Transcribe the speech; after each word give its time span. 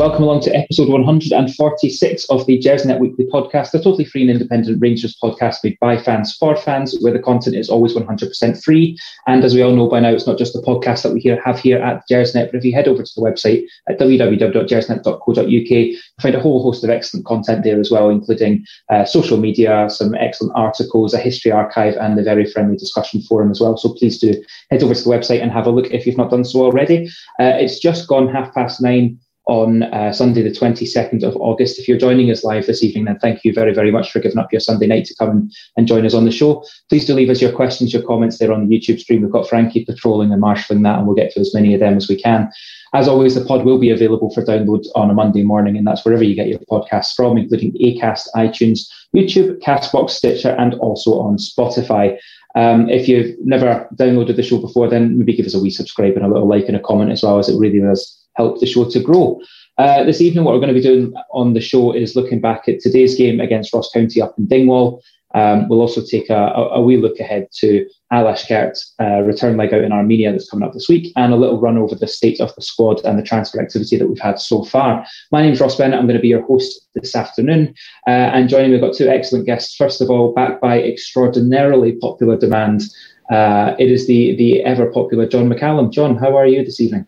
welcome 0.00 0.22
along 0.22 0.40
to 0.40 0.56
episode 0.56 0.88
146 0.88 2.24
of 2.30 2.46
the 2.46 2.58
Gersnet 2.58 3.00
Weekly 3.00 3.26
podcast, 3.26 3.74
a 3.74 3.82
totally 3.82 4.06
free 4.06 4.22
and 4.22 4.30
independent 4.30 4.80
Rangers 4.80 5.14
podcast 5.22 5.56
made 5.62 5.78
by 5.78 5.98
fans 5.98 6.34
for 6.34 6.56
fans, 6.56 6.96
where 7.02 7.12
the 7.12 7.18
content 7.18 7.54
is 7.54 7.68
always 7.68 7.92
100% 7.92 8.64
free. 8.64 8.96
And 9.26 9.44
as 9.44 9.54
we 9.54 9.60
all 9.60 9.76
know 9.76 9.90
by 9.90 10.00
now, 10.00 10.08
it's 10.08 10.26
not 10.26 10.38
just 10.38 10.54
the 10.54 10.62
podcast 10.62 11.02
that 11.02 11.12
we 11.12 11.20
here 11.20 11.38
have 11.44 11.58
here 11.58 11.76
at 11.82 12.04
Gersnet, 12.10 12.46
but 12.46 12.54
if 12.54 12.64
you 12.64 12.72
head 12.72 12.88
over 12.88 13.02
to 13.02 13.12
the 13.14 13.20
website 13.20 13.64
at 13.90 14.00
www.gersnet.co.uk, 14.00 15.46
you'll 15.46 16.00
find 16.22 16.34
a 16.34 16.40
whole 16.40 16.62
host 16.62 16.82
of 16.82 16.88
excellent 16.88 17.26
content 17.26 17.62
there 17.62 17.78
as 17.78 17.90
well, 17.90 18.08
including 18.08 18.64
uh, 18.88 19.04
social 19.04 19.36
media, 19.36 19.86
some 19.90 20.14
excellent 20.14 20.54
articles, 20.56 21.12
a 21.12 21.18
history 21.18 21.52
archive, 21.52 21.94
and 21.96 22.16
the 22.16 22.22
very 22.22 22.50
friendly 22.50 22.78
discussion 22.78 23.20
forum 23.20 23.50
as 23.50 23.60
well. 23.60 23.76
So 23.76 23.92
please 23.92 24.18
do 24.18 24.32
head 24.70 24.82
over 24.82 24.94
to 24.94 25.04
the 25.04 25.10
website 25.10 25.42
and 25.42 25.52
have 25.52 25.66
a 25.66 25.70
look 25.70 25.90
if 25.90 26.06
you've 26.06 26.16
not 26.16 26.30
done 26.30 26.46
so 26.46 26.62
already. 26.62 27.06
Uh, 27.38 27.52
it's 27.60 27.78
just 27.78 28.08
gone 28.08 28.32
half 28.32 28.54
past 28.54 28.80
nine 28.80 29.18
on 29.50 29.82
uh, 29.82 30.12
Sunday, 30.12 30.42
the 30.42 30.50
22nd 30.50 31.24
of 31.24 31.34
August. 31.36 31.76
If 31.76 31.88
you're 31.88 31.98
joining 31.98 32.30
us 32.30 32.44
live 32.44 32.66
this 32.66 32.84
evening, 32.84 33.06
then 33.06 33.18
thank 33.18 33.44
you 33.44 33.52
very, 33.52 33.74
very 33.74 33.90
much 33.90 34.12
for 34.12 34.20
giving 34.20 34.38
up 34.38 34.52
your 34.52 34.60
Sunday 34.60 34.86
night 34.86 35.06
to 35.06 35.14
come 35.16 35.30
and, 35.30 35.52
and 35.76 35.88
join 35.88 36.06
us 36.06 36.14
on 36.14 36.24
the 36.24 36.30
show. 36.30 36.64
Please 36.88 37.04
do 37.04 37.14
leave 37.14 37.30
us 37.30 37.42
your 37.42 37.50
questions, 37.50 37.92
your 37.92 38.04
comments 38.04 38.38
there 38.38 38.52
on 38.52 38.64
the 38.64 38.72
YouTube 38.72 39.00
stream. 39.00 39.22
We've 39.22 39.32
got 39.32 39.48
Frankie 39.48 39.84
patrolling 39.84 40.30
and 40.30 40.40
marshalling 40.40 40.84
that, 40.84 40.98
and 40.98 41.06
we'll 41.06 41.16
get 41.16 41.32
to 41.32 41.40
as 41.40 41.52
many 41.52 41.74
of 41.74 41.80
them 41.80 41.96
as 41.96 42.08
we 42.08 42.14
can. 42.14 42.48
As 42.94 43.08
always, 43.08 43.34
the 43.34 43.44
pod 43.44 43.64
will 43.64 43.80
be 43.80 43.90
available 43.90 44.32
for 44.32 44.44
download 44.44 44.84
on 44.94 45.10
a 45.10 45.14
Monday 45.14 45.42
morning, 45.42 45.76
and 45.76 45.84
that's 45.84 46.04
wherever 46.04 46.22
you 46.22 46.36
get 46.36 46.46
your 46.46 46.60
podcasts 46.70 47.16
from, 47.16 47.36
including 47.36 47.72
Acast, 47.72 48.28
iTunes, 48.36 48.88
YouTube, 49.16 49.58
Castbox, 49.58 50.10
Stitcher, 50.10 50.54
and 50.60 50.74
also 50.74 51.18
on 51.18 51.38
Spotify. 51.38 52.16
Um, 52.54 52.88
if 52.88 53.08
you've 53.08 53.34
never 53.44 53.88
downloaded 53.96 54.36
the 54.36 54.44
show 54.44 54.60
before, 54.60 54.88
then 54.88 55.18
maybe 55.18 55.34
give 55.34 55.46
us 55.46 55.54
a 55.54 55.60
wee 55.60 55.70
subscribe 55.70 56.14
and 56.14 56.24
a 56.24 56.28
little 56.28 56.48
like 56.48 56.68
and 56.68 56.76
a 56.76 56.80
comment 56.80 57.10
as 57.10 57.24
well, 57.24 57.40
as 57.40 57.48
it 57.48 57.58
really 57.58 57.80
does 57.80 58.19
help 58.34 58.60
the 58.60 58.66
show 58.66 58.88
to 58.88 59.00
grow. 59.00 59.40
Uh, 59.78 60.04
this 60.04 60.20
evening, 60.20 60.44
what 60.44 60.52
we're 60.52 60.60
going 60.60 60.74
to 60.74 60.80
be 60.80 60.82
doing 60.82 61.14
on 61.32 61.54
the 61.54 61.60
show 61.60 61.92
is 61.92 62.16
looking 62.16 62.40
back 62.40 62.68
at 62.68 62.80
today's 62.80 63.16
game 63.16 63.40
against 63.40 63.72
Ross 63.72 63.90
County 63.90 64.20
up 64.20 64.34
in 64.38 64.46
Dingwall. 64.46 65.02
Um, 65.34 65.68
we'll 65.68 65.80
also 65.80 66.02
take 66.04 66.28
a, 66.28 66.34
a, 66.34 66.68
a, 66.70 66.82
wee 66.82 66.96
look 66.96 67.20
ahead 67.20 67.46
to 67.58 67.88
Alashkert 68.12 68.76
uh, 69.00 69.20
return 69.22 69.56
leg 69.56 69.72
out 69.72 69.84
in 69.84 69.92
Armenia 69.92 70.32
that's 70.32 70.50
coming 70.50 70.66
up 70.66 70.74
this 70.74 70.88
week, 70.88 71.12
and 71.16 71.32
a 71.32 71.36
little 71.36 71.60
run 71.60 71.78
over 71.78 71.94
the 71.94 72.08
state 72.08 72.40
of 72.40 72.54
the 72.56 72.62
squad 72.62 73.00
and 73.04 73.18
the 73.18 73.22
transfer 73.22 73.60
activity 73.60 73.96
that 73.96 74.08
we've 74.08 74.18
had 74.18 74.40
so 74.40 74.64
far. 74.64 75.06
My 75.30 75.40
name's 75.40 75.60
Ross 75.60 75.76
Bennett. 75.76 75.98
I'm 75.98 76.06
going 76.06 76.16
to 76.16 76.22
be 76.22 76.28
your 76.28 76.44
host 76.44 76.88
this 76.94 77.14
afternoon, 77.14 77.74
uh, 78.08 78.10
and 78.10 78.48
joining 78.48 78.72
me, 78.72 78.76
we've 78.76 78.84
got 78.84 78.96
two 78.96 79.08
excellent 79.08 79.46
guests. 79.46 79.76
First 79.76 80.00
of 80.00 80.10
all, 80.10 80.34
backed 80.34 80.60
by 80.60 80.82
extraordinarily 80.82 81.92
popular 81.92 82.36
demand, 82.36 82.82
uh, 83.30 83.76
it 83.78 83.90
is 83.90 84.08
the 84.08 84.34
the 84.36 84.64
ever 84.64 84.90
popular 84.90 85.28
John 85.28 85.48
McCallum. 85.48 85.92
John, 85.92 86.16
how 86.16 86.36
are 86.36 86.46
you 86.46 86.64
this 86.64 86.80
evening? 86.80 87.06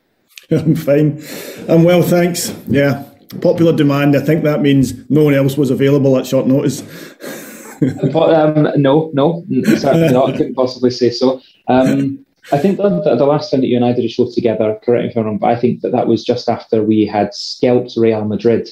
I'm 0.61 0.75
fine. 0.75 1.23
I'm 1.69 1.85
well, 1.85 2.03
thanks. 2.03 2.55
Yeah, 2.67 3.05
popular 3.41 3.75
demand. 3.75 4.17
I 4.17 4.21
think 4.21 4.45
that 4.45 4.61
means 4.61 5.09
no 5.11 5.25
one 5.25 5.35
else 5.35 5.57
was 5.57 5.71
available 5.71 6.19
at 6.19 6.27
short 6.27 6.47
notice. 6.47 6.83
um, 8.15 8.69
no, 8.77 9.11
no, 9.15 9.45
certainly 9.77 10.13
not. 10.13 10.31
I 10.31 10.33
couldn't 10.37 10.55
possibly 10.55 10.91
say 10.91 11.11
so. 11.11 11.41
Um, 11.69 12.25
I 12.51 12.59
think 12.59 12.77
the, 12.77 12.89
the, 12.91 13.25
last 13.25 13.51
time 13.51 13.61
that 13.61 13.69
you 13.69 13.77
and 13.77 13.85
I 13.85 13.93
did 13.93 14.05
a 14.05 14.09
show 14.09 14.31
together, 14.31 14.79
correct 14.85 15.05
me 15.05 15.11
if 15.11 15.17
I'm 15.17 15.25
wrong, 15.25 15.39
but 15.39 15.47
I 15.47 15.57
think 15.57 15.81
that 15.83 15.93
that 15.93 16.09
was 16.09 16.25
just 16.25 16.49
after 16.49 16.83
we 16.83 17.07
had 17.07 17.33
scalped 17.35 17.95
Real 17.97 18.25
Madrid. 18.25 18.69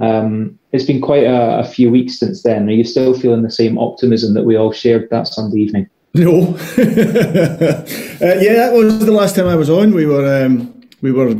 Um, 0.00 0.58
it's 0.72 0.84
been 0.84 1.00
quite 1.00 1.24
a, 1.24 1.58
a, 1.58 1.64
few 1.64 1.90
weeks 1.90 2.20
since 2.20 2.44
then. 2.44 2.68
Are 2.68 2.72
you 2.72 2.84
still 2.84 3.18
feeling 3.18 3.42
the 3.42 3.50
same 3.50 3.76
optimism 3.76 4.34
that 4.34 4.44
we 4.44 4.56
all 4.56 4.70
shared 4.70 5.10
that 5.10 5.26
Sunday 5.26 5.58
evening? 5.58 5.90
No. 6.14 6.54
uh, 6.54 6.64
yeah, 8.40 8.54
that 8.54 8.70
was 8.72 9.04
the 9.04 9.12
last 9.12 9.34
time 9.34 9.46
I 9.46 9.56
was 9.56 9.68
on. 9.68 9.92
We 9.92 10.06
were 10.06 10.44
um, 10.44 10.77
we 11.00 11.12
were 11.12 11.34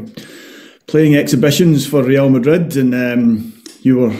playing 0.87 1.17
exhibitions 1.17 1.87
for 1.87 2.03
Real 2.03 2.29
Madrid, 2.31 2.77
and 2.77 2.95
um, 2.95 3.63
you 3.83 3.99
were 3.99 4.17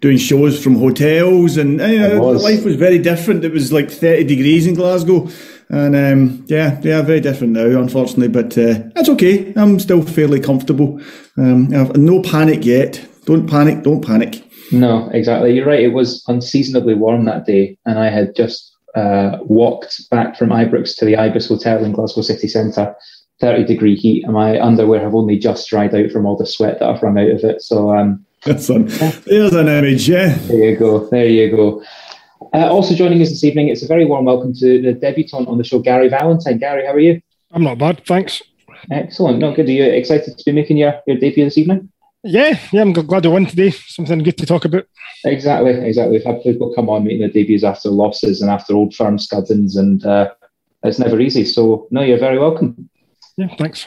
doing 0.00 0.18
shows 0.18 0.62
from 0.62 0.76
hotels, 0.76 1.56
and 1.56 1.80
uh, 1.80 2.22
life 2.34 2.64
was 2.64 2.76
very 2.76 2.98
different. 2.98 3.44
It 3.44 3.52
was 3.52 3.72
like 3.72 3.90
thirty 3.90 4.24
degrees 4.24 4.66
in 4.66 4.74
Glasgow, 4.74 5.28
and 5.68 5.96
um, 5.96 6.44
yeah, 6.46 6.80
yeah, 6.82 7.02
very 7.02 7.20
different 7.20 7.54
now, 7.54 7.80
unfortunately. 7.80 8.28
But 8.28 8.56
uh, 8.58 8.82
that's 8.94 9.08
okay. 9.10 9.52
I'm 9.56 9.80
still 9.80 10.02
fairly 10.02 10.40
comfortable. 10.40 11.00
Um, 11.36 11.68
no 11.96 12.22
panic 12.22 12.64
yet. 12.64 13.04
Don't 13.24 13.48
panic. 13.48 13.82
Don't 13.82 14.04
panic. 14.04 14.42
No, 14.72 15.08
exactly. 15.12 15.54
You're 15.54 15.66
right. 15.66 15.80
It 15.80 15.92
was 15.92 16.22
unseasonably 16.28 16.94
warm 16.94 17.24
that 17.24 17.46
day, 17.46 17.78
and 17.86 17.98
I 17.98 18.10
had 18.10 18.34
just 18.36 18.76
uh, 18.94 19.38
walked 19.42 20.08
back 20.10 20.36
from 20.36 20.50
Ibrox 20.50 20.96
to 20.98 21.04
the 21.04 21.16
Ibis 21.16 21.48
Hotel 21.48 21.84
in 21.84 21.92
Glasgow 21.92 22.22
city 22.22 22.48
centre 22.48 22.94
30 23.44 23.64
degree 23.64 23.94
heat, 23.94 24.24
and 24.24 24.32
my 24.32 24.58
underwear 24.58 25.00
have 25.00 25.14
only 25.14 25.38
just 25.38 25.68
dried 25.68 25.94
out 25.94 26.10
from 26.10 26.24
all 26.24 26.34
the 26.34 26.46
sweat 26.46 26.78
that 26.78 26.88
I've 26.88 27.02
run 27.02 27.18
out 27.18 27.28
of 27.28 27.44
it. 27.44 27.60
So, 27.60 27.94
um, 27.94 28.24
That's 28.44 28.70
on. 28.70 28.86
There's 29.26 29.52
an 29.52 29.68
image, 29.68 30.08
yeah. 30.08 30.38
There 30.48 30.70
you 30.70 30.76
go. 30.78 31.06
There 31.10 31.26
you 31.26 31.50
go. 31.50 31.84
Uh, 32.54 32.72
also 32.72 32.94
joining 32.94 33.20
us 33.20 33.28
this 33.28 33.44
evening, 33.44 33.68
it's 33.68 33.82
a 33.82 33.86
very 33.86 34.06
warm 34.06 34.24
welcome 34.24 34.54
to 34.54 34.80
the 34.80 34.94
debutant 34.94 35.46
on 35.46 35.58
the 35.58 35.64
show, 35.64 35.78
Gary 35.78 36.08
Valentine. 36.08 36.56
Gary, 36.56 36.86
how 36.86 36.92
are 36.92 36.98
you? 36.98 37.20
I'm 37.52 37.62
not 37.62 37.76
bad, 37.76 38.02
thanks. 38.06 38.40
Excellent. 38.90 39.40
Not 39.40 39.56
good. 39.56 39.68
Are 39.68 39.72
you 39.72 39.84
excited 39.84 40.38
to 40.38 40.44
be 40.46 40.52
making 40.52 40.78
your, 40.78 40.94
your 41.06 41.18
debut 41.18 41.44
this 41.44 41.58
evening? 41.58 41.90
Yeah, 42.22 42.58
yeah, 42.72 42.80
I'm 42.80 42.94
glad 42.94 43.24
to 43.24 43.30
win 43.30 43.44
today. 43.44 43.72
Something 43.72 44.22
good 44.22 44.38
to 44.38 44.46
talk 44.46 44.64
about. 44.64 44.84
Exactly, 45.26 45.72
exactly. 45.72 46.16
We've 46.16 46.24
had 46.24 46.42
people 46.42 46.72
come 46.74 46.88
on 46.88 47.04
making 47.04 47.20
their 47.20 47.28
debuts 47.28 47.62
after 47.62 47.90
losses 47.90 48.40
and 48.40 48.50
after 48.50 48.74
old 48.74 48.94
firm 48.94 49.18
scuddings, 49.18 49.76
and 49.76 50.02
uh, 50.06 50.30
it's 50.82 50.98
never 50.98 51.20
easy. 51.20 51.44
So, 51.44 51.86
no, 51.90 52.00
you're 52.00 52.18
very 52.18 52.38
welcome. 52.38 52.88
Yeah, 53.36 53.54
thanks. 53.58 53.86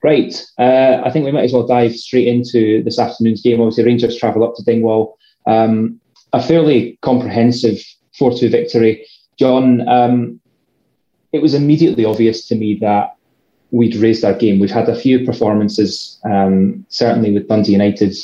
Great. 0.00 0.44
Uh, 0.58 1.00
I 1.04 1.10
think 1.10 1.24
we 1.24 1.32
might 1.32 1.44
as 1.44 1.52
well 1.52 1.66
dive 1.66 1.94
straight 1.94 2.26
into 2.26 2.82
this 2.82 2.98
afternoon's 2.98 3.42
game. 3.42 3.60
Obviously, 3.60 3.84
Rangers 3.84 4.16
travel 4.16 4.44
up 4.44 4.54
to 4.56 4.64
Dingwall. 4.64 5.16
Um, 5.46 6.00
a 6.32 6.42
fairly 6.42 6.98
comprehensive 7.02 7.78
4 8.18 8.36
2 8.36 8.48
victory. 8.48 9.06
John, 9.38 9.86
um, 9.88 10.40
it 11.32 11.40
was 11.40 11.54
immediately 11.54 12.04
obvious 12.04 12.46
to 12.48 12.54
me 12.54 12.78
that 12.80 13.16
we'd 13.70 13.96
raised 13.96 14.24
our 14.24 14.34
game. 14.34 14.58
We've 14.58 14.70
had 14.70 14.88
a 14.88 14.98
few 14.98 15.24
performances, 15.24 16.20
um, 16.24 16.84
certainly 16.88 17.32
with 17.32 17.48
Dundee 17.48 17.72
United, 17.72 18.14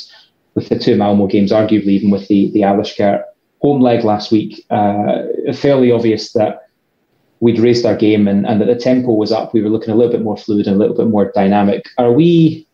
with 0.53 0.69
the 0.69 0.77
two 0.77 0.95
Malmo 0.95 1.27
games, 1.27 1.51
arguably 1.51 1.87
even 1.87 2.11
with 2.11 2.27
the, 2.27 2.51
the 2.51 2.61
Alashkert 2.61 3.23
home 3.61 3.81
leg 3.81 4.03
last 4.03 4.31
week. 4.31 4.65
Uh, 4.69 5.23
fairly 5.53 5.91
obvious 5.91 6.33
that 6.33 6.68
we'd 7.39 7.59
raised 7.59 7.85
our 7.85 7.95
game 7.95 8.27
and, 8.27 8.45
and 8.45 8.59
that 8.61 8.65
the 8.65 8.75
tempo 8.75 9.13
was 9.13 9.31
up. 9.31 9.53
We 9.53 9.61
were 9.61 9.69
looking 9.69 9.93
a 9.93 9.95
little 9.95 10.11
bit 10.11 10.21
more 10.21 10.37
fluid 10.37 10.67
and 10.67 10.75
a 10.75 10.79
little 10.79 10.95
bit 10.95 11.07
more 11.07 11.31
dynamic. 11.33 11.87
Are 11.97 12.11
we 12.11 12.67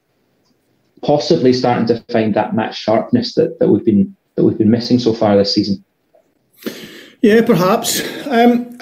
possibly 1.01 1.53
starting 1.53 1.85
to 1.87 2.03
find 2.11 2.33
that 2.33 2.55
match 2.55 2.77
sharpness 2.77 3.35
that, 3.35 3.59
that 3.59 3.69
we've 3.69 3.85
been 3.85 4.15
that 4.35 4.43
we've 4.43 4.57
been 4.57 4.71
missing 4.71 4.99
so 4.99 5.13
far 5.13 5.37
this 5.37 5.53
season? 5.53 5.83
Yeah, 7.21 7.41
perhaps. 7.45 8.01
Um, 8.27 8.77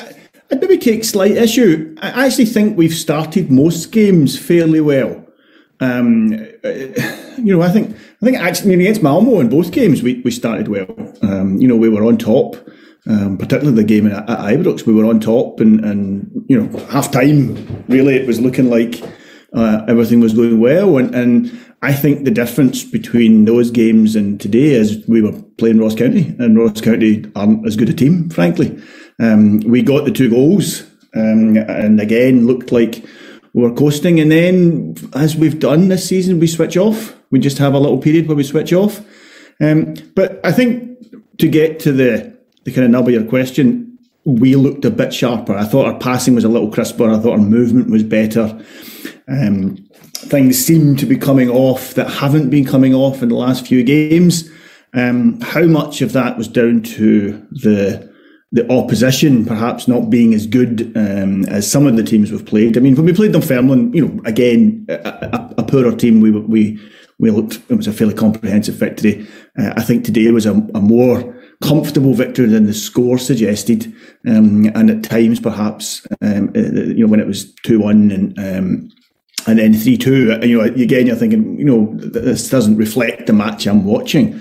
I'd 0.52 0.62
maybe 0.62 0.78
take 0.78 1.04
slight 1.04 1.32
issue. 1.32 1.96
I 2.02 2.26
actually 2.26 2.46
think 2.46 2.78
we've 2.78 2.94
started 2.94 3.52
most 3.52 3.92
games 3.92 4.38
fairly 4.38 4.82
well. 4.82 5.26
Um, 5.80 6.32
you 7.38 7.56
know, 7.56 7.62
I 7.62 7.70
think 7.70 7.96
I 8.22 8.26
think 8.26 8.38
actually 8.38 8.74
against 8.76 9.04
Malmo 9.04 9.40
in 9.40 9.50
both 9.50 9.72
games 9.72 10.02
we, 10.02 10.22
we 10.22 10.32
started 10.32 10.70
well. 10.70 10.88
Um, 11.22 11.58
you 11.58 11.68
know, 11.68 11.76
we 11.76 11.90
were 11.90 12.06
on 12.06 12.18
top 12.18 12.56
um, 13.08 13.38
particularly 13.38 13.76
the 13.76 13.84
game 13.84 14.08
at, 14.08 14.30
at 14.30 14.40
Ibrox, 14.40 14.86
we 14.86 14.94
were 14.94 15.06
on 15.06 15.20
top, 15.20 15.60
and, 15.60 15.84
and 15.84 16.46
you 16.48 16.62
know, 16.62 16.80
half 16.86 17.12
time, 17.12 17.84
really, 17.88 18.16
it 18.16 18.28
was 18.28 18.40
looking 18.40 18.70
like 18.70 19.02
uh, 19.54 19.84
everything 19.88 20.20
was 20.20 20.34
going 20.34 20.60
well. 20.60 20.98
And, 20.98 21.14
and 21.14 21.66
I 21.82 21.94
think 21.94 22.24
the 22.24 22.32
difference 22.32 22.84
between 22.84 23.46
those 23.46 23.72
games 23.72 24.16
and 24.16 24.40
today 24.40 24.72
is 24.72 25.04
we 25.08 25.22
were 25.22 25.34
playing 25.58 25.80
Ross 25.80 25.96
County, 25.96 26.34
and 26.40 26.58
Ross 26.58 26.80
County 26.80 27.30
aren't 27.36 27.68
as 27.68 27.76
good 27.76 27.90
a 27.90 27.94
team, 27.94 28.30
frankly. 28.30 28.82
Um, 29.20 29.60
we 29.60 29.82
got 29.82 30.06
the 30.06 30.12
two 30.12 30.30
goals, 30.30 30.84
um, 31.14 31.58
and 31.58 32.00
again, 32.00 32.48
looked 32.48 32.72
like 32.72 33.04
we 33.54 33.64
were 33.64 33.74
coasting. 33.74 34.20
And 34.20 34.32
then, 34.32 34.96
as 35.14 35.36
we've 35.36 35.60
done 35.60 35.90
this 35.90 36.08
season, 36.08 36.40
we 36.40 36.48
switch 36.48 36.78
off. 36.78 37.16
We 37.32 37.40
just 37.40 37.58
have 37.58 37.74
a 37.74 37.80
little 37.80 37.98
period 37.98 38.28
where 38.28 38.38
we 38.38 38.44
switch 38.44 38.72
off. 38.72 39.06
Um, 39.60 39.96
but 40.16 40.40
I 40.44 40.52
think 40.52 40.98
to 41.40 41.48
get 41.50 41.80
to 41.82 41.92
the 41.92 42.33
the 42.64 42.72
kind 42.72 42.86
of 42.86 42.92
nub 42.92 43.08
of 43.08 43.14
your 43.14 43.26
question, 43.26 43.98
we 44.26 44.56
looked 44.56 44.86
a 44.86 44.92
bit 44.92 45.14
sharper. 45.14 45.56
I 45.56 45.66
thought 45.66 45.88
our 45.88 46.00
passing 46.00 46.36
was 46.36 46.44
a 46.44 46.50
little 46.50 46.72
crisper. 46.72 47.10
I 47.10 47.20
thought 47.20 47.34
our 47.34 47.38
movement 47.38 47.90
was 47.90 48.04
better. 48.04 48.58
Um, 49.28 49.78
things 50.14 50.58
seem 50.58 50.96
to 50.98 51.06
be 51.06 51.18
coming 51.18 51.50
off 51.50 51.94
that 51.96 52.10
haven't 52.10 52.50
been 52.50 52.66
coming 52.66 52.94
off 52.94 53.22
in 53.22 53.30
the 53.30 53.36
last 53.36 53.68
few 53.68 53.84
games. 53.84 54.50
Um, 54.94 55.40
how 55.42 55.64
much 55.64 56.02
of 56.02 56.14
that 56.14 56.38
was 56.38 56.48
down 56.48 56.82
to 56.84 57.46
the 57.52 58.12
the 58.52 58.72
opposition 58.72 59.44
perhaps 59.46 59.88
not 59.88 60.12
being 60.12 60.36
as 60.36 60.46
good 60.46 60.96
um, 60.96 61.44
as 61.46 61.70
some 61.70 61.88
of 61.88 61.98
the 61.98 62.04
teams 62.04 62.32
we've 62.32 62.46
played? 62.46 62.78
I 62.78 62.82
mean, 62.82 62.96
when 62.96 63.06
we 63.06 63.14
played 63.14 63.32
Dunfermline, 63.32 63.92
you 63.94 64.08
know, 64.08 64.22
again 64.26 64.86
a, 64.90 65.56
a, 65.58 65.64
poorer 65.64 65.96
team, 65.96 66.22
we 66.22 66.30
we 66.32 66.80
we 67.20 67.32
looked. 67.32 67.60
It 67.70 67.76
was 67.76 67.88
a 67.88 67.94
fairly 67.94 68.14
comprehensive 68.14 68.76
victory. 68.76 69.28
Uh, 69.58 69.74
I 69.76 69.82
think 69.82 70.06
today 70.06 70.30
was 70.32 70.46
a, 70.46 70.52
a 70.76 70.82
more 70.82 71.43
comfortable 71.64 72.14
victory 72.14 72.46
than 72.48 72.66
the 72.66 72.74
score 72.74 73.18
suggested, 73.18 73.86
um, 74.28 74.70
and 74.76 74.90
at 74.90 75.04
times 75.04 75.40
perhaps 75.40 76.06
um, 76.22 76.52
uh, 76.56 76.60
you 76.60 77.06
know 77.06 77.08
when 77.08 77.22
it 77.22 77.28
was 77.28 77.54
two 77.64 77.80
one 77.80 78.12
and 78.12 78.38
um, 78.38 78.92
and 79.48 79.60
then 79.60 79.74
three 79.74 79.98
two. 79.98 80.38
You 80.44 80.58
know, 80.58 80.64
again, 80.64 81.08
you're 81.08 81.16
thinking, 81.16 81.58
you 81.58 81.66
know, 81.66 81.94
this 81.96 82.50
doesn't 82.50 82.76
reflect 82.76 83.28
the 83.28 83.34
match 83.34 83.66
I'm 83.66 83.86
watching. 83.86 84.40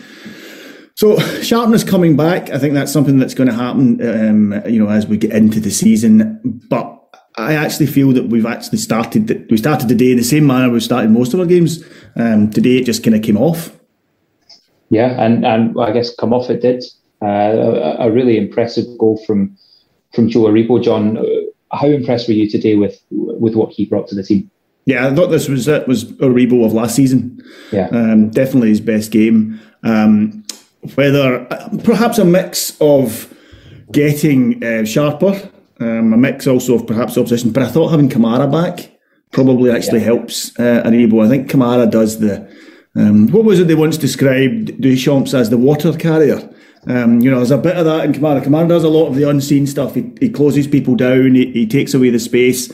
So 0.97 1.19
sharpness 1.43 1.85
coming 1.85 2.17
back, 2.17 2.51
I 2.51 2.59
think 2.59 2.75
that's 2.75 2.93
something 2.93 3.19
that's 3.19 3.35
going 3.35 3.49
to 3.49 3.55
happen. 3.55 4.01
Um, 4.07 4.63
you 4.67 4.85
know, 4.85 4.91
as 4.91 5.07
we 5.07 5.17
get 5.17 5.33
into 5.33 5.61
the 5.61 5.71
season, 5.71 6.61
but. 6.69 6.99
I 7.39 7.55
actually 7.55 7.87
feel 7.87 8.13
that 8.13 8.27
we've 8.27 8.45
actually 8.45 8.77
started. 8.77 9.47
We 9.51 9.57
started 9.57 9.89
today 9.89 10.11
in 10.11 10.19
the 10.19 10.23
same 10.23 10.47
manner 10.47 10.69
we've 10.69 10.83
started 10.83 11.11
most 11.11 11.33
of 11.33 11.41
our 11.41 11.47
games. 11.47 11.83
Um, 12.15 12.51
today 12.51 12.77
it 12.77 12.85
just 12.85 13.03
kind 13.03 13.17
of 13.17 13.23
came 13.23 13.39
off. 13.39 13.75
Yeah, 14.91 15.19
and 15.19 15.47
and 15.47 15.75
I 15.81 15.93
guess 15.93 16.15
come 16.15 16.35
off 16.35 16.51
it 16.51 16.61
did. 16.61 16.85
Uh, 17.23 17.97
a, 18.01 18.09
a, 18.09 18.11
really 18.11 18.37
impressive 18.37 18.85
goal 18.99 19.23
from 19.25 19.57
from 20.13 20.29
Joe 20.29 20.41
Aribo. 20.41 20.83
John, 20.83 21.19
uh, 21.19 21.23
how 21.77 21.87
impressed 21.87 22.27
were 22.27 22.35
you 22.35 22.51
today 22.51 22.75
with 22.75 23.01
with 23.11 23.55
what 23.55 23.73
he 23.73 23.87
brought 23.87 24.09
to 24.09 24.15
the 24.15 24.25
team? 24.25 24.51
Yeah, 24.87 25.07
I 25.07 25.15
thought 25.15 25.29
this 25.29 25.49
was 25.49 25.69
it 25.69 25.87
was 25.87 26.05
Aribo 26.15 26.65
of 26.67 26.73
last 26.73 26.97
season. 26.97 27.41
Yeah, 27.71 27.89
um, 27.93 28.31
definitely 28.31 28.71
his 28.71 28.81
best 28.81 29.13
game. 29.13 29.61
Um, 29.85 30.45
whether 30.97 31.45
perhaps 31.85 32.19
a 32.19 32.25
mix 32.25 32.77
of 32.81 33.33
getting 33.93 34.65
uh, 34.65 34.85
sharper, 34.85 35.49
um, 35.79 36.13
a 36.13 36.17
mix 36.17 36.49
also 36.49 36.75
of 36.75 36.87
perhaps 36.89 37.17
opposition, 37.17 37.53
but 37.53 37.63
I 37.63 37.69
thought 37.69 37.91
having 37.91 38.09
Kamara 38.09 38.51
back 38.51 38.91
probably 39.31 39.71
actually 39.71 40.01
yeah. 40.01 40.07
helps 40.07 40.59
uh, 40.59 40.83
Aribo. 40.85 41.25
I 41.25 41.29
think 41.29 41.49
Kamara 41.49 41.89
does 41.89 42.19
the 42.19 42.51
um, 42.97 43.29
what 43.29 43.45
was 43.45 43.61
it 43.61 43.69
they 43.69 43.75
once 43.75 43.97
described 43.97 44.81
Deschamps 44.81 45.35
as 45.35 45.51
the 45.51 45.57
water 45.57 45.93
carrier? 45.93 46.53
Um, 46.89 47.21
you 47.21 47.31
know, 47.31 47.37
there's 47.37 47.53
a 47.53 47.59
bit 47.59 47.77
of 47.77 47.85
that 47.85 48.05
in 48.05 48.13
Kamara. 48.13 48.43
Kamara 48.43 48.69
does 48.69 48.83
a 48.83 48.89
lot 48.89 49.07
of 49.07 49.15
the 49.15 49.29
unseen 49.29 49.67
stuff. 49.67 49.95
He, 49.95 50.13
he 50.19 50.29
closes 50.29 50.67
people 50.67 50.97
down. 50.97 51.35
He, 51.35 51.53
he, 51.53 51.67
takes 51.67 51.95
away 51.95 52.11
the 52.11 52.19
space, 52.19 52.73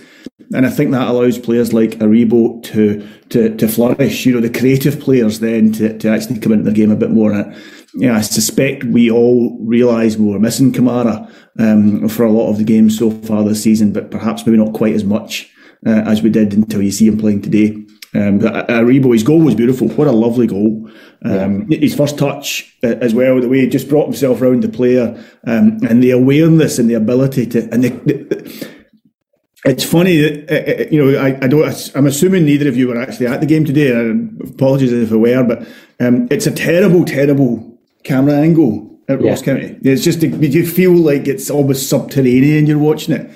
and 0.54 0.64
I 0.64 0.70
think 0.70 0.92
that 0.92 1.08
allows 1.08 1.38
players 1.38 1.74
like 1.74 1.90
Aribo 1.98 2.62
to 2.64 3.06
to 3.28 3.54
to 3.54 3.68
flourish. 3.68 4.24
You 4.24 4.34
know, 4.34 4.40
the 4.40 4.58
creative 4.58 4.98
players 4.98 5.40
then 5.40 5.72
to, 5.72 5.98
to 5.98 6.08
actually 6.08 6.40
come 6.40 6.52
into 6.52 6.64
the 6.64 6.72
game 6.72 6.90
a 6.90 6.96
bit 6.96 7.10
more. 7.10 7.32
And, 7.32 7.54
yeah, 7.94 8.16
I 8.16 8.22
suspect 8.22 8.84
we 8.84 9.10
all 9.10 9.58
realise 9.60 10.16
we 10.16 10.32
were 10.32 10.38
missing 10.38 10.72
Kamara 10.72 11.30
um, 11.58 12.08
for 12.08 12.24
a 12.24 12.32
lot 12.32 12.50
of 12.50 12.58
the 12.58 12.64
games 12.64 12.98
so 12.98 13.10
far 13.10 13.44
this 13.44 13.62
season, 13.62 13.92
but 13.92 14.10
perhaps 14.10 14.46
maybe 14.46 14.58
not 14.58 14.74
quite 14.74 14.94
as 14.94 15.04
much 15.04 15.50
uh, 15.86 16.02
as 16.06 16.22
we 16.22 16.30
did 16.30 16.54
until 16.54 16.80
you 16.82 16.90
see 16.90 17.06
him 17.06 17.18
playing 17.18 17.42
today. 17.42 17.76
Um, 18.14 18.40
Aribo, 18.40 19.12
his 19.12 19.22
goal 19.22 19.40
was 19.42 19.54
beautiful. 19.54 19.88
What 19.88 20.06
a 20.06 20.12
lovely 20.12 20.46
goal. 20.46 20.90
Um, 21.24 21.66
yeah. 21.68 21.78
His 21.78 21.94
first 21.94 22.18
touch 22.18 22.74
uh, 22.82 22.94
as 23.00 23.14
well, 23.14 23.40
the 23.40 23.48
way 23.48 23.60
he 23.60 23.66
just 23.68 23.88
brought 23.88 24.06
himself 24.06 24.40
around 24.40 24.62
the 24.62 24.68
player 24.68 25.22
um, 25.46 25.78
and 25.88 26.02
the 26.02 26.10
awareness 26.12 26.78
and 26.78 26.88
the 26.88 26.94
ability 26.94 27.46
to. 27.48 27.68
And 27.70 27.84
the, 27.84 27.90
the, 27.90 28.68
it's 29.64 29.84
funny 29.84 30.16
that, 30.18 30.50
uh, 30.50 30.82
uh, 30.82 30.88
you 30.90 31.04
know, 31.04 31.20
I, 31.20 31.36
I, 31.42 31.48
don't, 31.48 31.90
I'm 31.94 32.06
assuming 32.06 32.44
neither 32.44 32.68
of 32.68 32.76
you 32.76 32.88
were 32.88 33.00
actually 33.00 33.26
at 33.26 33.40
the 33.40 33.46
game 33.46 33.64
today. 33.64 33.90
Apologies 34.48 34.92
if 34.92 35.12
I 35.12 35.16
were, 35.16 35.44
but 35.44 35.68
um, 36.00 36.28
it's 36.30 36.46
a 36.46 36.52
terrible, 36.52 37.04
terrible 37.04 37.78
camera 38.04 38.34
angle 38.34 38.98
at 39.08 39.20
yeah. 39.20 39.30
Ross 39.30 39.42
County. 39.42 39.76
It's 39.82 40.04
just, 40.04 40.22
you 40.22 40.66
feel 40.66 40.94
like 40.94 41.26
it's 41.26 41.50
almost 41.50 41.90
subterranean 41.90 42.66
you're 42.66 42.78
watching 42.78 43.14
it. 43.14 43.30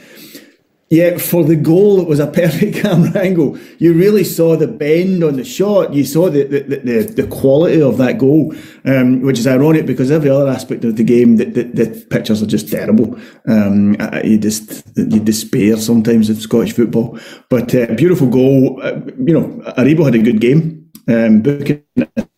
Yet 0.92 1.22
for 1.22 1.42
the 1.42 1.56
goal, 1.56 2.02
it 2.02 2.06
was 2.06 2.20
a 2.20 2.26
perfect 2.42 2.76
camera 2.82 3.18
angle. 3.18 3.58
You 3.78 3.94
really 3.94 4.24
saw 4.24 4.56
the 4.56 4.66
bend 4.66 5.24
on 5.24 5.36
the 5.36 5.44
shot. 5.44 5.94
You 5.94 6.04
saw 6.04 6.28
the 6.28 6.44
the, 6.44 6.60
the, 6.60 7.22
the 7.22 7.26
quality 7.28 7.80
of 7.80 7.96
that 7.96 8.18
goal, 8.18 8.54
um, 8.84 9.22
which 9.22 9.38
is 9.38 9.46
ironic 9.46 9.86
because 9.86 10.10
every 10.10 10.28
other 10.28 10.50
aspect 10.50 10.84
of 10.84 10.96
the 10.96 11.02
game, 11.02 11.36
the, 11.36 11.46
the, 11.46 11.62
the 11.62 12.06
pictures 12.10 12.42
are 12.42 12.46
just 12.46 12.68
terrible. 12.68 13.18
Um, 13.48 13.96
you 14.22 14.36
just 14.36 14.86
you 14.94 15.18
despair 15.18 15.78
sometimes 15.78 16.28
of 16.28 16.42
Scottish 16.42 16.74
football. 16.74 17.18
But 17.48 17.74
uh, 17.74 17.94
beautiful 17.94 18.28
goal. 18.28 18.78
Uh, 18.82 19.00
you 19.16 19.32
know, 19.32 19.48
Aribo 19.78 20.04
had 20.04 20.14
a 20.14 20.18
good 20.18 20.42
game. 20.42 20.90
Um, 21.08 21.40
booking 21.40 21.82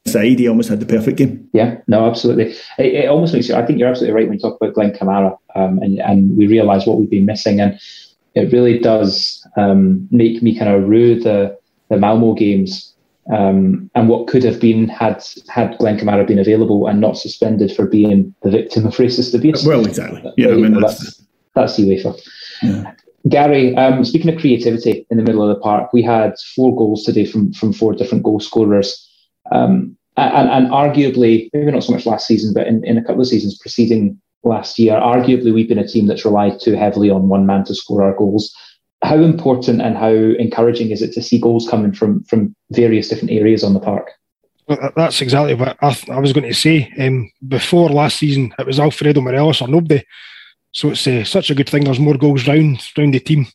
aside, 0.07 0.39
he 0.39 0.47
almost 0.47 0.69
had 0.69 0.79
the 0.79 0.87
perfect 0.87 1.19
game. 1.19 1.51
Yeah, 1.53 1.79
no, 1.89 2.07
absolutely. 2.07 2.53
It, 2.79 2.95
it 2.95 3.09
almost 3.09 3.35
makes 3.35 3.49
you. 3.49 3.57
I 3.57 3.67
think 3.67 3.81
you're 3.81 3.89
absolutely 3.89 4.15
right 4.15 4.29
when 4.29 4.39
you 4.39 4.41
talk 4.41 4.57
about 4.61 4.75
Glenn 4.75 4.93
Kamara, 4.93 5.37
um, 5.57 5.81
and 5.81 5.99
and 5.99 6.37
we 6.37 6.47
realise 6.47 6.87
what 6.87 6.99
we've 6.99 7.11
been 7.11 7.27
missing 7.27 7.61
and 7.61 7.81
it 8.35 8.53
really 8.53 8.79
does 8.79 9.47
um, 9.57 10.09
make 10.11 10.43
me 10.43 10.59
kind 10.59 10.71
of 10.71 10.89
rue 10.89 11.21
the 11.21 11.57
the 11.91 11.97
Malmo 11.99 12.35
games 12.35 12.95
um, 13.33 13.91
and 13.95 14.09
what 14.09 14.27
could 14.27 14.43
have 14.43 14.61
been 14.61 14.89
had 14.89 15.25
had 15.49 15.79
Glenn 15.79 15.99
Kamara 15.99 16.27
been 16.27 16.39
available 16.39 16.87
and 16.87 17.01
not 17.01 17.17
suspended 17.17 17.75
for 17.75 17.87
being 17.87 18.35
the 18.43 18.51
victim 18.51 18.87
of 18.87 18.95
racist 18.97 19.35
abuse. 19.35 19.65
Well, 19.65 19.87
exactly. 19.87 20.33
Yeah, 20.37 20.49
I 20.49 20.55
mean, 20.57 20.81
that's 20.81 21.23
that's, 21.55 21.79
UEFA. 21.79 22.21
Yeah. 22.63 22.93
Gary, 23.29 23.75
um, 23.77 24.05
speaking 24.05 24.35
of 24.35 24.41
creativity 24.41 25.07
in 25.09 25.17
the 25.17 25.23
middle 25.23 25.43
of 25.43 25.49
the 25.55 25.61
park, 25.63 25.93
we 25.93 26.03
had 26.03 26.35
four 26.55 26.77
goals 26.77 27.05
today 27.05 27.25
from 27.25 27.53
from 27.53 27.73
four 27.73 27.95
different 27.95 28.25
goal 28.25 28.41
scorers. 28.41 29.01
Um, 29.53 29.97
and, 30.17 30.49
and 30.49 30.67
arguably, 30.69 31.51
maybe 31.53 31.73
not 31.73 31.83
so 31.83 31.93
much 31.93 32.07
last 32.07 32.29
season, 32.29 32.55
but 32.55 32.69
in, 32.69 32.85
in 32.85 32.97
a 32.97 33.03
couple 33.03 33.21
of 33.21 33.27
seasons 33.27 33.59
preceding 33.59 34.21
last 34.45 34.79
year. 34.79 34.95
Arguably, 34.95 35.53
we've 35.53 35.69
been 35.69 35.79
a 35.79 35.87
team 35.87 36.07
that's 36.07 36.25
relied 36.25 36.61
too 36.61 36.75
heavily 36.75 37.11
on 37.11 37.29
one 37.29 37.47
man 37.47 37.65
to 37.65 37.75
score 37.75 38.03
our 38.03 38.15
goals. 38.15 38.55
How 39.03 39.17
important 39.17 39.83
and 39.83 39.97
how 39.97 40.13
encouraging 40.13 40.91
is 40.91 41.03
it 41.03 41.13
to 41.13 41.23
see 41.23 41.39
goals 41.39 41.69
coming 41.69 41.93
from 41.93 42.25
from 42.25 42.55
various 42.71 43.09
different 43.09 43.33
areas 43.33 43.63
on 43.63 43.75
the 43.75 43.81
park? 43.81 44.11
Well, 44.67 44.93
that's 44.97 45.21
exactly 45.21 45.55
what 45.55 45.77
I, 45.83 45.93
th- 45.93 46.09
I 46.09 46.19
was 46.19 46.33
going 46.33 46.49
to 46.49 46.55
say. 46.55 46.91
Um, 46.99 47.31
before 47.47 47.91
last 47.91 48.17
season, 48.19 48.55
it 48.59 48.67
was 48.67 48.81
Alfredo 48.81 49.21
Morelos 49.21 49.61
or 49.61 49.69
nobody. 49.69 50.03
So 50.73 50.91
it's 50.91 51.07
uh, 51.07 51.25
such 51.25 51.51
a 51.51 51.55
good 51.55 51.69
thing. 51.69 51.85
There's 51.85 52.01
more 52.01 52.17
goals 52.17 52.49
round 52.49 52.83
round 52.97 53.15
the 53.15 53.21
team. 53.21 53.47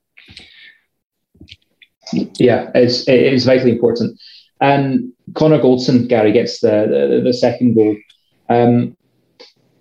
Yeah, 2.14 2.72
it's 2.76 3.08
it 3.08 3.34
is 3.34 3.46
vitally 3.46 3.72
important. 3.72 4.20
And 4.62 5.14
Connor 5.36 5.60
Goldson, 5.60 6.08
Gary 6.08 6.32
gets 6.32 6.60
the 6.60 6.88
the, 6.88 7.22
the 7.24 7.34
second 7.34 7.76
goal. 7.76 7.96
Um, 8.50 8.96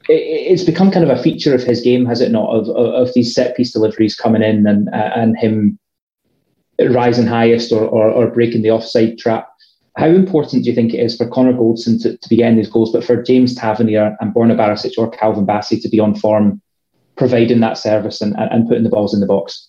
it's 0.09 0.65
become 0.65 0.91
kind 0.91 1.09
of 1.09 1.17
a 1.17 1.23
feature 1.23 1.55
of 1.55 1.63
his 1.63 1.81
game, 1.81 2.07
has 2.07 2.21
it 2.21 2.33
not? 2.33 2.49
Of 2.51 2.69
of, 2.69 3.09
of 3.09 3.15
these 3.15 3.35
set 3.35 3.57
piece 3.57 3.73
deliveries 3.73 4.15
coming 4.15 4.43
in 4.43 4.67
and 4.67 4.89
uh, 4.89 5.11
and 5.15 5.37
him 5.39 5.79
rising 6.81 7.27
highest 7.27 7.73
or, 7.73 7.85
or, 7.85 8.11
or 8.11 8.29
breaking 8.29 8.63
the 8.63 8.71
offside 8.71 9.19
trap. 9.19 9.49
How 9.97 10.07
important 10.07 10.63
do 10.63 10.71
you 10.71 10.77
think 10.77 10.95
it 10.95 11.01
is 11.01 11.17
for 11.17 11.29
Connor 11.29 11.53
Goldson 11.53 12.01
to, 12.03 12.17
to 12.17 12.29
be 12.29 12.37
getting 12.37 12.57
these 12.57 12.71
goals, 12.71 12.93
but 12.93 13.03
for 13.03 13.21
James 13.21 13.53
Tavernier 13.57 14.17
and 14.21 14.33
Borna 14.33 14.57
Barisic 14.57 14.93
or 14.97 15.11
Calvin 15.11 15.45
Bassey 15.45 15.83
to 15.83 15.89
be 15.89 15.99
on 15.99 16.15
form, 16.15 16.63
providing 17.17 17.59
that 17.61 17.79
service 17.79 18.21
and, 18.21 18.37
and 18.39 18.69
putting 18.69 18.85
the 18.85 18.91
balls 18.91 19.13
in 19.13 19.19
the 19.19 19.27
box? 19.27 19.69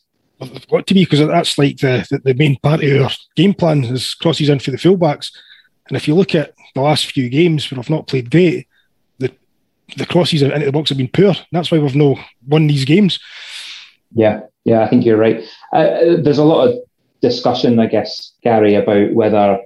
What 0.68 0.86
to 0.86 0.94
me, 0.94 1.04
because 1.04 1.28
that's 1.28 1.58
like 1.58 1.78
the, 1.78 2.06
the, 2.12 2.20
the 2.20 2.34
main 2.36 2.58
part 2.58 2.84
of 2.84 3.02
our 3.02 3.12
game 3.36 3.56
plan 3.56 3.84
is 3.84 4.14
crosses 4.14 4.50
in 4.50 4.60
for 4.60 4.70
the 4.70 4.78
fullbacks. 4.78 5.32
And 5.88 5.98
if 5.98 6.08
you 6.08 6.14
look 6.14 6.36
at 6.36 6.54
the 6.76 6.82
last 6.82 7.08
few 7.08 7.28
games 7.28 7.70
where 7.70 7.80
I've 7.80 7.90
not 7.90 8.08
played 8.08 8.30
great, 8.30 8.68
the 9.98 10.06
crosses 10.06 10.42
into 10.42 10.66
the 10.66 10.72
box 10.72 10.90
have 10.90 10.98
been 10.98 11.10
poor. 11.10 11.34
That's 11.52 11.72
why 11.72 11.80
we've 11.80 11.96
no 11.96 12.20
won 12.48 12.68
these 12.68 12.86
games. 12.86 13.20
Yeah, 14.14 14.42
yeah, 14.66 14.84
I 14.84 14.90
think 14.90 15.06
you're 15.06 15.18
right. 15.18 15.44
Uh, 15.72 16.18
there's 16.22 16.38
a 16.38 16.44
lot 16.44 16.68
of 16.68 16.76
discussion, 17.22 17.80
I 17.80 17.88
guess, 17.88 18.34
Gary, 18.44 18.76
about 18.76 19.14
whether 19.14 19.60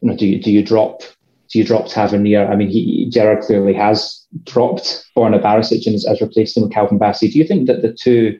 you 0.00 0.10
know 0.10 0.16
do 0.16 0.26
you 0.26 0.40
do 0.40 0.50
you 0.50 0.62
drop 0.62 1.02
do 1.50 1.58
you 1.58 1.64
drop 1.64 1.86
Tavernier? 1.86 2.46
I 2.46 2.56
mean, 2.56 2.68
he, 2.68 3.08
Gerrard 3.10 3.44
clearly 3.44 3.74
has 3.74 4.26
dropped 4.44 5.06
Borna 5.16 5.40
Barisic 5.40 5.86
and 5.86 5.94
has 5.94 6.20
replaced 6.20 6.56
him 6.56 6.64
with 6.64 6.72
Calvin 6.72 6.98
Bassey. 6.98 7.30
Do 7.30 7.38
you 7.38 7.46
think 7.46 7.68
that 7.68 7.82
the 7.82 7.92
two 7.92 8.38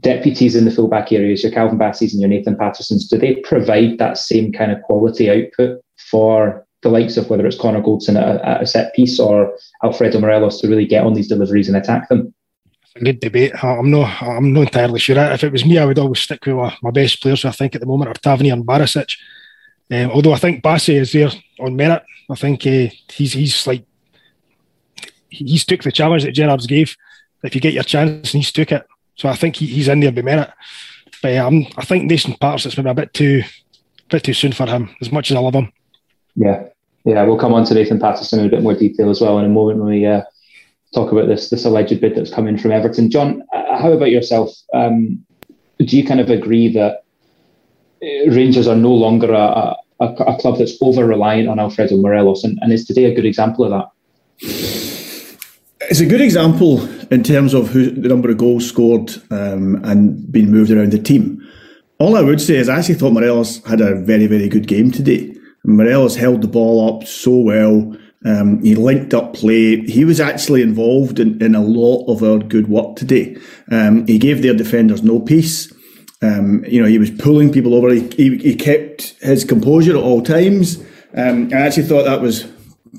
deputies 0.00 0.54
in 0.54 0.64
the 0.64 0.70
fullback 0.70 1.12
areas, 1.12 1.42
your 1.42 1.52
Calvin 1.52 1.78
Basseys 1.78 2.12
and 2.12 2.20
your 2.20 2.28
Nathan 2.28 2.56
Pattersons, 2.56 3.08
do 3.08 3.16
they 3.16 3.36
provide 3.36 3.98
that 3.98 4.18
same 4.18 4.52
kind 4.52 4.72
of 4.72 4.82
quality 4.82 5.30
output 5.30 5.80
for 6.10 6.66
the 6.82 6.88
likes 6.88 7.16
of 7.16 7.28
whether 7.28 7.46
it's 7.46 7.58
Connor 7.58 7.82
Goldson 7.82 8.16
at 8.16 8.36
a, 8.36 8.48
at 8.48 8.62
a, 8.62 8.66
set 8.66 8.94
piece 8.94 9.18
or 9.18 9.56
Alfredo 9.82 10.20
Morelos 10.20 10.60
to 10.60 10.68
really 10.68 10.86
get 10.86 11.04
on 11.04 11.14
these 11.14 11.28
deliveries 11.28 11.68
and 11.68 11.76
attack 11.76 12.08
them? 12.08 12.32
a 12.98 13.04
good 13.04 13.20
debate. 13.20 13.52
I'm 13.62 13.90
not. 13.90 14.22
I'm 14.22 14.52
not 14.52 14.62
entirely 14.62 14.98
sure. 14.98 15.18
If 15.18 15.44
it 15.44 15.52
was 15.52 15.64
me, 15.64 15.78
I 15.78 15.84
would 15.84 15.98
always 15.98 16.20
stick 16.20 16.44
with 16.46 16.72
my, 16.82 16.90
best 16.90 17.22
players. 17.22 17.44
I 17.44 17.50
think 17.50 17.74
at 17.74 17.80
the 17.80 17.86
moment 17.86 18.10
are 18.10 18.14
Tavernier 18.14 18.52
and 18.52 18.66
Barisic. 18.66 19.16
Um, 19.90 20.10
although 20.10 20.32
I 20.32 20.38
think 20.38 20.62
Bassey 20.62 20.94
is 20.94 21.12
there 21.12 21.30
on 21.60 21.76
merit. 21.76 22.02
I 22.30 22.34
think 22.34 22.66
uh, 22.66 22.88
he's 23.10 23.32
he's 23.32 23.66
like 23.66 23.84
he's 25.28 25.64
took 25.64 25.82
the 25.82 25.92
challenge 25.92 26.24
that 26.24 26.32
Gerrard's 26.32 26.66
gave. 26.66 26.96
If 27.42 27.54
you 27.54 27.60
get 27.60 27.74
your 27.74 27.84
chance, 27.84 28.34
and 28.34 28.42
he's 28.42 28.52
took 28.52 28.72
it. 28.72 28.86
So 29.14 29.28
I 29.28 29.34
think 29.34 29.56
he, 29.56 29.66
he's 29.66 29.88
in 29.88 30.00
there 30.00 30.12
by 30.12 30.22
merit. 30.22 30.50
But 31.22 31.36
um, 31.36 31.66
I 31.76 31.84
think 31.84 32.04
Nathan 32.04 32.34
Patterson's 32.34 32.76
maybe 32.76 32.90
a 32.90 32.94
bit 32.94 33.14
too, 33.14 33.42
bit 34.10 34.24
too 34.24 34.34
soon 34.34 34.52
for 34.52 34.66
him. 34.66 34.94
As 35.00 35.10
much 35.10 35.30
as 35.30 35.36
I 35.36 35.40
love 35.40 35.54
him. 35.54 35.72
Yeah, 36.38 36.68
yeah, 37.04 37.24
we'll 37.24 37.38
come 37.38 37.52
on 37.52 37.64
to 37.64 37.74
Nathan 37.74 37.98
Patterson 37.98 38.38
in 38.38 38.46
a 38.46 38.48
bit 38.48 38.62
more 38.62 38.74
detail 38.74 39.10
as 39.10 39.20
well 39.20 39.38
in 39.38 39.44
a 39.44 39.48
moment 39.48 39.80
when 39.80 39.88
we 39.88 40.06
uh, 40.06 40.22
talk 40.94 41.10
about 41.10 41.26
this 41.26 41.50
this 41.50 41.64
alleged 41.64 42.00
bid 42.00 42.14
that's 42.14 42.32
coming 42.32 42.56
from 42.56 42.70
Everton. 42.70 43.10
John, 43.10 43.42
uh, 43.52 43.78
how 43.78 43.92
about 43.92 44.10
yourself? 44.10 44.50
Um, 44.72 45.24
do 45.78 45.96
you 45.96 46.06
kind 46.06 46.20
of 46.20 46.30
agree 46.30 46.72
that 46.72 47.02
uh, 48.02 48.30
Rangers 48.30 48.68
are 48.68 48.76
no 48.76 48.92
longer 48.92 49.32
a, 49.32 49.74
a, 50.00 50.06
a 50.06 50.38
club 50.38 50.58
that's 50.58 50.80
over 50.80 51.06
reliant 51.06 51.48
on 51.48 51.58
Alfredo 51.58 51.96
Morelos, 51.96 52.44
and, 52.44 52.56
and 52.60 52.72
is 52.72 52.86
today 52.86 53.06
a 53.06 53.14
good 53.14 53.26
example 53.26 53.64
of 53.64 53.70
that? 53.70 53.90
It's 55.90 56.00
a 56.00 56.06
good 56.06 56.20
example 56.20 56.86
in 57.10 57.24
terms 57.24 57.54
of 57.54 57.70
who, 57.70 57.90
the 57.90 58.08
number 58.08 58.30
of 58.30 58.36
goals 58.36 58.68
scored 58.68 59.10
um, 59.30 59.82
and 59.84 60.30
being 60.30 60.50
moved 60.50 60.70
around 60.70 60.92
the 60.92 60.98
team. 60.98 61.42
all 61.98 62.16
I 62.16 62.22
would 62.22 62.40
say 62.40 62.56
is 62.56 62.68
I 62.68 62.78
actually 62.78 62.96
thought 62.96 63.12
Morelos 63.12 63.64
had 63.64 63.80
a 63.80 63.94
very, 63.96 64.26
very 64.26 64.48
good 64.48 64.68
game 64.68 64.92
today. 64.92 65.34
Morelos 65.64 66.16
held 66.16 66.42
the 66.42 66.48
ball 66.48 66.88
up 66.88 67.06
so 67.06 67.36
well. 67.36 67.96
Um, 68.24 68.62
he 68.62 68.74
linked 68.74 69.14
up 69.14 69.34
play. 69.34 69.80
He 69.82 70.04
was 70.04 70.20
actually 70.20 70.62
involved 70.62 71.20
in, 71.20 71.40
in 71.42 71.54
a 71.54 71.62
lot 71.62 72.06
of 72.08 72.22
our 72.22 72.38
good 72.38 72.68
work 72.68 72.96
today. 72.96 73.36
Um, 73.70 74.06
he 74.06 74.18
gave 74.18 74.42
their 74.42 74.54
defenders 74.54 75.02
no 75.02 75.20
peace. 75.20 75.72
Um, 76.20 76.64
you 76.66 76.82
know, 76.82 76.88
he 76.88 76.98
was 76.98 77.12
pulling 77.12 77.52
people 77.52 77.74
over. 77.74 77.90
He, 77.90 78.08
he, 78.08 78.36
he 78.38 78.54
kept 78.56 79.14
his 79.20 79.44
composure 79.44 79.96
at 79.96 80.02
all 80.02 80.20
times. 80.20 80.82
Um, 81.14 81.48
I 81.52 81.58
actually 81.58 81.84
thought 81.84 82.04
that 82.04 82.20
was, 82.20 82.44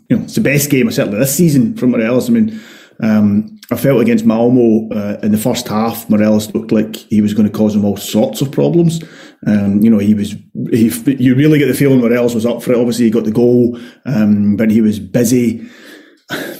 you 0.09 0.17
know, 0.17 0.23
it's 0.23 0.35
the 0.35 0.41
best 0.41 0.69
game 0.69 0.89
certainly 0.89 1.19
this 1.19 1.35
season 1.35 1.75
from 1.75 1.91
Morelos. 1.91 2.29
I 2.29 2.31
mean, 2.31 2.61
um, 3.01 3.59
I 3.71 3.75
felt 3.75 4.01
against 4.01 4.25
Malmo 4.25 4.89
uh, 4.89 5.19
in 5.21 5.31
the 5.31 5.37
first 5.37 5.67
half, 5.67 6.09
Morelos 6.09 6.53
looked 6.53 6.71
like 6.71 6.95
he 6.95 7.21
was 7.21 7.33
going 7.33 7.47
to 7.49 7.55
cause 7.55 7.73
them 7.73 7.85
all 7.85 7.97
sorts 7.97 8.41
of 8.41 8.51
problems. 8.51 9.03
Um, 9.47 9.81
you 9.81 9.89
know, 9.89 9.99
he 9.99 10.13
was, 10.13 10.35
he, 10.69 10.89
you 11.17 11.35
really 11.35 11.59
get 11.59 11.67
the 11.67 11.73
feeling 11.73 11.99
Morelos 11.99 12.35
was 12.35 12.45
up 12.45 12.61
for 12.61 12.73
it. 12.73 12.77
Obviously, 12.77 13.05
he 13.05 13.11
got 13.11 13.23
the 13.23 13.31
goal, 13.31 13.79
um, 14.05 14.55
but 14.57 14.69
he 14.69 14.81
was 14.81 14.99
busy, 14.99 15.65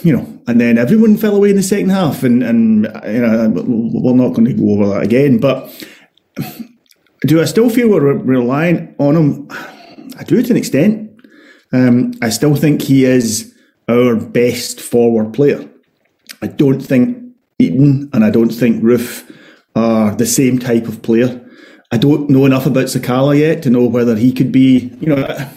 you 0.03 0.15
know, 0.15 0.41
and 0.48 0.62
then 0.62 0.77
everyone 0.77 1.17
fell 1.17 1.36
away 1.36 1.50
in 1.50 1.57
the 1.57 1.63
second 1.63 1.89
half. 1.89 2.24
And, 2.24 2.41
and 2.41 2.86
you 3.05 3.21
know, 3.21 3.51
we're 3.67 4.15
not 4.15 4.33
going 4.33 4.45
to 4.45 4.53
go 4.53 4.71
over 4.71 4.88
that 4.93 5.03
again. 5.03 5.39
But 5.39 5.69
do 7.21 7.41
I 7.41 7.45
still 7.45 7.69
feel 7.69 7.89
we're 7.89 8.13
relying 8.13 8.95
on 8.98 9.15
him? 9.15 9.48
I 10.17 10.24
do 10.24 10.41
to 10.41 10.51
an 10.51 10.57
extent. 10.57 11.12
Um, 11.71 12.13
I 12.21 12.29
still 12.29 12.55
think 12.55 12.81
he 12.81 13.05
is 13.05 13.53
our 13.89 14.15
best 14.15 14.79
forward 14.79 15.33
player. 15.33 15.69
I 16.41 16.48
don't 16.48 16.79
think 16.79 17.17
Itten 17.62 18.09
and 18.13 18.24
I 18.24 18.29
don't 18.29 18.50
think 18.50 18.81
Roofe 18.81 19.29
are 19.75 20.15
the 20.15 20.25
same 20.25 20.59
type 20.59 20.88
of 20.88 21.01
player. 21.01 21.45
I 21.91 21.98
don't 21.98 22.29
know 22.29 22.46
enough 22.46 22.65
about 22.65 22.86
Sakala 22.86 23.38
yet 23.38 23.63
to 23.63 23.69
know 23.69 23.86
whether 23.86 24.15
he 24.15 24.31
could 24.31 24.51
be, 24.51 24.96
you 25.00 25.08
know, 25.08 25.48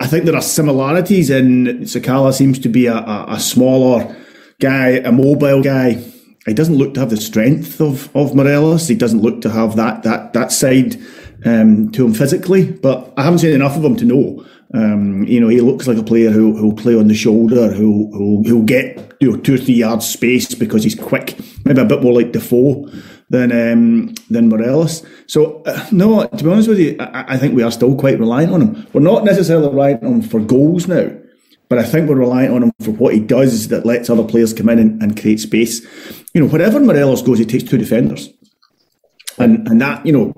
I 0.00 0.06
think 0.06 0.24
there 0.24 0.34
are 0.34 0.42
similarities 0.42 1.30
in 1.30 1.82
Sakala 1.82 2.32
seems 2.32 2.58
to 2.60 2.68
be 2.68 2.86
a, 2.86 2.96
a, 2.96 3.26
a 3.30 3.40
smaller 3.40 4.16
guy, 4.60 4.88
a 4.88 5.12
mobile 5.12 5.62
guy. 5.62 6.02
He 6.46 6.54
doesn't 6.54 6.76
look 6.76 6.94
to 6.94 7.00
have 7.00 7.10
the 7.10 7.16
strength 7.16 7.80
of, 7.80 8.14
of 8.16 8.34
Morelos. 8.34 8.88
He 8.88 8.96
doesn't 8.96 9.22
look 9.22 9.40
to 9.42 9.50
have 9.50 9.76
that 9.76 10.02
that 10.02 10.34
that 10.34 10.52
side 10.52 10.96
um, 11.44 11.90
to 11.92 12.04
him 12.04 12.12
physically. 12.12 12.70
But 12.70 13.14
I 13.16 13.22
haven't 13.22 13.38
seen 13.38 13.54
enough 13.54 13.76
of 13.76 13.84
him 13.84 13.96
to 13.96 14.04
know. 14.04 14.46
Um, 14.74 15.22
you 15.24 15.40
know, 15.40 15.48
he 15.48 15.60
looks 15.60 15.86
like 15.86 15.96
a 15.96 16.02
player 16.02 16.30
who 16.30 16.56
who'll 16.56 16.74
play 16.74 16.98
on 16.98 17.08
the 17.08 17.14
shoulder, 17.14 17.72
who 17.72 18.10
who 18.12 18.42
who'll 18.46 18.64
get 18.64 19.14
you 19.20 19.30
know 19.30 19.38
two 19.38 19.54
or 19.54 19.58
three 19.58 19.74
yards 19.74 20.06
space 20.06 20.54
because 20.54 20.82
he's 20.82 20.96
quick, 20.96 21.38
maybe 21.64 21.80
a 21.80 21.84
bit 21.86 22.02
more 22.02 22.12
like 22.12 22.32
Defoe 22.32 22.90
than 23.30 23.52
um, 23.52 24.14
than 24.30 24.48
Morelos. 24.48 25.04
So 25.26 25.62
uh, 25.64 25.86
no, 25.92 26.26
to 26.26 26.44
be 26.44 26.50
honest 26.50 26.68
with 26.68 26.78
you, 26.78 26.96
I, 27.00 27.34
I, 27.34 27.38
think 27.38 27.54
we 27.54 27.62
are 27.62 27.70
still 27.70 27.96
quite 27.96 28.18
reliant 28.18 28.52
on 28.52 28.60
him. 28.60 28.86
We're 28.92 29.00
not 29.00 29.24
necessarily 29.24 29.68
reliant 29.68 30.04
on 30.04 30.12
him 30.14 30.22
for 30.22 30.40
goals 30.40 30.86
now, 30.86 31.10
but 31.68 31.78
I 31.78 31.84
think 31.84 32.08
we're 32.08 32.16
reliant 32.16 32.54
on 32.54 32.62
him 32.64 32.72
for 32.82 32.90
what 32.92 33.14
he 33.14 33.20
does 33.20 33.68
that 33.68 33.86
lets 33.86 34.10
other 34.10 34.24
players 34.24 34.52
come 34.52 34.68
in 34.68 34.78
and, 34.78 35.02
and 35.02 35.20
create 35.20 35.40
space. 35.40 35.80
You 36.34 36.42
know, 36.42 36.48
wherever 36.48 36.78
Morelos 36.80 37.22
goes, 37.22 37.38
he 37.38 37.44
takes 37.44 37.64
two 37.64 37.78
defenders, 37.78 38.28
and 39.38 39.66
and 39.68 39.80
that 39.80 40.04
you 40.04 40.12
know 40.12 40.32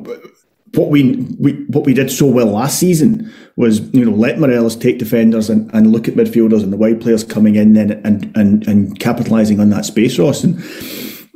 what 0.74 0.90
we, 0.90 1.16
we 1.38 1.52
what 1.68 1.86
we 1.86 1.94
did 1.94 2.10
so 2.10 2.26
well 2.26 2.46
last 2.46 2.78
season 2.78 3.32
was 3.56 3.80
you 3.94 4.04
know 4.04 4.10
let 4.10 4.38
Morelos 4.38 4.76
take 4.76 4.98
defenders 4.98 5.48
and, 5.48 5.72
and 5.74 5.90
look 5.90 6.06
at 6.06 6.14
midfielders 6.14 6.62
and 6.62 6.72
the 6.72 6.76
wide 6.76 7.00
players 7.00 7.24
coming 7.24 7.56
in 7.56 7.72
then 7.72 7.92
and 8.04 8.30
and 8.36 8.66
and 8.68 8.98
capitalising 9.00 9.60
on 9.60 9.70
that 9.70 9.84
space, 9.84 10.18
Ross. 10.18 10.44
And 10.44 10.62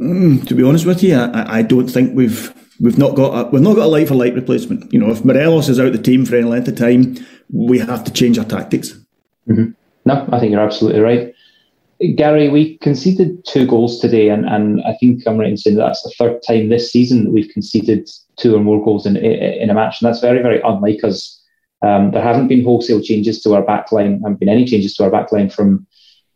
mm, 0.00 0.47
to 0.47 0.54
be 0.54 0.62
honest 0.62 0.87
with 0.87 1.02
you, 1.02 1.16
I, 1.16 1.59
I 1.59 1.62
don't 1.62 1.88
think 1.88 2.14
we've 2.14 2.52
we've 2.80 2.99
not 2.99 3.14
got 3.14 3.35
a, 3.35 3.50
we've 3.50 3.62
not 3.62 3.76
got 3.76 3.87
a 3.87 3.88
light 3.88 4.09
for 4.09 4.14
light 4.14 4.35
replacement. 4.35 4.92
You 4.92 4.99
know, 4.99 5.11
if 5.11 5.25
Morelos 5.25 5.69
is 5.69 5.78
out 5.78 5.92
the 5.92 5.99
team 5.99 6.25
for 6.25 6.37
any 6.37 6.47
length 6.47 6.69
of 6.69 6.76
time, 6.76 7.16
we 7.52 7.78
have 7.78 8.04
to 8.04 8.12
change 8.12 8.38
our 8.38 8.45
tactics. 8.45 8.99
Mm-hmm. 9.49 9.71
No, 10.07 10.28
I 10.33 10.40
think 10.40 10.52
you're 10.52 10.61
absolutely 10.61 11.00
right. 11.00 11.35
Gary, 12.14 12.49
we 12.49 12.78
conceded 12.78 13.45
two 13.45 13.66
goals 13.66 14.00
today, 14.00 14.30
and, 14.30 14.47
and 14.47 14.80
I 14.85 14.97
think 14.99 15.23
I'm 15.26 15.37
right 15.37 15.50
in 15.50 15.59
saying 15.59 15.76
that 15.76 15.87
that's 15.87 16.02
the 16.02 16.14
third 16.19 16.40
time 16.42 16.71
this 16.71 16.90
season 16.90 17.25
that 17.25 17.30
we've 17.30 17.52
conceded 17.52 18.09
two 18.38 18.57
or 18.57 18.61
more 18.61 18.83
goals 18.83 19.04
in, 19.04 19.19
in 19.19 19.69
a 19.69 19.75
match, 19.75 20.00
and 20.00 20.09
that's 20.09 20.21
very, 20.21 20.40
very 20.40 20.62
unlike 20.62 21.04
us. 21.04 21.37
Um, 21.83 22.11
there 22.11 22.23
haven't 22.23 22.49
been 22.49 22.64
wholesale 22.64 23.02
changes 23.02 23.42
to 23.42 23.54
our 23.54 23.62
backline, 23.62 24.21
haven't 24.23 24.40
been 24.40 24.49
any 24.49 24.64
changes 24.64 24.95
to 24.95 25.04
our 25.04 25.11
backline 25.11 25.52
from 25.52 25.87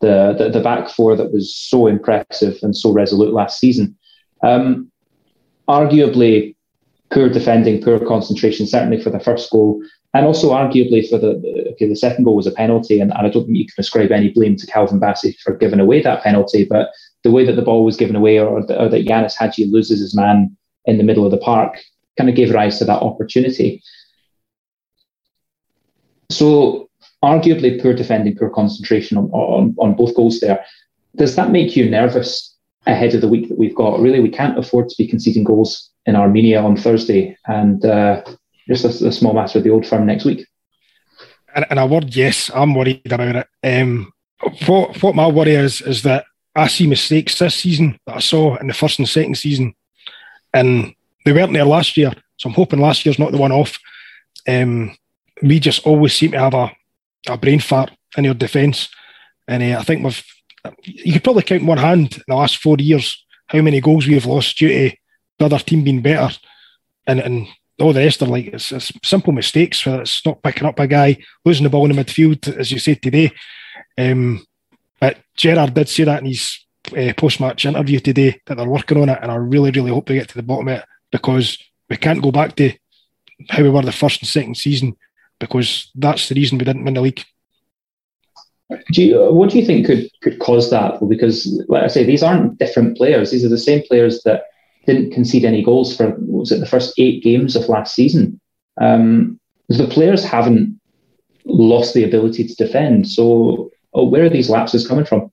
the, 0.05 0.35
the, 0.37 0.49
the 0.51 0.61
back 0.61 0.87
four 0.87 1.15
that 1.15 1.33
was 1.33 1.55
so 1.55 1.87
impressive 1.87 2.59
and 2.61 2.77
so 2.77 2.91
resolute 2.91 3.33
last 3.33 3.59
season. 3.59 3.97
Um, 4.43 4.91
arguably, 5.67 6.55
poor 7.11 7.27
defending, 7.29 7.81
poor 7.81 7.99
concentration, 8.05 8.67
certainly 8.67 9.01
for 9.01 9.09
the 9.09 9.19
first 9.19 9.49
goal, 9.51 9.81
and 10.13 10.25
also 10.25 10.51
arguably 10.51 11.09
for 11.09 11.17
the 11.17 11.31
okay, 11.71 11.89
the 11.89 11.95
second 11.95 12.23
goal 12.23 12.35
was 12.35 12.45
a 12.45 12.51
penalty, 12.51 12.99
and, 12.99 13.11
and 13.11 13.25
I 13.25 13.29
don't 13.31 13.45
think 13.45 13.57
you 13.57 13.65
can 13.65 13.73
ascribe 13.79 14.11
any 14.11 14.29
blame 14.29 14.55
to 14.57 14.67
Calvin 14.67 14.99
Bassey 14.99 15.35
for 15.39 15.57
giving 15.57 15.79
away 15.79 16.01
that 16.03 16.23
penalty, 16.23 16.65
but 16.69 16.89
the 17.23 17.31
way 17.31 17.43
that 17.43 17.55
the 17.55 17.63
ball 17.63 17.83
was 17.83 17.97
given 17.97 18.15
away, 18.15 18.37
or, 18.37 18.59
or 18.59 18.89
that 18.89 19.05
Ianis 19.05 19.35
Hagi 19.35 19.65
loses 19.65 19.99
his 19.99 20.15
man 20.15 20.55
in 20.85 20.97
the 20.99 21.03
middle 21.03 21.25
of 21.25 21.31
the 21.31 21.37
park, 21.37 21.81
kind 22.17 22.29
of 22.29 22.35
gave 22.35 22.53
rise 22.53 22.77
to 22.77 22.85
that 22.85 23.01
opportunity. 23.01 23.81
So, 26.29 26.84
arguably, 27.23 27.81
poor 27.81 27.93
defending, 27.93 28.35
poor 28.37 28.49
concentration 28.49 29.17
on, 29.17 29.29
on, 29.31 29.75
on 29.79 29.95
both 29.95 30.15
goals 30.15 30.39
there. 30.39 30.63
Does 31.15 31.35
that 31.35 31.51
make 31.51 31.75
you 31.75 31.89
nervous 31.89 32.55
ahead 32.85 33.15
of 33.15 33.21
the 33.21 33.27
week 33.27 33.49
that 33.49 33.57
we've 33.57 33.75
got? 33.75 33.99
Really, 33.99 34.19
we 34.19 34.29
can't 34.29 34.57
afford 34.57 34.89
to 34.89 34.95
be 34.97 35.07
conceding 35.07 35.43
goals 35.43 35.89
in 36.05 36.15
Armenia 36.15 36.61
on 36.61 36.77
Thursday 36.77 37.37
and 37.47 37.83
uh, 37.85 38.23
just 38.67 38.85
a, 38.85 39.07
a, 39.07 39.11
small 39.11 39.33
match 39.33 39.55
with 39.55 39.63
the 39.63 39.71
old 39.71 39.87
firm 39.87 40.05
next 40.05 40.25
week. 40.25 40.45
And, 41.55 41.65
and 41.69 41.79
a 41.79 41.85
word, 41.85 42.15
yes, 42.15 42.51
I'm 42.53 42.75
worried 42.75 43.11
about 43.11 43.35
it. 43.35 43.47
Um, 43.63 44.11
what, 44.67 45.01
what 45.01 45.15
my 45.15 45.27
worry 45.27 45.55
is, 45.55 45.81
is 45.81 46.03
that 46.03 46.25
I 46.55 46.67
see 46.67 46.87
mistakes 46.87 47.39
this 47.39 47.55
season 47.55 47.99
that 48.05 48.17
I 48.17 48.19
saw 48.19 48.55
in 48.57 48.67
the 48.67 48.73
first 48.73 48.99
and 48.99 49.07
second 49.07 49.35
season. 49.35 49.73
And 50.53 50.93
they 51.25 51.33
weren't 51.33 51.53
there 51.53 51.65
last 51.65 51.97
year, 51.97 52.11
so 52.37 52.49
I'm 52.49 52.55
hoping 52.55 52.79
last 52.79 53.05
year's 53.05 53.19
not 53.19 53.31
the 53.31 53.37
one 53.37 53.51
off. 53.51 53.77
Um, 54.47 54.95
we 55.41 55.59
just 55.59 55.85
always 55.85 56.13
seem 56.13 56.31
to 56.31 56.39
have 56.39 56.53
a, 56.53 56.71
a 57.27 57.37
brain 57.37 57.59
fart 57.59 57.91
in 58.17 58.23
your 58.23 58.33
defence, 58.33 58.89
and 59.47 59.63
uh, 59.63 59.79
I 59.79 59.83
think 59.83 60.03
we've. 60.03 60.23
You 60.83 61.13
could 61.13 61.23
probably 61.23 61.43
count 61.43 61.63
one 61.63 61.77
hand 61.77 62.15
in 62.15 62.23
the 62.27 62.35
last 62.35 62.57
four 62.57 62.77
years 62.79 63.23
how 63.47 63.61
many 63.61 63.79
goals 63.81 64.07
we've 64.07 64.25
lost 64.25 64.57
due 64.57 64.67
to 64.67 64.95
the 65.37 65.45
other 65.45 65.59
team 65.59 65.83
being 65.83 66.01
better, 66.01 66.35
and 67.05 67.19
and 67.19 67.47
all 67.79 67.93
the 67.93 67.99
rest 67.99 68.21
are 68.21 68.27
like 68.27 68.47
it's, 68.47 68.71
it's 68.71 68.91
simple 69.03 69.33
mistakes. 69.33 69.85
Whether 69.85 70.01
it's 70.01 70.25
not 70.25 70.41
picking 70.41 70.67
up 70.67 70.79
a 70.79 70.87
guy, 70.87 71.17
losing 71.43 71.63
the 71.63 71.69
ball 71.69 71.89
in 71.89 71.95
the 71.95 72.03
midfield, 72.03 72.47
as 72.57 72.71
you 72.71 72.79
said 72.79 73.01
today. 73.01 73.31
Um, 73.97 74.45
but 74.99 75.17
Gerrard 75.35 75.73
did 75.73 75.89
say 75.89 76.05
that 76.05 76.21
in 76.21 76.27
his 76.27 76.59
uh, 76.97 77.13
post-match 77.17 77.65
interview 77.65 77.99
today 77.99 78.39
that 78.45 78.55
they're 78.55 78.67
working 78.67 79.01
on 79.01 79.09
it, 79.09 79.19
and 79.21 79.31
I 79.31 79.35
really, 79.35 79.71
really 79.71 79.91
hope 79.91 80.07
they 80.07 80.15
get 80.15 80.29
to 80.29 80.35
the 80.35 80.43
bottom 80.43 80.69
of 80.69 80.79
it 80.79 80.85
because 81.11 81.57
we 81.89 81.97
can't 81.97 82.23
go 82.23 82.31
back 82.31 82.55
to 82.55 82.73
how 83.49 83.61
we 83.61 83.69
were 83.69 83.81
the 83.81 83.91
first 83.91 84.21
and 84.21 84.27
second 84.27 84.55
season 84.55 84.95
because 85.39 85.91
that's 85.95 86.29
the 86.29 86.35
reason 86.35 86.57
we 86.57 86.65
didn't 86.65 86.85
win 86.85 86.93
the 86.93 87.01
league. 87.01 87.23
Do 88.91 89.03
you, 89.03 89.33
what 89.33 89.51
do 89.51 89.59
you 89.59 89.65
think 89.65 89.85
could 89.85 90.09
could 90.21 90.39
cause 90.39 90.71
that? 90.71 90.99
Well, 90.99 91.09
because, 91.09 91.63
like 91.67 91.83
I 91.83 91.87
say, 91.87 92.03
these 92.03 92.23
aren't 92.23 92.57
different 92.57 92.97
players. 92.97 93.29
These 93.29 93.45
are 93.45 93.49
the 93.49 93.57
same 93.57 93.83
players 93.87 94.23
that 94.23 94.45
didn't 94.87 95.11
concede 95.11 95.45
any 95.45 95.63
goals 95.63 95.95
for 95.95 96.15
was 96.19 96.51
it 96.51 96.59
the 96.59 96.65
first 96.65 96.93
eight 96.97 97.23
games 97.23 97.55
of 97.55 97.69
last 97.69 97.93
season. 97.93 98.39
Um, 98.81 99.39
the 99.69 99.87
players 99.87 100.23
haven't 100.23 100.79
lost 101.45 101.93
the 101.93 102.03
ability 102.03 102.47
to 102.47 102.55
defend. 102.55 103.07
So, 103.07 103.71
oh, 103.93 104.05
where 104.05 104.25
are 104.25 104.29
these 104.29 104.49
lapses 104.49 104.87
coming 104.87 105.05
from? 105.05 105.31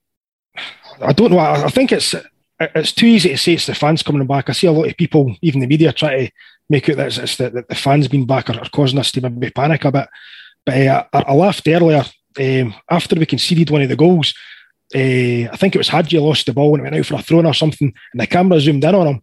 I 1.01 1.13
don't 1.13 1.31
know. 1.31 1.39
I, 1.39 1.65
I 1.65 1.69
think 1.69 1.91
it's 1.91 2.13
it's 2.59 2.91
too 2.91 3.07
easy 3.07 3.29
to 3.29 3.37
say 3.37 3.53
it's 3.53 3.65
the 3.65 3.75
fans 3.75 4.03
coming 4.03 4.25
back. 4.27 4.49
I 4.49 4.53
see 4.53 4.67
a 4.67 4.71
lot 4.71 4.87
of 4.87 4.97
people, 4.97 5.35
even 5.41 5.59
the 5.59 5.67
media, 5.67 5.91
try 5.91 6.27
to 6.27 6.31
make 6.73 6.89
it 6.89 6.97
that 6.97 7.17
it's, 7.17 7.37
the, 7.37 7.49
that 7.49 7.69
the 7.69 7.75
fans 7.75 8.07
being 8.07 8.25
back 8.25 8.49
are, 8.49 8.59
are, 8.59 8.69
causing 8.69 8.99
us 8.99 9.11
to 9.11 9.21
maybe 9.21 9.51
panic 9.51 9.85
a 9.85 9.91
bit. 9.91 10.09
But 10.65 10.87
uh, 10.87 11.05
I, 11.13 11.19
I, 11.27 11.33
laughed 11.33 11.67
earlier 11.67 12.03
um, 12.39 12.73
after 12.89 13.15
we 13.15 13.25
conceded 13.25 13.69
one 13.69 13.83
of 13.83 13.89
the 13.89 13.95
goals. 13.95 14.33
Uh, 14.93 15.49
I 15.51 15.57
think 15.57 15.75
it 15.75 15.77
was 15.77 15.89
Hagi 15.89 16.17
lost 16.19 16.45
the 16.45 16.53
ball 16.53 16.75
and 16.75 16.79
it 16.79 16.83
went 16.83 16.95
out 16.95 17.05
for 17.05 17.15
a 17.15 17.21
throw-in 17.21 17.45
or 17.45 17.53
something, 17.53 17.93
and 18.11 18.21
the 18.21 18.27
camera 18.27 18.59
zoomed 18.59 18.83
in 18.83 18.95
on 18.95 19.07
him, 19.07 19.21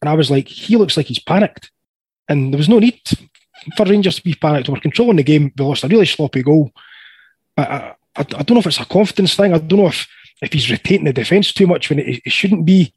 and 0.00 0.08
I 0.08 0.14
was 0.14 0.30
like, 0.30 0.48
he 0.48 0.76
looks 0.76 0.96
like 0.96 1.06
he's 1.06 1.18
panicked, 1.18 1.70
and 2.28 2.52
there 2.52 2.58
was 2.58 2.68
no 2.68 2.78
need 2.78 3.00
for 3.76 3.86
Rangers 3.86 4.16
to 4.16 4.22
be 4.22 4.34
panicked. 4.34 4.68
We're 4.68 4.80
controlling 4.80 5.16
the 5.16 5.22
game. 5.22 5.52
We 5.56 5.64
lost 5.64 5.84
a 5.84 5.88
really 5.88 6.06
sloppy 6.06 6.42
goal. 6.42 6.70
But 7.56 7.70
I, 7.70 7.94
I, 8.16 8.20
I 8.20 8.22
don't 8.22 8.50
know 8.50 8.60
if 8.60 8.66
it's 8.66 8.80
a 8.80 8.84
confidence 8.84 9.34
thing. 9.34 9.52
I 9.52 9.58
don't 9.58 9.80
know 9.80 9.88
if 9.88 10.06
if 10.42 10.52
he's 10.52 10.70
rotating 10.70 11.04
the 11.04 11.12
defence 11.12 11.52
too 11.52 11.66
much 11.66 11.90
when 11.90 11.98
it 11.98 12.22
shouldn't 12.26 12.64
be. 12.64 12.94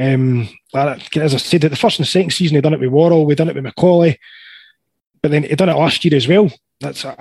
Um, 0.00 0.48
as 0.74 1.34
I 1.34 1.38
said, 1.38 1.64
at 1.64 1.70
the 1.70 1.76
first 1.76 1.98
and 1.98 2.08
second 2.08 2.30
season, 2.30 2.56
he 2.56 2.60
done 2.60 2.74
it 2.74 2.80
with 2.80 2.90
Worrall, 2.90 3.26
we 3.26 3.34
done 3.34 3.48
it 3.48 3.54
with 3.54 3.64
McAuley, 3.64 4.16
but 5.20 5.30
then 5.30 5.44
he 5.44 5.54
done 5.54 5.68
it 5.68 5.76
last 5.76 6.04
year 6.04 6.16
as 6.16 6.26
well. 6.26 6.50
That's 6.80 7.04
I, 7.04 7.14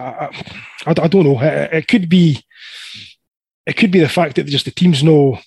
I, 0.85 0.91
I, 0.91 1.07
don't 1.07 1.25
know. 1.25 1.39
It, 1.39 1.73
it, 1.73 1.87
could 1.87 2.09
be, 2.09 2.43
it 3.65 3.73
could 3.73 3.91
be 3.91 3.99
the 3.99 4.09
fact 4.09 4.35
that 4.35 4.47
just 4.47 4.65
the 4.65 4.71
teams 4.71 5.03
know 5.03 5.37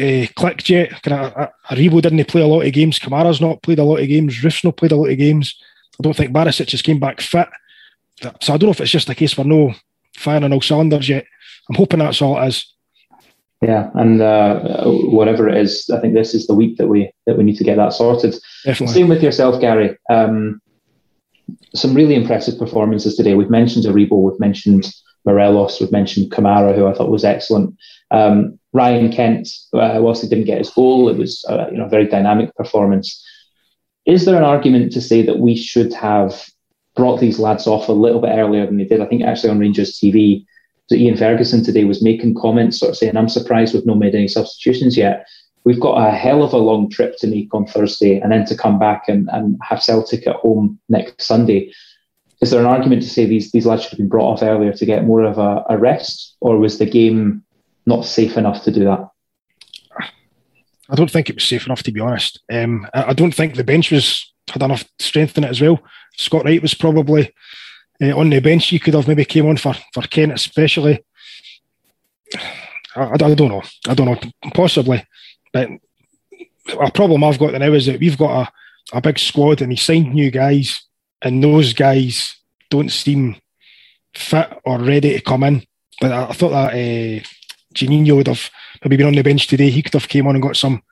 uh, 0.00 0.26
clicked 0.34 0.68
yet. 0.68 1.02
Kind 1.02 1.48
Aribo 1.70 2.02
didn't 2.02 2.24
play 2.26 2.42
a 2.42 2.46
lot 2.46 2.66
of 2.66 2.72
games. 2.72 2.98
Kamara's 2.98 3.40
not 3.40 3.62
played 3.62 3.78
a 3.78 3.84
lot 3.84 4.00
of 4.00 4.08
games. 4.08 4.42
Roofe's 4.42 4.64
not 4.64 4.76
played 4.76 4.92
a 4.92 4.96
lot 4.96 5.10
of 5.10 5.18
games. 5.18 5.54
I 5.98 6.02
don't 6.02 6.16
think 6.16 6.32
Barisic 6.32 6.70
has 6.72 6.82
came 6.82 6.98
back 6.98 7.20
fit. 7.20 7.48
So 8.40 8.54
I 8.54 8.56
don't 8.56 8.64
know 8.64 8.70
if 8.70 8.80
it's 8.80 8.90
just 8.90 9.08
a 9.08 9.14
case 9.14 9.32
for 9.32 9.44
no 9.44 9.74
firing 10.16 10.44
on 10.44 10.52
all 10.52 10.60
cylinders 10.60 11.08
yet. 11.08 11.26
I'm 11.68 11.76
hoping 11.76 12.00
that's 12.00 12.20
all 12.22 12.40
it 12.42 12.48
is. 12.48 12.73
Yeah, 13.64 13.90
and 13.94 14.20
uh, 14.20 14.84
whatever 14.84 15.48
it 15.48 15.56
is, 15.56 15.88
I 15.88 15.98
think 15.98 16.12
this 16.12 16.34
is 16.34 16.46
the 16.46 16.54
week 16.54 16.76
that 16.76 16.88
we 16.88 17.10
that 17.24 17.38
we 17.38 17.44
need 17.44 17.56
to 17.56 17.64
get 17.64 17.76
that 17.76 17.94
sorted. 17.94 18.34
Definitely. 18.64 18.94
Same 18.94 19.08
with 19.08 19.22
yourself, 19.22 19.58
Gary. 19.58 19.96
Um, 20.10 20.60
some 21.74 21.94
really 21.94 22.14
impressive 22.14 22.58
performances 22.58 23.16
today. 23.16 23.34
We've 23.34 23.50
mentioned 23.50 23.86
Aribo, 23.86 24.30
we've 24.30 24.40
mentioned 24.40 24.92
Morelos, 25.24 25.80
we've 25.80 25.92
mentioned 25.92 26.30
Kamara, 26.30 26.74
who 26.74 26.86
I 26.86 26.92
thought 26.92 27.10
was 27.10 27.24
excellent. 27.24 27.74
Um, 28.10 28.58
Ryan 28.74 29.10
Kent, 29.10 29.48
uh, 29.72 29.98
whilst 30.00 30.22
he 30.22 30.28
didn't 30.28 30.44
get 30.44 30.58
his 30.58 30.70
goal, 30.70 31.08
it 31.08 31.16
was 31.16 31.42
uh, 31.48 31.68
you 31.70 31.78
know 31.78 31.86
a 31.86 31.88
very 31.90 32.06
dynamic 32.06 32.54
performance. 32.56 33.24
Is 34.04 34.26
there 34.26 34.36
an 34.36 34.44
argument 34.44 34.92
to 34.92 35.00
say 35.00 35.22
that 35.22 35.38
we 35.38 35.56
should 35.56 35.94
have 35.94 36.44
brought 36.94 37.18
these 37.18 37.38
lads 37.38 37.66
off 37.66 37.88
a 37.88 37.92
little 37.92 38.20
bit 38.20 38.34
earlier 38.34 38.66
than 38.66 38.76
they 38.76 38.84
did? 38.84 39.00
I 39.00 39.06
think 39.06 39.22
actually 39.22 39.50
on 39.50 39.58
Rangers 39.58 39.98
TV, 39.98 40.44
so 40.86 40.96
Ian 40.96 41.16
Ferguson 41.16 41.64
today 41.64 41.84
was 41.84 42.02
making 42.02 42.34
comments, 42.34 42.78
sort 42.78 42.90
of 42.90 42.96
saying, 42.96 43.16
"I'm 43.16 43.28
surprised 43.28 43.74
we've 43.74 43.86
not 43.86 43.98
made 43.98 44.14
any 44.14 44.28
substitutions 44.28 44.96
yet." 44.96 45.26
We've 45.64 45.80
got 45.80 45.96
a 45.96 46.10
hell 46.10 46.42
of 46.42 46.52
a 46.52 46.58
long 46.58 46.90
trip 46.90 47.16
to 47.18 47.26
make 47.26 47.54
on 47.54 47.66
Thursday, 47.66 48.20
and 48.20 48.30
then 48.30 48.44
to 48.46 48.56
come 48.56 48.78
back 48.78 49.08
and, 49.08 49.28
and 49.32 49.58
have 49.62 49.82
Celtic 49.82 50.26
at 50.26 50.36
home 50.36 50.78
next 50.90 51.22
Sunday. 51.22 51.72
Is 52.42 52.50
there 52.50 52.60
an 52.60 52.66
argument 52.66 53.02
to 53.02 53.08
say 53.08 53.24
these 53.24 53.50
these 53.52 53.64
lads 53.64 53.82
should 53.82 53.92
have 53.92 53.98
been 53.98 54.08
brought 54.08 54.32
off 54.34 54.42
earlier 54.42 54.72
to 54.72 54.86
get 54.86 55.06
more 55.06 55.22
of 55.22 55.38
a, 55.38 55.64
a 55.70 55.78
rest, 55.78 56.36
or 56.40 56.58
was 56.58 56.78
the 56.78 56.86
game 56.86 57.42
not 57.86 58.04
safe 58.04 58.36
enough 58.36 58.62
to 58.64 58.70
do 58.70 58.84
that? 58.84 59.08
I 60.90 60.96
don't 60.96 61.10
think 61.10 61.30
it 61.30 61.36
was 61.36 61.44
safe 61.44 61.64
enough 61.64 61.82
to 61.84 61.92
be 61.92 62.00
honest. 62.00 62.40
Um, 62.52 62.86
I 62.92 63.14
don't 63.14 63.34
think 63.34 63.54
the 63.54 63.64
bench 63.64 63.90
was 63.90 64.30
had 64.50 64.62
enough 64.62 64.84
strength 64.98 65.38
in 65.38 65.44
it 65.44 65.50
as 65.50 65.60
well. 65.60 65.80
Scott 66.16 66.44
Wright 66.44 66.60
was 66.60 66.74
probably 66.74 67.32
uh, 68.02 68.16
on 68.16 68.30
the 68.30 68.40
bench. 68.40 68.68
He 68.68 68.78
could 68.78 68.94
have 68.94 69.08
maybe 69.08 69.24
came 69.24 69.46
on 69.46 69.56
for 69.56 69.74
for 69.92 70.02
Kent 70.02 70.32
especially. 70.32 71.04
I, 72.96 73.10
I, 73.12 73.16
don't 73.16 73.48
know. 73.48 73.62
I 73.88 73.94
don't 73.94 74.06
know. 74.06 74.50
Possibly, 74.52 75.04
but 75.52 75.68
a 76.80 76.90
problem 76.90 77.24
I've 77.24 77.38
got 77.38 77.52
now 77.52 77.72
is 77.72 77.86
that 77.86 78.00
we've 78.00 78.18
got 78.18 78.48
a, 78.92 78.96
a 78.96 79.00
big 79.00 79.18
squad 79.18 79.60
and 79.60 79.72
he 79.72 79.76
signed 79.76 80.14
new 80.14 80.30
guys, 80.30 80.82
and 81.22 81.42
those 81.42 81.72
guys 81.72 82.36
don't 82.70 82.90
seem 82.90 83.36
fit 84.14 84.48
or 84.64 84.78
ready 84.78 85.14
to 85.14 85.20
come 85.20 85.42
in. 85.44 85.62
But 86.00 86.12
I, 86.12 86.28
I 86.28 86.32
thought 86.32 86.50
that 86.50 86.72
uh, 86.72 87.24
Juninho 87.74 88.16
would 88.16 88.28
have 88.28 88.50
maybe 88.82 88.96
been 88.96 89.06
on 89.06 89.14
the 89.14 89.22
bench 89.22 89.46
today. 89.46 89.70
He 89.70 89.82
could 89.82 89.94
have 89.94 90.08
came 90.08 90.26
on 90.26 90.36
and 90.36 90.42
got 90.42 90.56
some 90.56 90.82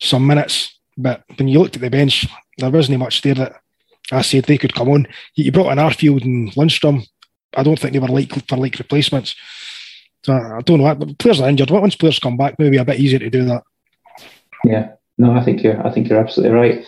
some 0.00 0.26
minutes. 0.26 0.78
But 0.96 1.24
when 1.36 1.48
you 1.48 1.60
looked 1.60 1.76
at 1.76 1.82
the 1.82 1.90
bench, 1.90 2.26
there 2.58 2.70
wasn't 2.70 2.98
much 2.98 3.22
there 3.22 3.34
that 3.34 3.60
I 4.12 4.22
said 4.22 4.44
they 4.44 4.58
could 4.58 4.74
come 4.74 4.88
on. 4.88 5.06
You 5.34 5.52
brought 5.52 5.72
in 5.72 5.78
Arfield 5.78 6.24
and 6.24 6.52
Lundstram. 6.52 7.06
I 7.56 7.62
don't 7.62 7.78
think 7.78 7.92
they 7.92 7.98
were 7.98 8.08
like 8.08 8.46
for 8.48 8.56
like 8.56 8.78
replacements. 8.78 9.34
So 10.24 10.34
I 10.34 10.60
don't 10.62 10.80
know. 10.80 11.14
Players 11.18 11.40
are 11.40 11.48
injured. 11.48 11.70
Once 11.70 11.96
players 11.96 12.18
come 12.18 12.36
back, 12.36 12.56
maybe 12.58 12.76
a 12.76 12.84
bit 12.84 13.00
easier 13.00 13.18
to 13.18 13.30
do 13.30 13.44
that. 13.44 13.62
Yeah, 14.64 14.92
no, 15.18 15.32
I 15.32 15.42
think 15.42 15.62
you're. 15.62 15.84
I 15.86 15.90
think 15.90 16.08
you're 16.08 16.20
absolutely 16.20 16.54
right, 16.54 16.84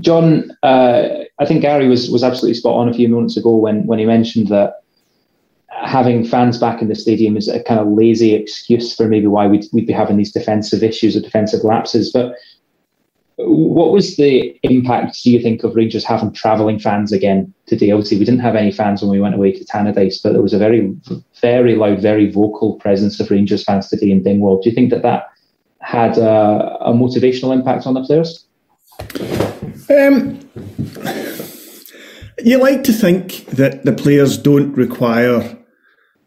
John. 0.00 0.50
Uh, 0.62 1.24
I 1.38 1.46
think 1.46 1.62
Gary 1.62 1.88
was 1.88 2.10
was 2.10 2.24
absolutely 2.24 2.54
spot 2.54 2.76
on 2.76 2.88
a 2.88 2.94
few 2.94 3.08
moments 3.08 3.36
ago 3.36 3.54
when 3.54 3.86
when 3.86 3.98
he 3.98 4.04
mentioned 4.04 4.48
that 4.48 4.82
having 5.70 6.24
fans 6.24 6.58
back 6.58 6.82
in 6.82 6.88
the 6.88 6.94
stadium 6.94 7.36
is 7.36 7.48
a 7.48 7.62
kind 7.62 7.78
of 7.78 7.86
lazy 7.88 8.34
excuse 8.34 8.96
for 8.96 9.06
maybe 9.06 9.26
why 9.26 9.46
we'd, 9.46 9.64
we'd 9.72 9.86
be 9.86 9.92
having 9.92 10.16
these 10.16 10.32
defensive 10.32 10.82
issues 10.82 11.16
or 11.16 11.20
defensive 11.20 11.62
lapses. 11.62 12.10
But 12.10 12.34
what 13.38 13.92
was 13.92 14.16
the 14.16 14.58
impact, 14.64 15.22
do 15.22 15.30
you 15.30 15.40
think, 15.40 15.62
of 15.62 15.76
Rangers 15.76 16.04
having 16.04 16.32
travelling 16.32 16.78
fans 16.78 17.12
again 17.12 17.54
today? 17.66 17.92
Obviously, 17.92 18.18
we 18.18 18.24
didn't 18.24 18.40
have 18.40 18.56
any 18.56 18.72
fans 18.72 19.00
when 19.00 19.12
we 19.12 19.20
went 19.20 19.36
away 19.36 19.52
to 19.52 19.64
Tannadice, 19.64 20.20
but 20.22 20.32
there 20.32 20.42
was 20.42 20.52
a 20.52 20.58
very, 20.58 20.92
very 21.40 21.76
loud, 21.76 22.02
very 22.02 22.30
vocal 22.30 22.74
presence 22.74 23.20
of 23.20 23.30
Rangers 23.30 23.62
fans 23.62 23.88
today 23.88 24.10
in 24.10 24.24
Dingwall. 24.24 24.60
Do 24.60 24.68
you 24.68 24.74
think 24.74 24.90
that 24.90 25.02
that 25.02 25.26
had 25.80 26.18
a, 26.18 26.78
a 26.80 26.92
motivational 26.92 27.54
impact 27.54 27.86
on 27.86 27.94
the 27.94 28.02
players? 28.02 28.44
Um, 29.88 30.40
you 32.44 32.58
like 32.58 32.82
to 32.84 32.92
think 32.92 33.46
that 33.46 33.84
the 33.84 33.92
players 33.92 34.36
don't 34.36 34.72
require 34.74 35.56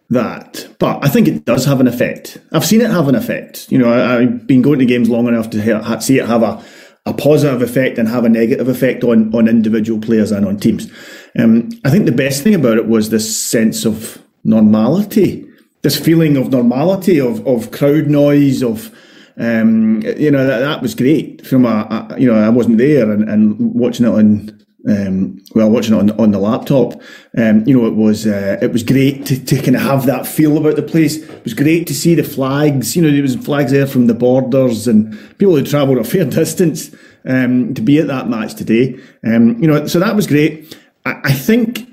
that. 0.09 0.67
But 0.79 1.03
I 1.03 1.09
think 1.09 1.27
it 1.27 1.43
does 1.43 1.65
have 1.65 1.81
an 1.81 1.87
effect. 1.87 2.37
I've 2.53 2.65
seen 2.65 2.79
it 2.79 2.89
have 2.89 3.09
an 3.09 3.15
effect. 3.15 3.69
You 3.69 3.79
know, 3.79 3.91
I, 3.91 4.21
have 4.21 4.47
been 4.47 4.61
going 4.61 4.79
to 4.79 4.85
games 4.85 5.09
long 5.09 5.27
enough 5.27 5.49
to 5.49 6.01
see 6.01 6.19
it 6.19 6.25
have 6.25 6.43
a, 6.43 6.63
a 7.05 7.13
positive 7.13 7.61
effect 7.61 7.97
and 7.97 8.07
have 8.07 8.25
a 8.25 8.29
negative 8.29 8.67
effect 8.67 9.03
on, 9.03 9.33
on 9.33 9.47
individual 9.47 9.99
players 9.99 10.31
and 10.31 10.45
on 10.45 10.57
teams. 10.57 10.91
Um, 11.37 11.69
I 11.83 11.89
think 11.89 12.05
the 12.05 12.11
best 12.11 12.43
thing 12.43 12.53
about 12.53 12.77
it 12.77 12.87
was 12.87 13.09
this 13.09 13.43
sense 13.49 13.85
of 13.85 14.21
normality, 14.43 15.47
this 15.81 15.99
feeling 15.99 16.37
of 16.37 16.51
normality, 16.51 17.19
of, 17.19 17.45
of 17.47 17.71
crowd 17.71 18.07
noise, 18.07 18.61
of 18.61 18.95
um, 19.37 20.01
you 20.17 20.29
know 20.29 20.45
that, 20.45 20.59
that 20.59 20.81
was 20.81 20.93
great 20.93 21.45
from 21.47 21.65
a, 21.65 22.09
a, 22.09 22.19
you 22.19 22.31
know 22.31 22.37
I 22.37 22.49
wasn't 22.49 22.77
there 22.77 23.09
and, 23.09 23.27
and 23.27 23.73
watching 23.73 24.05
it 24.05 24.09
on 24.09 24.63
um, 24.89 25.41
well, 25.53 25.69
watching 25.69 25.93
it 25.93 25.99
on, 25.99 26.19
on 26.19 26.31
the 26.31 26.39
laptop, 26.39 26.93
um, 27.37 27.63
you 27.67 27.77
know, 27.77 27.85
it 27.85 27.93
was 27.93 28.25
uh, 28.25 28.57
it 28.61 28.71
was 28.71 28.83
great 28.83 29.25
to, 29.27 29.43
to 29.43 29.55
kind 29.57 29.75
of 29.75 29.81
have 29.81 30.05
that 30.07 30.25
feel 30.25 30.57
about 30.57 30.75
the 30.75 30.83
place. 30.83 31.17
It 31.17 31.43
was 31.43 31.53
great 31.53 31.87
to 31.87 31.93
see 31.93 32.15
the 32.15 32.23
flags. 32.23 32.95
You 32.95 33.03
know, 33.03 33.11
there 33.11 33.21
was 33.21 33.35
flags 33.35 33.71
there 33.71 33.85
from 33.85 34.07
the 34.07 34.13
borders 34.13 34.87
and 34.87 35.11
people 35.37 35.55
who 35.55 35.63
travelled 35.63 35.99
a 35.99 36.03
fair 36.11 36.25
distance 36.25 36.93
um, 37.25 37.73
to 37.73 37.81
be 37.81 37.99
at 37.99 38.07
that 38.07 38.27
match 38.27 38.55
today. 38.55 38.99
Um, 39.23 39.61
you 39.61 39.67
know, 39.67 39.85
so 39.85 39.99
that 39.99 40.15
was 40.15 40.25
great. 40.25 40.77
I, 41.05 41.21
I 41.25 41.33
think, 41.33 41.87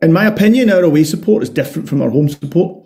in 0.00 0.12
my 0.12 0.26
opinion, 0.26 0.70
our 0.70 0.82
away 0.82 1.04
support 1.04 1.42
is 1.42 1.50
different 1.50 1.88
from 1.88 2.00
our 2.00 2.10
home 2.10 2.28
support. 2.28 2.84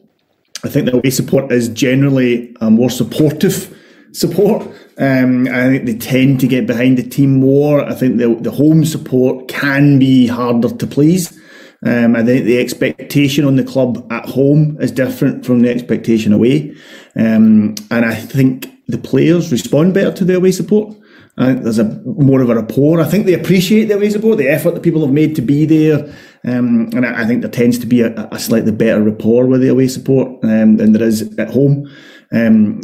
I 0.64 0.68
think 0.68 0.86
the 0.86 0.96
away 0.96 1.10
support 1.10 1.50
is 1.52 1.68
generally 1.68 2.56
a 2.60 2.70
more 2.70 2.90
supportive 2.90 3.76
support. 4.12 4.66
Um, 4.98 5.48
I 5.48 5.68
think 5.68 5.86
they 5.86 5.96
tend 5.96 6.40
to 6.40 6.46
get 6.46 6.66
behind 6.66 6.98
the 6.98 7.02
team 7.02 7.40
more. 7.40 7.84
I 7.84 7.94
think 7.94 8.18
the, 8.18 8.34
the 8.34 8.50
home 8.50 8.84
support 8.84 9.48
can 9.48 9.98
be 9.98 10.26
harder 10.26 10.68
to 10.68 10.86
please. 10.86 11.38
Um, 11.84 12.14
I 12.14 12.22
think 12.22 12.44
the 12.44 12.60
expectation 12.60 13.44
on 13.44 13.56
the 13.56 13.64
club 13.64 14.06
at 14.12 14.26
home 14.26 14.76
is 14.80 14.92
different 14.92 15.44
from 15.44 15.60
the 15.60 15.70
expectation 15.70 16.32
away. 16.32 16.76
Um, 17.16 17.74
and 17.90 18.04
I 18.04 18.14
think 18.14 18.68
the 18.86 18.98
players 18.98 19.50
respond 19.50 19.94
better 19.94 20.12
to 20.12 20.24
the 20.24 20.36
away 20.36 20.52
support. 20.52 20.96
I 21.38 21.46
think 21.46 21.62
there's 21.62 21.78
a 21.78 21.84
more 22.04 22.42
of 22.42 22.50
a 22.50 22.54
rapport. 22.54 23.00
I 23.00 23.04
think 23.04 23.24
they 23.24 23.32
appreciate 23.32 23.86
the 23.86 23.94
away 23.94 24.10
support, 24.10 24.36
the 24.36 24.48
effort 24.48 24.72
that 24.72 24.82
people 24.82 25.00
have 25.00 25.14
made 25.14 25.34
to 25.36 25.42
be 25.42 25.64
there. 25.64 26.04
Um, 26.44 26.90
and 26.94 27.06
I, 27.06 27.22
I, 27.22 27.24
think 27.24 27.40
there 27.40 27.50
tends 27.50 27.78
to 27.78 27.86
be 27.86 28.02
a, 28.02 28.12
a, 28.30 28.38
slightly 28.38 28.72
better 28.72 29.00
rapport 29.00 29.46
with 29.46 29.60
the 29.60 29.68
away 29.68 29.86
support 29.86 30.28
um, 30.44 30.76
than 30.76 30.92
there 30.92 31.04
is 31.04 31.22
at 31.38 31.50
home. 31.50 31.88
Um, 32.32 32.80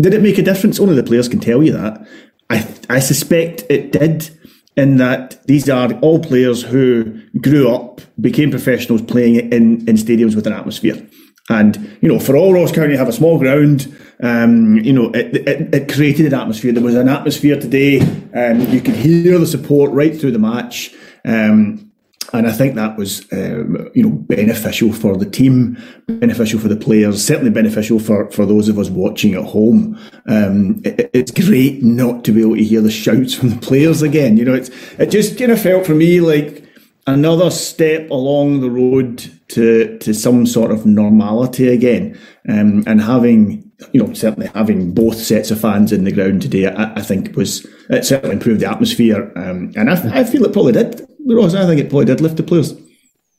did 0.00 0.14
it 0.14 0.22
make 0.22 0.38
a 0.38 0.42
difference? 0.42 0.80
Only 0.80 0.94
the 0.94 1.02
players 1.02 1.28
can 1.28 1.40
tell 1.40 1.62
you 1.62 1.72
that. 1.72 2.06
I, 2.50 2.68
I 2.88 2.98
suspect 2.98 3.64
it 3.68 3.92
did, 3.92 4.30
in 4.76 4.96
that 4.96 5.44
these 5.46 5.68
are 5.68 5.92
all 6.00 6.18
players 6.18 6.62
who 6.62 7.20
grew 7.38 7.72
up, 7.72 8.00
became 8.20 8.50
professionals 8.50 9.02
playing 9.02 9.36
in, 9.36 9.86
in 9.88 9.96
stadiums 9.96 10.34
with 10.34 10.46
an 10.46 10.52
atmosphere. 10.52 11.06
And, 11.50 11.98
you 12.00 12.08
know, 12.08 12.18
for 12.18 12.36
all 12.36 12.54
Ross 12.54 12.72
County 12.72 12.96
have 12.96 13.08
a 13.08 13.12
small 13.12 13.38
ground, 13.38 13.94
um, 14.22 14.76
you 14.78 14.92
know, 14.92 15.10
it, 15.10 15.36
it, 15.48 15.74
it, 15.74 15.92
created 15.92 16.26
an 16.26 16.34
atmosphere. 16.34 16.72
There 16.72 16.82
was 16.82 16.94
an 16.94 17.08
atmosphere 17.08 17.60
today. 17.60 18.00
Um, 18.00 18.60
you 18.72 18.80
could 18.80 18.94
hear 18.94 19.38
the 19.38 19.46
support 19.46 19.90
right 19.90 20.18
through 20.18 20.30
the 20.30 20.38
match. 20.38 20.94
Um, 21.24 21.91
and 22.32 22.46
I 22.46 22.52
think 22.52 22.74
that 22.76 22.96
was, 22.96 23.30
um, 23.32 23.90
you 23.94 24.02
know, 24.02 24.10
beneficial 24.10 24.92
for 24.92 25.16
the 25.16 25.28
team, 25.28 25.76
beneficial 26.06 26.58
for 26.58 26.68
the 26.68 26.76
players, 26.76 27.24
certainly 27.24 27.50
beneficial 27.50 27.98
for, 27.98 28.30
for 28.30 28.46
those 28.46 28.68
of 28.68 28.78
us 28.78 28.88
watching 28.88 29.34
at 29.34 29.44
home. 29.44 29.98
Um, 30.26 30.80
it, 30.82 31.10
it's 31.12 31.30
great 31.30 31.82
not 31.82 32.24
to 32.24 32.32
be 32.32 32.40
able 32.40 32.56
to 32.56 32.64
hear 32.64 32.80
the 32.80 32.90
shouts 32.90 33.34
from 33.34 33.50
the 33.50 33.58
players 33.58 34.00
again. 34.00 34.38
You 34.38 34.46
know, 34.46 34.54
it's 34.54 34.70
it 34.98 35.10
just 35.10 35.38
kind 35.38 35.52
of 35.52 35.60
felt 35.60 35.84
for 35.84 35.94
me 35.94 36.20
like 36.20 36.64
another 37.06 37.50
step 37.50 38.08
along 38.10 38.60
the 38.60 38.70
road 38.70 39.30
to 39.48 39.98
to 39.98 40.14
some 40.14 40.46
sort 40.46 40.70
of 40.70 40.86
normality 40.86 41.68
again, 41.68 42.18
um, 42.48 42.82
and 42.86 43.02
having 43.02 43.70
you 43.92 44.02
know 44.02 44.14
certainly 44.14 44.48
having 44.54 44.94
both 44.94 45.18
sets 45.18 45.50
of 45.50 45.60
fans 45.60 45.92
in 45.92 46.04
the 46.04 46.12
ground 46.12 46.40
today, 46.40 46.66
I, 46.66 46.94
I 46.94 47.02
think 47.02 47.36
was 47.36 47.66
it 47.90 48.06
certainly 48.06 48.36
improved 48.36 48.60
the 48.60 48.70
atmosphere, 48.70 49.30
um, 49.36 49.72
and 49.76 49.90
I, 49.90 50.20
I 50.20 50.24
feel 50.24 50.44
it 50.44 50.54
probably 50.54 50.72
did 50.72 51.06
Ross, 51.26 51.54
I 51.54 51.66
think 51.66 51.80
it 51.80 51.90
probably 51.90 52.06
did 52.06 52.20
lift 52.20 52.36
the 52.36 52.42
players. 52.42 52.74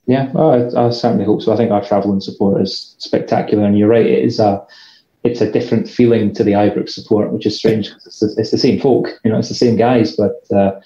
Yeah, 0.06 0.30
well, 0.32 0.50
I, 0.50 0.86
I, 0.86 0.90
certainly 0.90 1.24
hope 1.24 1.42
so. 1.42 1.52
I 1.52 1.56
think 1.56 1.70
our 1.70 1.84
travelling 1.84 2.20
support 2.20 2.60
is 2.60 2.94
spectacular, 2.98 3.64
and 3.64 3.78
you're 3.78 3.88
right. 3.88 4.06
It 4.06 4.24
is 4.24 4.38
a 4.38 4.64
it's 5.22 5.40
a 5.40 5.50
different 5.50 5.88
feeling 5.88 6.34
to 6.34 6.44
the 6.44 6.52
Ibrox 6.52 6.90
support, 6.90 7.32
which 7.32 7.46
is 7.46 7.56
strange 7.56 7.88
because 7.88 8.06
it's, 8.06 8.20
the, 8.20 8.34
it's 8.40 8.50
the 8.50 8.58
same 8.58 8.78
folk, 8.78 9.08
you 9.24 9.30
know, 9.30 9.38
it's 9.38 9.48
the 9.48 9.54
same 9.54 9.76
guys. 9.76 10.14
But 10.14 10.44
uh, 10.54 10.78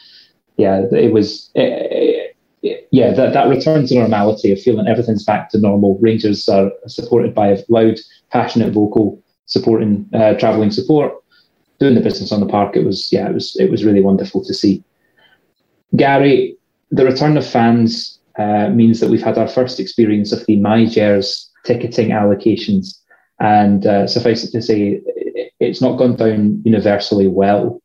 yeah, 0.56 0.82
it 0.92 1.12
was. 1.12 1.50
It, 1.54 2.34
it, 2.62 2.88
yeah, 2.90 3.12
that, 3.12 3.34
that 3.34 3.48
return 3.48 3.86
to 3.86 3.94
normality 3.94 4.50
of 4.50 4.60
feeling 4.60 4.88
everything's 4.88 5.24
back 5.24 5.48
to 5.50 5.60
normal. 5.60 5.96
Rangers 6.00 6.48
are 6.48 6.72
supported 6.88 7.32
by 7.32 7.48
a 7.48 7.58
loud, 7.68 8.00
passionate, 8.30 8.72
vocal 8.72 9.22
supporting 9.46 10.08
uh, 10.12 10.34
travelling 10.34 10.72
support, 10.72 11.12
doing 11.78 11.94
the 11.94 12.00
business 12.00 12.32
on 12.32 12.40
the 12.40 12.46
park. 12.46 12.76
It 12.76 12.84
was 12.84 13.12
yeah, 13.12 13.28
it 13.28 13.34
was 13.34 13.56
it 13.56 13.70
was 13.70 13.84
really 13.84 14.00
wonderful 14.00 14.44
to 14.44 14.54
see. 14.54 14.82
Gary, 15.96 16.57
the 16.90 17.04
return 17.04 17.36
of 17.36 17.46
fans 17.46 18.18
uh, 18.38 18.68
means 18.68 19.00
that 19.00 19.10
we've 19.10 19.22
had 19.22 19.38
our 19.38 19.48
first 19.48 19.80
experience 19.80 20.32
of 20.32 20.44
the 20.46 20.56
MyGers 20.56 21.46
ticketing 21.64 22.10
allocations, 22.10 22.96
and 23.40 23.86
uh, 23.86 24.06
suffice 24.06 24.44
it 24.44 24.52
to 24.52 24.62
say, 24.62 25.00
it's 25.60 25.80
not 25.80 25.98
gone 25.98 26.16
down 26.16 26.62
universally 26.64 27.26
well. 27.26 27.82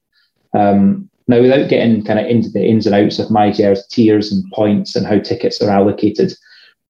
Um, 0.53 1.09
now, 1.27 1.41
without 1.41 1.69
getting 1.69 2.03
kind 2.03 2.19
of 2.19 2.27
into 2.27 2.49
the 2.49 2.65
ins 2.65 2.85
and 2.85 2.95
outs 2.95 3.17
of 3.19 3.29
MyGers 3.29 3.87
tiers 3.89 4.31
and 4.31 4.43
points 4.51 4.95
and 4.95 5.05
how 5.05 5.19
tickets 5.19 5.61
are 5.61 5.69
allocated, 5.69 6.33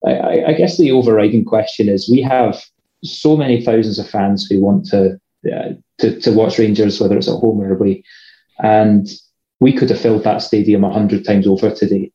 I, 0.06 0.44
I 0.48 0.52
guess 0.52 0.76
the 0.76 0.92
overriding 0.92 1.44
question 1.44 1.88
is: 1.88 2.10
we 2.10 2.20
have 2.22 2.62
so 3.02 3.36
many 3.36 3.64
thousands 3.64 3.98
of 3.98 4.08
fans 4.08 4.46
who 4.46 4.60
want 4.60 4.86
to 4.86 5.18
uh, 5.46 5.74
to, 5.98 6.20
to 6.20 6.32
watch 6.32 6.58
Rangers, 6.58 7.00
whether 7.00 7.16
it's 7.16 7.28
at 7.28 7.38
home 7.38 7.60
or 7.60 7.74
away, 7.74 8.02
and 8.58 9.08
we 9.64 9.72
could 9.72 9.88
have 9.88 9.98
filled 9.98 10.24
that 10.24 10.42
stadium 10.42 10.84
a 10.84 10.92
hundred 10.92 11.24
times 11.24 11.46
over 11.46 11.70
today. 11.70 12.12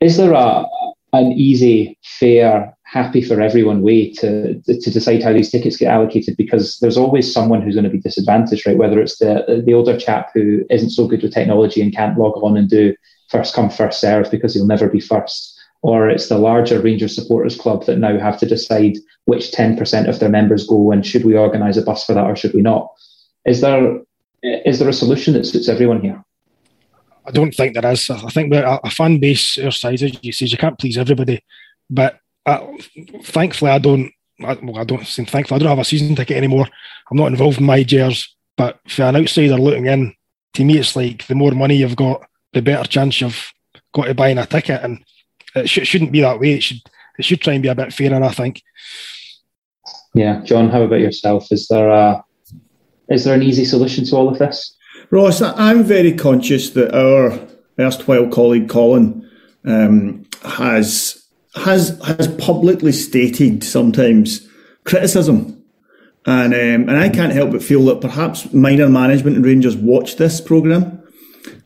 Is 0.00 0.16
there 0.16 0.32
a 0.32 0.64
an 1.12 1.32
easy, 1.32 1.98
fair, 2.02 2.74
happy 2.84 3.20
for 3.20 3.38
everyone 3.38 3.82
way 3.82 4.10
to 4.14 4.30
to 4.62 4.90
decide 4.90 5.22
how 5.22 5.34
these 5.34 5.50
tickets 5.50 5.76
get 5.76 5.92
allocated? 5.92 6.38
Because 6.38 6.78
there's 6.80 6.96
always 6.96 7.30
someone 7.30 7.60
who's 7.60 7.74
going 7.74 7.90
to 7.90 7.98
be 7.98 8.06
disadvantaged, 8.08 8.66
right? 8.66 8.78
Whether 8.78 8.98
it's 8.98 9.18
the 9.18 9.62
the 9.66 9.74
older 9.74 9.98
chap 9.98 10.30
who 10.32 10.64
isn't 10.70 10.96
so 10.96 11.06
good 11.06 11.22
with 11.22 11.34
technology 11.34 11.82
and 11.82 11.94
can't 11.94 12.18
log 12.18 12.42
on 12.42 12.56
and 12.56 12.70
do 12.70 12.94
first 13.28 13.54
come 13.54 13.68
first 13.68 14.00
serve 14.00 14.30
because 14.30 14.54
he'll 14.54 14.74
never 14.74 14.88
be 14.88 15.00
first, 15.00 15.38
or 15.82 16.08
it's 16.08 16.28
the 16.28 16.38
larger 16.38 16.80
Rangers 16.80 17.14
supporters 17.14 17.58
club 17.58 17.84
that 17.84 17.98
now 17.98 18.18
have 18.18 18.38
to 18.40 18.46
decide 18.46 18.94
which 19.26 19.52
10% 19.52 20.08
of 20.08 20.18
their 20.18 20.30
members 20.38 20.66
go 20.66 20.92
and 20.92 21.04
should 21.04 21.26
we 21.26 21.36
organise 21.36 21.76
a 21.76 21.82
bus 21.82 22.06
for 22.06 22.14
that 22.14 22.24
or 22.30 22.36
should 22.36 22.54
we 22.54 22.62
not? 22.62 22.88
Is 23.44 23.60
there 23.60 24.00
is 24.42 24.78
there 24.78 24.88
a 24.88 24.92
solution 24.92 25.34
that 25.34 25.46
suits 25.46 25.68
everyone 25.68 26.00
here? 26.00 26.22
I 27.24 27.30
don't 27.30 27.52
think 27.52 27.74
there 27.74 27.92
is. 27.92 28.10
I 28.10 28.28
think 28.30 28.50
we're 28.50 28.78
a 28.82 28.90
fan 28.90 29.18
base 29.18 29.58
our 29.58 29.70
size, 29.70 30.02
as 30.02 30.18
you 30.22 30.32
say, 30.32 30.46
you 30.46 30.58
can't 30.58 30.78
please 30.78 30.98
everybody. 30.98 31.44
But 31.88 32.18
uh, 32.46 32.66
thankfully, 33.22 33.70
I 33.70 33.78
don't. 33.78 34.10
I, 34.40 34.54
well, 34.54 34.78
I 34.78 34.84
don't. 34.84 35.06
Thankfully, 35.06 35.56
I 35.56 35.58
don't 35.58 35.68
have 35.68 35.78
a 35.78 35.84
season 35.84 36.16
ticket 36.16 36.36
anymore. 36.36 36.66
I'm 37.10 37.16
not 37.16 37.28
involved 37.28 37.60
in 37.60 37.66
MyGers. 37.66 38.28
But 38.56 38.80
for 38.88 39.02
an 39.04 39.16
outsider 39.16 39.56
looking 39.56 39.86
in, 39.86 40.14
to 40.54 40.64
me, 40.64 40.78
it's 40.78 40.96
like 40.96 41.26
the 41.26 41.34
more 41.34 41.52
money 41.52 41.76
you've 41.76 41.96
got, 41.96 42.22
the 42.52 42.60
better 42.60 42.86
chance 42.88 43.20
you've 43.20 43.52
got 43.94 44.06
to 44.06 44.14
buying 44.14 44.38
a 44.38 44.46
ticket, 44.46 44.82
and 44.82 45.04
it 45.54 45.68
sh- 45.68 45.86
shouldn't 45.86 46.12
be 46.12 46.20
that 46.22 46.40
way. 46.40 46.54
It 46.54 46.62
should. 46.62 46.80
It 47.18 47.24
should 47.24 47.40
try 47.40 47.52
and 47.52 47.62
be 47.62 47.68
a 47.68 47.74
bit 47.74 47.92
fairer. 47.92 48.22
I 48.22 48.32
think. 48.32 48.62
Yeah, 50.14 50.42
John. 50.42 50.70
How 50.70 50.82
about 50.82 51.00
yourself? 51.00 51.52
Is 51.52 51.68
there 51.68 51.88
a 51.88 52.24
is 53.12 53.24
there 53.24 53.34
an 53.34 53.42
easy 53.42 53.64
solution 53.64 54.04
to 54.06 54.16
all 54.16 54.28
of 54.28 54.38
this? 54.38 54.74
Ross, 55.10 55.42
I'm 55.42 55.82
very 55.84 56.12
conscious 56.12 56.70
that 56.70 56.94
our 56.94 57.38
erstwhile 57.78 58.28
colleague 58.28 58.68
Colin 58.68 59.28
um, 59.64 60.26
has 60.42 61.22
has 61.54 62.00
has 62.04 62.28
publicly 62.38 62.92
stated 62.92 63.62
sometimes 63.62 64.48
criticism, 64.84 65.62
and 66.24 66.54
um, 66.54 66.88
and 66.88 66.96
I 66.96 67.08
can't 67.08 67.32
help 67.32 67.52
but 67.52 67.62
feel 67.62 67.84
that 67.86 68.00
perhaps 68.00 68.52
minor 68.52 68.88
management 68.88 69.36
and 69.36 69.44
Rangers 69.44 69.76
watch 69.76 70.16
this 70.16 70.40
program 70.40 71.02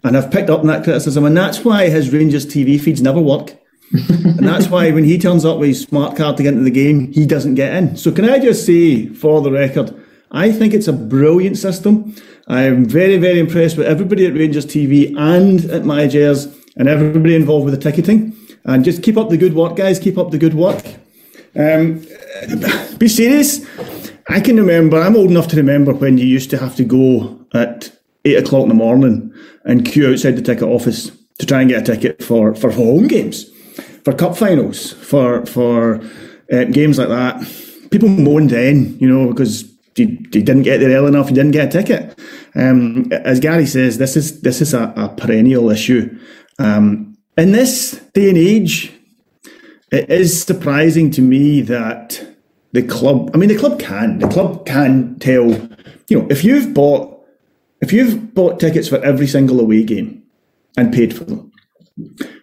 and 0.02 0.16
have 0.16 0.30
picked 0.30 0.50
up 0.50 0.60
on 0.60 0.66
that 0.66 0.84
criticism, 0.84 1.24
and 1.24 1.36
that's 1.36 1.64
why 1.64 1.88
his 1.88 2.12
Rangers 2.12 2.46
TV 2.46 2.80
feeds 2.80 3.00
never 3.00 3.20
work. 3.20 3.56
and 3.92 4.40
that's 4.40 4.66
why 4.66 4.90
when 4.90 5.04
he 5.04 5.16
turns 5.16 5.44
up 5.44 5.58
with 5.58 5.68
his 5.68 5.82
smart 5.82 6.16
card 6.16 6.36
to 6.36 6.42
get 6.42 6.54
into 6.54 6.64
the 6.64 6.70
game, 6.72 7.12
he 7.12 7.24
doesn't 7.24 7.54
get 7.54 7.72
in. 7.72 7.96
So 7.96 8.10
can 8.10 8.28
I 8.28 8.40
just 8.40 8.66
say, 8.66 9.06
for 9.06 9.40
the 9.40 9.52
record, 9.52 9.94
I 10.30 10.52
think 10.52 10.74
it's 10.74 10.88
a 10.88 10.92
brilliant 10.92 11.56
system. 11.58 12.14
I'm 12.48 12.84
very, 12.84 13.16
very 13.18 13.38
impressed 13.38 13.76
with 13.76 13.86
everybody 13.86 14.26
at 14.26 14.34
Rangers 14.34 14.66
TV 14.66 15.16
and 15.16 15.64
at 15.70 15.82
MyGers 15.82 16.54
and 16.76 16.88
everybody 16.88 17.34
involved 17.34 17.64
with 17.64 17.74
the 17.74 17.80
ticketing. 17.80 18.36
And 18.64 18.84
just 18.84 19.02
keep 19.02 19.16
up 19.16 19.30
the 19.30 19.36
good 19.36 19.54
work, 19.54 19.76
guys. 19.76 19.98
Keep 19.98 20.18
up 20.18 20.30
the 20.30 20.38
good 20.38 20.54
work. 20.54 20.84
Um, 21.54 22.04
be 22.98 23.08
serious. 23.08 23.64
I 24.28 24.40
can 24.40 24.56
remember, 24.56 25.00
I'm 25.00 25.16
old 25.16 25.30
enough 25.30 25.48
to 25.48 25.56
remember 25.56 25.94
when 25.94 26.18
you 26.18 26.26
used 26.26 26.50
to 26.50 26.58
have 26.58 26.74
to 26.76 26.84
go 26.84 27.40
at 27.54 27.92
eight 28.24 28.36
o'clock 28.36 28.64
in 28.64 28.68
the 28.68 28.74
morning 28.74 29.32
and 29.64 29.84
queue 29.84 30.10
outside 30.10 30.36
the 30.36 30.42
ticket 30.42 30.64
office 30.64 31.10
to 31.38 31.46
try 31.46 31.60
and 31.60 31.70
get 31.70 31.88
a 31.88 31.94
ticket 31.94 32.22
for, 32.22 32.54
for 32.54 32.72
home 32.72 33.06
games, 33.06 33.48
for 34.04 34.12
cup 34.12 34.36
finals, 34.36 34.92
for, 34.92 35.46
for 35.46 36.00
uh, 36.52 36.64
games 36.64 36.98
like 36.98 37.08
that. 37.08 37.40
People 37.90 38.08
moaned 38.08 38.50
then, 38.50 38.98
you 38.98 39.08
know, 39.08 39.28
because 39.30 39.75
you, 39.98 40.06
you 40.06 40.42
didn't 40.42 40.62
get 40.62 40.78
there 40.78 40.90
early 40.90 41.08
enough, 41.08 41.28
you 41.28 41.34
didn't 41.34 41.52
get 41.52 41.74
a 41.74 41.82
ticket. 41.82 42.18
Um, 42.54 43.10
as 43.12 43.40
Gary 43.40 43.66
says, 43.66 43.98
this 43.98 44.16
is 44.16 44.40
this 44.42 44.60
is 44.60 44.74
a, 44.74 44.92
a 44.96 45.08
perennial 45.08 45.70
issue. 45.70 46.18
Um, 46.58 47.16
in 47.36 47.52
this 47.52 48.00
day 48.14 48.28
and 48.28 48.38
age, 48.38 48.92
it 49.92 50.10
is 50.10 50.42
surprising 50.42 51.10
to 51.12 51.20
me 51.20 51.60
that 51.62 52.26
the 52.72 52.82
club. 52.82 53.30
I 53.34 53.38
mean, 53.38 53.48
the 53.48 53.58
club 53.58 53.78
can. 53.78 54.18
The 54.18 54.28
club 54.28 54.66
can 54.66 55.18
tell. 55.18 55.50
You 56.08 56.20
know, 56.20 56.26
if 56.30 56.44
you've 56.44 56.72
bought 56.74 57.16
if 57.80 57.92
you've 57.92 58.34
bought 58.34 58.60
tickets 58.60 58.88
for 58.88 59.02
every 59.04 59.26
single 59.26 59.60
away 59.60 59.84
game 59.84 60.22
and 60.76 60.92
paid 60.92 61.16
for 61.16 61.24
them, 61.24 61.52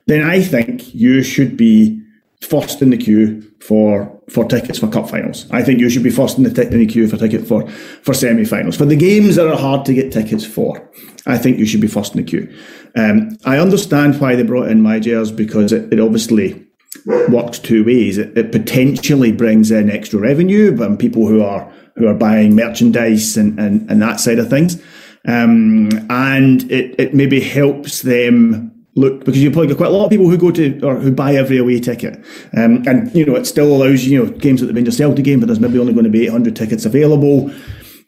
then 0.06 0.24
I 0.24 0.42
think 0.42 0.94
you 0.94 1.24
should 1.24 1.58
be 1.58 2.03
first 2.45 2.82
in 2.82 2.89
the 2.89 2.97
queue 2.97 3.41
for 3.60 4.21
for 4.29 4.45
tickets 4.45 4.79
for 4.79 4.88
cup 4.88 5.10
finals. 5.10 5.47
I 5.51 5.63
think 5.63 5.79
you 5.79 5.89
should 5.89 6.03
be 6.03 6.10
first 6.10 6.38
in 6.38 6.43
the, 6.43 6.53
t- 6.53 6.69
in 6.69 6.79
the 6.79 6.86
queue 6.86 7.08
for 7.08 7.17
ticket 7.17 7.47
for 7.47 7.67
for 7.69 8.13
semi 8.13 8.45
finals. 8.45 8.77
For 8.77 8.86
the 8.86 8.95
games 8.95 9.36
that 9.36 9.47
are 9.47 9.58
hard 9.58 9.86
to 9.86 9.93
get 9.93 10.12
tickets 10.12 10.45
for, 10.45 10.89
I 11.25 11.38
think 11.38 11.58
you 11.58 11.65
should 11.65 11.82
be 11.82 11.88
first 11.88 12.15
in 12.15 12.23
the 12.23 12.29
queue. 12.29 12.53
Um, 12.95 13.38
I 13.45 13.58
understand 13.58 14.19
why 14.19 14.36
they 14.36 14.43
brought 14.43 14.69
in 14.69 14.82
my 14.82 14.99
MyGers 14.99 15.36
because 15.36 15.71
it, 15.71 15.91
it 15.91 15.99
obviously 15.99 16.65
works 17.06 17.60
two 17.60 17.84
ways. 17.84 18.17
It, 18.17 18.38
it, 18.38 18.51
potentially 18.51 19.32
brings 19.32 19.71
in 19.71 19.89
extra 19.89 20.19
revenue 20.19 20.75
from 20.77 20.97
people 20.97 21.27
who 21.27 21.43
are 21.43 21.71
who 21.95 22.08
are 22.08 22.13
buying 22.13 22.56
merchandise 22.56 23.38
and, 23.38 23.60
and, 23.60 23.89
and 23.89 24.01
that 24.01 24.19
side 24.19 24.39
of 24.39 24.49
things. 24.49 24.82
Um, 25.27 25.89
and 26.10 26.69
it, 26.71 26.99
it 26.99 27.13
maybe 27.13 27.39
helps 27.39 28.01
them 28.01 28.72
look 28.95 29.19
because 29.19 29.41
you 29.41 29.49
probably 29.51 29.67
got 29.67 29.77
quite 29.77 29.89
a 29.89 29.93
lot 29.93 30.06
of 30.06 30.10
people 30.10 30.29
who 30.29 30.38
go 30.38 30.51
to 30.51 30.79
or 30.82 30.95
who 30.95 31.12
buy 31.12 31.36
every 31.36 31.58
away 31.58 31.79
ticket, 31.79 32.23
um, 32.56 32.84
and 32.88 33.13
you 33.15 33.25
know 33.25 33.36
it 33.36 33.45
still 33.45 33.75
allows 33.75 34.06
you 34.06 34.23
know 34.23 34.32
games 34.32 34.62
at 34.62 34.67
the 34.67 34.73
Rangers 34.73 34.97
Celtic 34.97 35.25
game, 35.25 35.39
but 35.39 35.47
there's 35.47 35.60
maybe 35.60 35.79
only 35.79 35.93
going 35.93 36.06
to 36.06 36.12
be 36.12 36.25
800 36.25 36.56
tickets 36.56 36.86
available. 36.86 37.51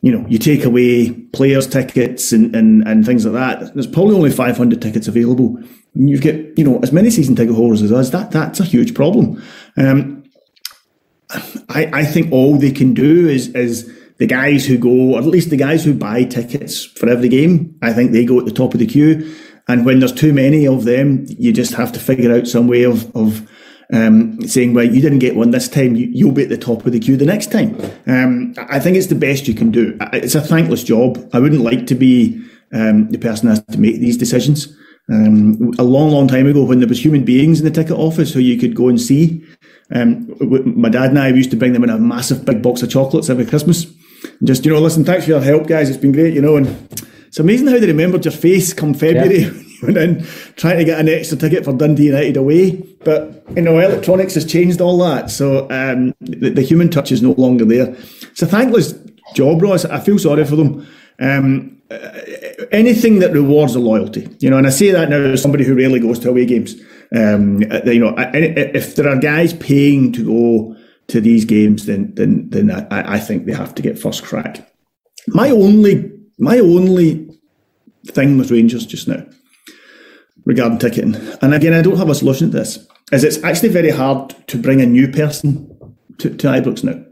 You 0.01 0.11
know, 0.11 0.27
you 0.29 0.37
take 0.37 0.63
away 0.63 1.09
players' 1.09 1.65
tickets 1.65 2.31
and, 2.31 2.55
and, 2.55 2.87
and 2.87 3.03
things 3.03 3.25
like 3.25 3.33
that. 3.33 3.73
There's 3.73 3.87
probably 3.87 4.15
only 4.15 4.29
500 4.29 4.79
tickets 4.79 5.07
available. 5.07 5.57
And 5.95 6.09
you 6.09 6.19
get 6.19 6.57
you 6.57 6.63
know 6.63 6.79
as 6.79 6.91
many 6.91 7.09
season 7.09 7.35
ticket 7.35 7.55
holders 7.55 7.81
as 7.81 7.91
us. 7.91 8.11
That 8.11 8.31
that's 8.31 8.59
a 8.59 8.65
huge 8.65 8.93
problem. 8.93 9.41
Um, 9.77 10.23
I 11.69 11.89
I 11.91 12.05
think 12.05 12.31
all 12.31 12.57
they 12.57 12.71
can 12.71 12.93
do 12.93 13.27
is 13.27 13.47
is 13.49 13.91
the 14.17 14.27
guys 14.27 14.65
who 14.65 14.77
go, 14.77 15.15
or 15.15 15.19
at 15.19 15.25
least 15.25 15.49
the 15.49 15.57
guys 15.57 15.83
who 15.83 15.93
buy 15.93 16.23
tickets 16.23 16.85
for 16.85 17.09
every 17.09 17.27
game. 17.27 17.77
I 17.81 17.91
think 17.91 18.11
they 18.11 18.23
go 18.23 18.39
at 18.39 18.45
the 18.45 18.51
top 18.51 18.73
of 18.73 18.79
the 18.79 18.85
queue 18.85 19.35
and 19.67 19.85
when 19.85 19.99
there's 19.99 20.13
too 20.13 20.33
many 20.33 20.67
of 20.67 20.85
them, 20.85 21.25
you 21.27 21.51
just 21.51 21.73
have 21.73 21.91
to 21.93 21.99
figure 21.99 22.33
out 22.33 22.47
some 22.47 22.67
way 22.67 22.83
of, 22.83 23.15
of 23.15 23.49
um, 23.93 24.41
saying, 24.47 24.73
well, 24.73 24.85
you 24.85 25.01
didn't 25.01 25.19
get 25.19 25.35
one 25.35 25.51
this 25.51 25.67
time, 25.67 25.95
you, 25.95 26.27
will 26.27 26.33
be 26.33 26.43
at 26.43 26.49
the 26.49 26.57
top 26.57 26.85
of 26.85 26.91
the 26.91 26.99
queue 26.99 27.17
the 27.17 27.25
next 27.25 27.51
time. 27.51 27.75
Um, 28.07 28.53
I 28.57 28.79
think 28.79 28.97
it's 28.97 29.07
the 29.07 29.15
best 29.15 29.47
you 29.47 29.53
can 29.53 29.71
do. 29.71 29.97
It's 30.13 30.35
a 30.35 30.41
thankless 30.41 30.83
job. 30.83 31.29
I 31.33 31.39
wouldn't 31.39 31.61
like 31.61 31.87
to 31.87 31.95
be 31.95 32.43
um, 32.73 33.09
the 33.09 33.17
person 33.17 33.47
that 33.47 33.55
has 33.55 33.75
to 33.75 33.79
make 33.79 33.99
these 33.99 34.17
decisions. 34.17 34.75
Um, 35.11 35.71
a 35.77 35.83
long, 35.83 36.09
long 36.09 36.27
time 36.27 36.47
ago, 36.47 36.63
when 36.63 36.79
there 36.79 36.89
was 36.89 37.03
human 37.03 37.23
beings 37.23 37.59
in 37.59 37.65
the 37.65 37.71
ticket 37.71 37.97
office 37.97 38.33
who 38.33 38.39
you 38.39 38.59
could 38.59 38.75
go 38.75 38.89
and 38.89 38.99
see, 38.99 39.45
um, 39.91 40.35
my 40.79 40.89
dad 40.89 41.11
and 41.11 41.19
I 41.19 41.27
used 41.27 41.51
to 41.51 41.57
bring 41.57 41.73
them 41.73 41.83
in 41.83 41.91
a 41.91 41.99
massive 41.99 42.43
big 42.43 42.63
box 42.63 42.81
of 42.81 42.89
chocolates 42.89 43.29
every 43.29 43.45
Christmas. 43.45 43.85
Just, 44.43 44.65
you 44.65 44.73
know, 44.73 44.79
listen, 44.79 45.05
thanks 45.05 45.25
for 45.25 45.31
your 45.31 45.41
help, 45.41 45.67
guys. 45.67 45.89
It's 45.89 45.99
been 45.99 46.11
great, 46.11 46.33
you 46.33 46.41
know, 46.41 46.55
and 46.55 46.67
it's 47.35 47.39
amazing 47.41 47.67
how 47.67 47.77
they 47.77 47.87
remembered 47.87 48.23
your 48.23 48.31
face 48.31 48.71
come 48.71 48.93
February 48.93 49.39
yeah. 49.39 49.49
when 49.51 49.65
you 49.65 49.79
went 49.81 49.97
in 49.97 50.25
trying 50.55 50.77
to 50.77 50.85
get 50.85 51.01
an 51.01 51.09
extra 51.09 51.37
ticket 51.37 51.65
for 51.65 51.73
Dundee 51.73 52.05
United 52.05 52.37
away. 52.37 52.77
But 53.03 53.43
you 53.57 53.61
know, 53.61 53.77
electronics 53.77 54.35
has 54.35 54.45
changed 54.45 54.79
all 54.79 54.97
that, 54.99 55.29
so 55.29 55.69
um, 55.69 56.13
the, 56.21 56.51
the, 56.51 56.61
human 56.61 56.89
touch 56.89 57.11
is 57.11 57.21
no 57.21 57.33
longer 57.33 57.65
there. 57.65 57.93
It's 58.21 58.41
a 58.41 58.47
thankless 58.47 58.93
job, 59.33 59.61
Ross. 59.61 59.83
I 59.83 59.99
feel 59.99 60.17
sorry 60.17 60.45
for 60.45 60.55
them. 60.55 60.87
Um, 61.19 61.81
uh, 61.91 62.21
anything 62.71 63.19
that 63.19 63.33
rewards 63.33 63.73
the 63.73 63.79
loyalty, 63.79 64.29
you 64.39 64.49
know, 64.49 64.57
and 64.57 64.65
I 64.65 64.69
say 64.69 64.91
that 64.91 65.09
now 65.09 65.17
as 65.17 65.41
somebody 65.41 65.65
who 65.65 65.75
rarely 65.75 65.99
goes 65.99 66.19
to 66.19 66.29
away 66.29 66.45
games. 66.45 66.75
Um, 67.13 67.63
uh, 67.69 67.81
you 67.83 67.99
know, 67.99 68.15
if 68.17 68.95
there 68.95 69.09
are 69.09 69.19
guys 69.19 69.53
paying 69.53 70.13
to 70.13 70.25
go 70.25 70.75
to 71.07 71.19
these 71.19 71.43
games, 71.43 71.85
then 71.85 72.15
then 72.15 72.49
then 72.49 72.71
I, 72.71 73.15
I 73.15 73.19
think 73.19 73.45
they 73.45 73.53
have 73.53 73.75
to 73.75 73.81
get 73.81 73.99
first 73.99 74.23
crack. 74.23 74.71
My 75.27 75.49
only 75.49 76.14
my 76.37 76.59
only 76.59 77.29
thing 78.07 78.37
with 78.37 78.51
Rangers 78.51 78.85
just 78.85 79.07
now 79.07 79.25
regarding 80.45 80.77
ticketing, 80.77 81.15
and 81.41 81.53
again, 81.53 81.73
I 81.73 81.81
don't 81.81 81.97
have 81.97 82.09
a 82.09 82.15
solution 82.15 82.51
to 82.51 82.57
this, 82.57 82.87
is 83.11 83.23
it's 83.23 83.43
actually 83.43 83.69
very 83.69 83.89
hard 83.89 84.35
to 84.47 84.57
bring 84.57 84.79
a 84.79 84.85
new 84.85 85.07
person 85.07 85.67
to, 86.19 86.29
to 86.29 86.47
Ibrox 86.47 86.83
now. 86.83 87.03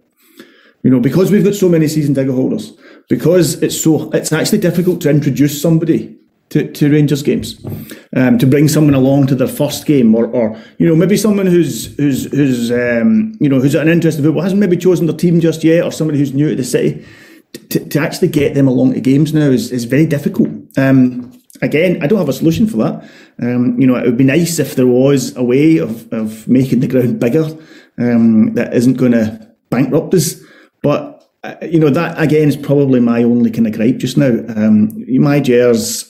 You 0.83 0.91
know, 0.91 0.99
because 0.99 1.31
we've 1.31 1.43
got 1.43 1.55
so 1.55 1.69
many 1.69 1.88
season 1.88 2.13
ticket 2.13 2.36
holders, 2.36 2.73
because 3.09 3.62
it's 3.63 3.79
so 3.79 4.12
it's 4.12 4.33
actually 4.33 4.59
difficult 4.59 5.01
to 5.01 5.09
introduce 5.09 5.62
somebody 5.62 6.17
to, 6.49 6.71
to 6.71 6.91
Rangers 6.91 7.23
games, 7.23 7.65
um, 8.15 8.38
to 8.38 8.45
bring 8.45 8.67
someone 8.67 8.93
along 8.93 9.27
to 9.27 9.36
their 9.36 9.47
first 9.47 9.86
game, 9.86 10.13
or, 10.13 10.27
or 10.27 10.62
you 10.77 10.88
know 10.88 10.95
maybe 10.95 11.17
someone 11.17 11.47
who's 11.47 11.95
who's 11.95 12.25
who's 12.25 12.71
um, 12.71 13.36
you 13.39 13.49
know 13.49 13.59
who's 13.59 13.75
an 13.75 13.88
interest 13.88 14.17
in 14.17 14.23
football 14.23 14.43
hasn't 14.43 14.59
maybe 14.59 14.77
chosen 14.77 15.07
their 15.07 15.15
team 15.15 15.39
just 15.39 15.63
yet, 15.63 15.83
or 15.83 15.91
somebody 15.91 16.19
who's 16.19 16.33
new 16.33 16.49
to 16.49 16.55
the 16.55 16.63
city. 16.63 17.05
To, 17.69 17.87
to 17.89 17.99
actually 17.99 18.29
get 18.29 18.55
them 18.55 18.67
along 18.67 18.93
to 18.93 19.01
games 19.01 19.33
now 19.33 19.49
is, 19.49 19.71
is 19.71 19.85
very 19.85 20.05
difficult. 20.05 20.49
Um, 20.77 21.39
again, 21.61 22.01
I 22.01 22.07
don't 22.07 22.19
have 22.19 22.29
a 22.29 22.33
solution 22.33 22.67
for 22.67 22.77
that. 22.77 23.09
Um, 23.41 23.79
you 23.79 23.87
know, 23.87 23.95
it 23.95 24.05
would 24.05 24.17
be 24.17 24.23
nice 24.23 24.59
if 24.59 24.75
there 24.75 24.87
was 24.87 25.35
a 25.35 25.43
way 25.43 25.77
of, 25.77 26.11
of 26.11 26.47
making 26.47 26.79
the 26.79 26.87
ground 26.87 27.19
bigger 27.19 27.45
um, 27.99 28.53
that 28.55 28.73
isn't 28.73 28.95
going 28.95 29.11
to 29.11 29.55
bankrupt 29.69 30.13
us. 30.13 30.35
But 30.81 31.23
uh, 31.43 31.55
you 31.61 31.79
know, 31.79 31.89
that 31.89 32.19
again 32.19 32.47
is 32.47 32.57
probably 32.57 32.99
my 32.99 33.23
only 33.23 33.51
kind 33.51 33.67
of 33.67 33.73
gripe 33.73 33.97
just 33.97 34.17
now. 34.17 34.29
Um, 34.29 34.89
MyGers 35.07 36.09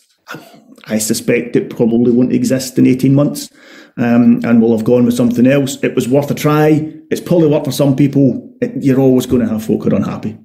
I 0.86 0.98
suspect 0.98 1.56
it 1.56 1.70
probably 1.70 2.12
won't 2.12 2.34
exist 2.34 2.78
in 2.78 2.88
18 2.88 3.14
months 3.14 3.50
um, 3.98 4.42
and 4.44 4.62
we'll 4.62 4.76
have 4.76 4.86
gone 4.86 5.06
with 5.06 5.16
something 5.16 5.48
else. 5.48 5.82
It 5.84 5.96
was 5.96 6.08
worth 6.08 6.32
a 6.32 6.36
try. 6.36 6.94
It's 7.10 7.22
probably 7.22 7.48
worked 7.48 7.66
for 7.66 7.72
some 7.72 7.96
people. 7.96 8.56
It, 8.62 8.84
you're 8.84 9.00
always 9.00 9.26
going 9.26 9.42
to 9.42 9.48
have 9.48 9.66
folk 9.66 9.84
who 9.84 9.92
are 9.92 9.96
unhappy. 9.96 10.38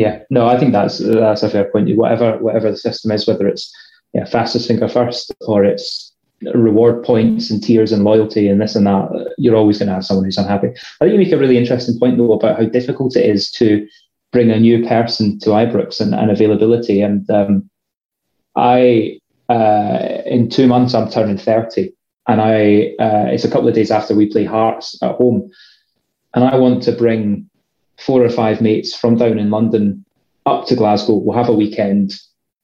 Yeah, 0.00 0.20
no, 0.30 0.48
I 0.48 0.58
think 0.58 0.72
that's 0.72 0.96
that's 0.98 1.42
a 1.42 1.50
fair 1.50 1.70
point. 1.70 1.94
Whatever 1.94 2.38
whatever 2.38 2.70
the 2.70 2.76
system 2.78 3.10
is, 3.12 3.26
whether 3.26 3.46
it's 3.46 3.70
yeah, 4.14 4.24
fastest 4.24 4.66
finger 4.66 4.88
first 4.88 5.30
or 5.42 5.62
it's 5.62 6.14
reward 6.54 7.04
points 7.04 7.50
and 7.50 7.62
tiers 7.62 7.92
and 7.92 8.02
loyalty 8.02 8.48
and 8.48 8.58
this 8.62 8.74
and 8.74 8.86
that, 8.86 9.34
you're 9.36 9.56
always 9.56 9.78
going 9.78 9.88
to 9.88 9.94
have 9.94 10.06
someone 10.06 10.24
who's 10.24 10.38
unhappy. 10.38 10.68
I 10.68 11.04
think 11.04 11.12
you 11.12 11.18
make 11.18 11.32
a 11.32 11.36
really 11.36 11.58
interesting 11.58 11.98
point 11.98 12.16
though 12.16 12.32
about 12.32 12.56
how 12.58 12.64
difficult 12.64 13.14
it 13.14 13.26
is 13.26 13.50
to 13.52 13.86
bring 14.32 14.50
a 14.50 14.58
new 14.58 14.86
person 14.86 15.38
to 15.40 15.50
Ibrox 15.50 16.00
and, 16.00 16.14
and 16.14 16.30
availability. 16.30 17.02
And 17.02 17.28
um, 17.30 17.68
I 18.56 19.20
uh, 19.50 20.22
in 20.24 20.48
two 20.48 20.66
months, 20.66 20.94
I'm 20.94 21.10
turning 21.10 21.36
30. 21.36 21.92
And 22.26 22.40
I, 22.40 22.94
uh, 22.98 23.26
it's 23.28 23.44
a 23.44 23.50
couple 23.50 23.68
of 23.68 23.74
days 23.74 23.90
after 23.90 24.14
we 24.14 24.30
play 24.30 24.44
Hearts 24.44 24.96
at 25.02 25.16
home. 25.16 25.50
And 26.32 26.44
I 26.44 26.56
want 26.56 26.82
to 26.84 26.92
bring 26.92 27.49
four 28.00 28.24
or 28.24 28.30
five 28.30 28.60
mates 28.60 28.96
from 28.96 29.16
down 29.16 29.38
in 29.38 29.50
London 29.50 30.04
up 30.46 30.66
to 30.66 30.76
Glasgow. 30.76 31.14
We'll 31.14 31.36
have 31.36 31.48
a 31.48 31.54
weekend. 31.54 32.14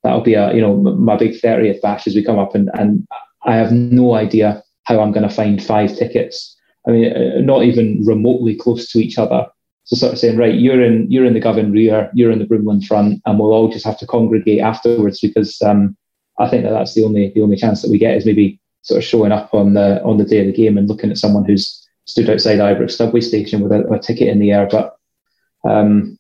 That'll 0.02 0.20
be 0.20 0.34
a, 0.34 0.54
you 0.54 0.60
know, 0.60 0.76
my 0.76 1.16
big 1.16 1.32
30th 1.40 1.80
bash 1.80 2.06
as 2.06 2.14
we 2.14 2.24
come 2.24 2.38
up. 2.38 2.54
And, 2.54 2.70
and 2.74 3.06
I 3.44 3.56
have 3.56 3.72
no 3.72 4.14
idea 4.14 4.62
how 4.84 5.00
I'm 5.00 5.12
going 5.12 5.28
to 5.28 5.34
find 5.34 5.62
five 5.62 5.96
tickets. 5.96 6.56
I 6.86 6.92
mean, 6.92 7.12
uh, 7.12 7.40
not 7.40 7.64
even 7.64 8.04
remotely 8.04 8.54
close 8.54 8.90
to 8.92 8.98
each 8.98 9.18
other. 9.18 9.46
So 9.84 9.96
sort 9.96 10.12
of 10.12 10.18
saying, 10.18 10.36
right, 10.36 10.54
you're 10.54 10.82
in 10.82 11.08
you're 11.10 11.24
in 11.24 11.34
the 11.34 11.40
Govan 11.40 11.70
rear, 11.70 12.10
you're 12.12 12.32
in 12.32 12.40
the 12.40 12.44
Broomloan 12.44 12.84
front, 12.84 13.22
and 13.24 13.38
we'll 13.38 13.52
all 13.52 13.68
just 13.68 13.84
have 13.84 13.98
to 13.98 14.06
congregate 14.06 14.60
afterwards 14.60 15.20
because 15.20 15.60
um, 15.62 15.96
I 16.38 16.48
think 16.48 16.64
that 16.64 16.70
that's 16.70 16.94
the 16.94 17.04
only 17.04 17.30
the 17.34 17.42
only 17.42 17.56
chance 17.56 17.82
that 17.82 17.90
we 17.90 17.98
get 17.98 18.16
is 18.16 18.26
maybe 18.26 18.60
sort 18.82 18.98
of 18.98 19.04
showing 19.04 19.30
up 19.30 19.54
on 19.54 19.74
the 19.74 20.02
on 20.02 20.18
the 20.18 20.24
day 20.24 20.40
of 20.40 20.46
the 20.46 20.52
game 20.52 20.76
and 20.76 20.88
looking 20.88 21.10
at 21.10 21.18
someone 21.18 21.44
who's 21.44 21.88
stood 22.06 22.28
outside 22.28 22.58
Ibrox 22.58 22.92
subway 22.92 23.20
station 23.20 23.60
with 23.60 23.72
a, 23.72 23.84
a 23.92 23.98
ticket 24.00 24.28
in 24.28 24.40
the 24.40 24.50
air. 24.50 24.66
But 24.68 24.96
um, 25.68 26.18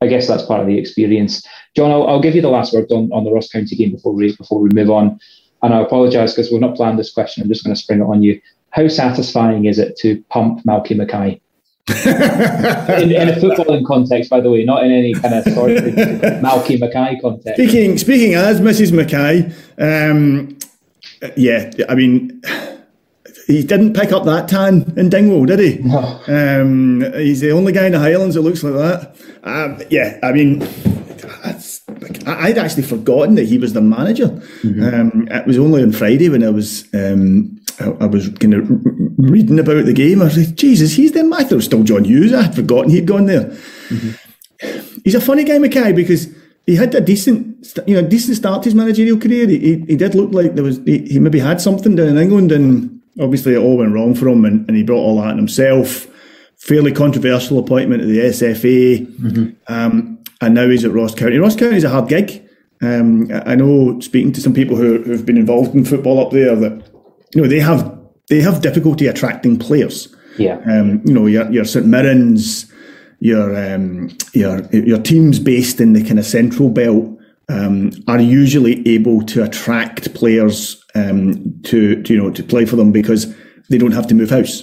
I 0.00 0.06
guess 0.06 0.28
that's 0.28 0.44
part 0.44 0.60
of 0.60 0.66
the 0.66 0.78
experience. 0.78 1.46
John, 1.74 1.90
I'll, 1.90 2.06
I'll, 2.06 2.22
give 2.22 2.34
you 2.34 2.42
the 2.42 2.48
last 2.48 2.72
word 2.72 2.90
on, 2.90 3.10
on 3.12 3.24
the 3.24 3.32
Ross 3.32 3.48
County 3.48 3.74
game 3.74 3.90
before 3.90 4.12
we 4.12 4.34
before 4.36 4.60
we 4.60 4.70
move 4.72 4.90
on. 4.90 5.18
And 5.62 5.74
I 5.74 5.80
apologise 5.80 6.32
because 6.32 6.52
we've 6.52 6.60
not 6.60 6.76
planned 6.76 6.98
this 6.98 7.12
question. 7.12 7.42
I'm 7.42 7.48
just 7.48 7.64
going 7.64 7.74
to 7.74 7.80
spring 7.80 8.00
it 8.00 8.04
on 8.04 8.22
you. 8.22 8.40
How 8.70 8.86
satisfying 8.86 9.64
is 9.64 9.78
it 9.78 9.96
to 9.98 10.22
pump 10.30 10.64
Malky 10.64 10.96
Mackay? 10.96 11.40
in, 11.88 13.10
in, 13.12 13.28
a 13.30 13.32
footballing 13.40 13.84
context, 13.86 14.28
by 14.28 14.40
the 14.40 14.50
way, 14.50 14.62
not 14.62 14.84
in 14.84 14.92
any 14.92 15.14
kind 15.14 15.34
of 15.34 15.44
sort 15.54 15.70
of 15.70 15.84
Malky 16.42 16.78
Mackay 16.78 17.18
context. 17.20 17.54
Speaking 17.54 17.96
speaking 17.96 18.34
as 18.34 18.60
Mrs. 18.60 18.92
Mackay, 18.92 19.50
um, 19.78 20.58
yeah, 21.36 21.70
I 21.88 21.94
mean, 21.94 22.42
he 23.48 23.64
didn't 23.64 23.94
pick 23.94 24.12
up 24.12 24.24
that 24.26 24.46
tan 24.46 24.92
in 24.96 25.08
Dingwall, 25.08 25.46
did 25.46 25.58
he? 25.58 25.78
No. 25.78 26.20
Um, 26.28 27.00
he's 27.14 27.40
the 27.40 27.50
only 27.50 27.72
guy 27.72 27.86
in 27.86 27.92
the 27.92 27.98
Highlands 27.98 28.34
that 28.34 28.42
looks 28.42 28.62
like 28.62 28.74
that. 28.74 29.16
Um, 29.42 29.82
yeah, 29.90 30.18
I 30.22 30.32
mean, 30.32 30.62
I'd 32.26 32.58
actually 32.58 32.82
forgotten 32.82 33.36
that 33.36 33.46
he 33.46 33.56
was 33.56 33.72
the 33.72 33.80
manager. 33.80 34.28
Mm-hmm. 34.62 34.82
Um, 34.82 35.28
it 35.28 35.46
was 35.46 35.58
only 35.58 35.82
on 35.82 35.92
Friday 35.92 36.28
when 36.28 36.44
I 36.44 36.50
was 36.50 36.86
um, 36.92 37.58
I, 37.80 38.06
was 38.06 38.28
kind 38.38 38.52
of 38.52 38.68
reading 39.16 39.58
about 39.58 39.86
the 39.86 39.94
game. 39.94 40.20
I 40.20 40.26
was 40.26 40.36
like, 40.36 40.54
Jesus, 40.54 40.92
he's 40.92 41.12
the 41.12 41.20
I 41.20 41.42
thought 41.42 41.52
it 41.52 41.56
was 41.56 41.64
still 41.64 41.84
John 41.84 42.04
Hughes. 42.04 42.34
I 42.34 42.42
had 42.42 42.54
forgotten 42.54 42.90
he'd 42.90 43.06
gone 43.06 43.26
there. 43.26 43.46
Mm-hmm. 43.88 45.00
He's 45.04 45.14
a 45.14 45.20
funny 45.22 45.44
guy, 45.44 45.58
Mackay, 45.58 45.92
because 45.92 46.28
he 46.66 46.76
had 46.76 46.94
a 46.94 47.00
decent, 47.00 47.66
you 47.86 47.94
know, 47.94 48.06
decent 48.06 48.36
start 48.36 48.62
to 48.62 48.66
his 48.66 48.74
managerial 48.74 49.18
career. 49.18 49.48
He, 49.48 49.58
he, 49.58 49.80
he 49.86 49.96
did 49.96 50.14
look 50.14 50.34
like 50.34 50.54
there 50.54 50.64
was 50.64 50.78
he, 50.84 50.98
he, 51.08 51.18
maybe 51.18 51.38
had 51.38 51.62
something 51.62 51.96
down 51.96 52.08
in 52.08 52.18
England, 52.18 52.52
and 52.52 52.97
obviously 53.20 53.54
it 53.54 53.58
all 53.58 53.76
went 53.78 53.92
wrong 53.92 54.14
for 54.14 54.28
him, 54.28 54.44
and, 54.44 54.66
and 54.68 54.76
he 54.76 54.82
brought 54.82 55.00
all 55.00 55.20
that 55.20 55.28
on 55.28 55.36
himself. 55.36 56.06
Fairly 56.56 56.92
controversial 56.92 57.58
appointment 57.58 58.02
at 58.02 58.08
the 58.08 58.18
SFA, 58.18 59.06
mm-hmm. 59.06 59.72
um, 59.72 60.18
and 60.40 60.54
now 60.54 60.68
he's 60.68 60.84
at 60.84 60.92
Ross 60.92 61.14
County. 61.14 61.38
Ross 61.38 61.56
County 61.56 61.76
is 61.76 61.84
a 61.84 61.88
hard 61.88 62.08
gig. 62.08 62.44
Um, 62.82 63.30
I 63.32 63.54
know, 63.54 63.98
speaking 64.00 64.32
to 64.32 64.40
some 64.40 64.54
people 64.54 64.76
who, 64.76 65.02
who've 65.02 65.26
been 65.26 65.36
involved 65.36 65.74
in 65.74 65.84
football 65.84 66.24
up 66.24 66.32
there, 66.32 66.54
that 66.56 66.90
you 67.34 67.42
know 67.42 67.48
they 67.48 67.60
have 67.60 67.98
they 68.28 68.40
have 68.40 68.60
difficulty 68.60 69.06
attracting 69.06 69.58
players. 69.58 70.14
Yeah. 70.36 70.58
Um, 70.66 71.02
you 71.04 71.12
know, 71.12 71.26
your 71.26 71.50
your 71.50 71.64
St 71.64 71.86
Mirren's, 71.86 72.70
your 73.20 73.56
um, 73.56 74.16
your 74.32 74.64
your 74.72 75.00
teams 75.00 75.38
based 75.38 75.80
in 75.80 75.92
the 75.92 76.04
kind 76.04 76.18
of 76.18 76.24
central 76.24 76.68
belt 76.68 77.18
um, 77.48 77.90
are 78.06 78.20
usually 78.20 78.86
able 78.86 79.22
to 79.22 79.42
attract 79.42 80.14
players 80.14 80.84
um, 80.94 81.60
to, 81.64 82.02
to 82.02 82.14
you 82.14 82.20
know 82.20 82.30
to 82.30 82.42
play 82.42 82.64
for 82.64 82.76
them 82.76 82.92
because 82.92 83.34
they 83.68 83.78
don't 83.78 83.92
have 83.92 84.06
to 84.08 84.14
move 84.14 84.30
house. 84.30 84.62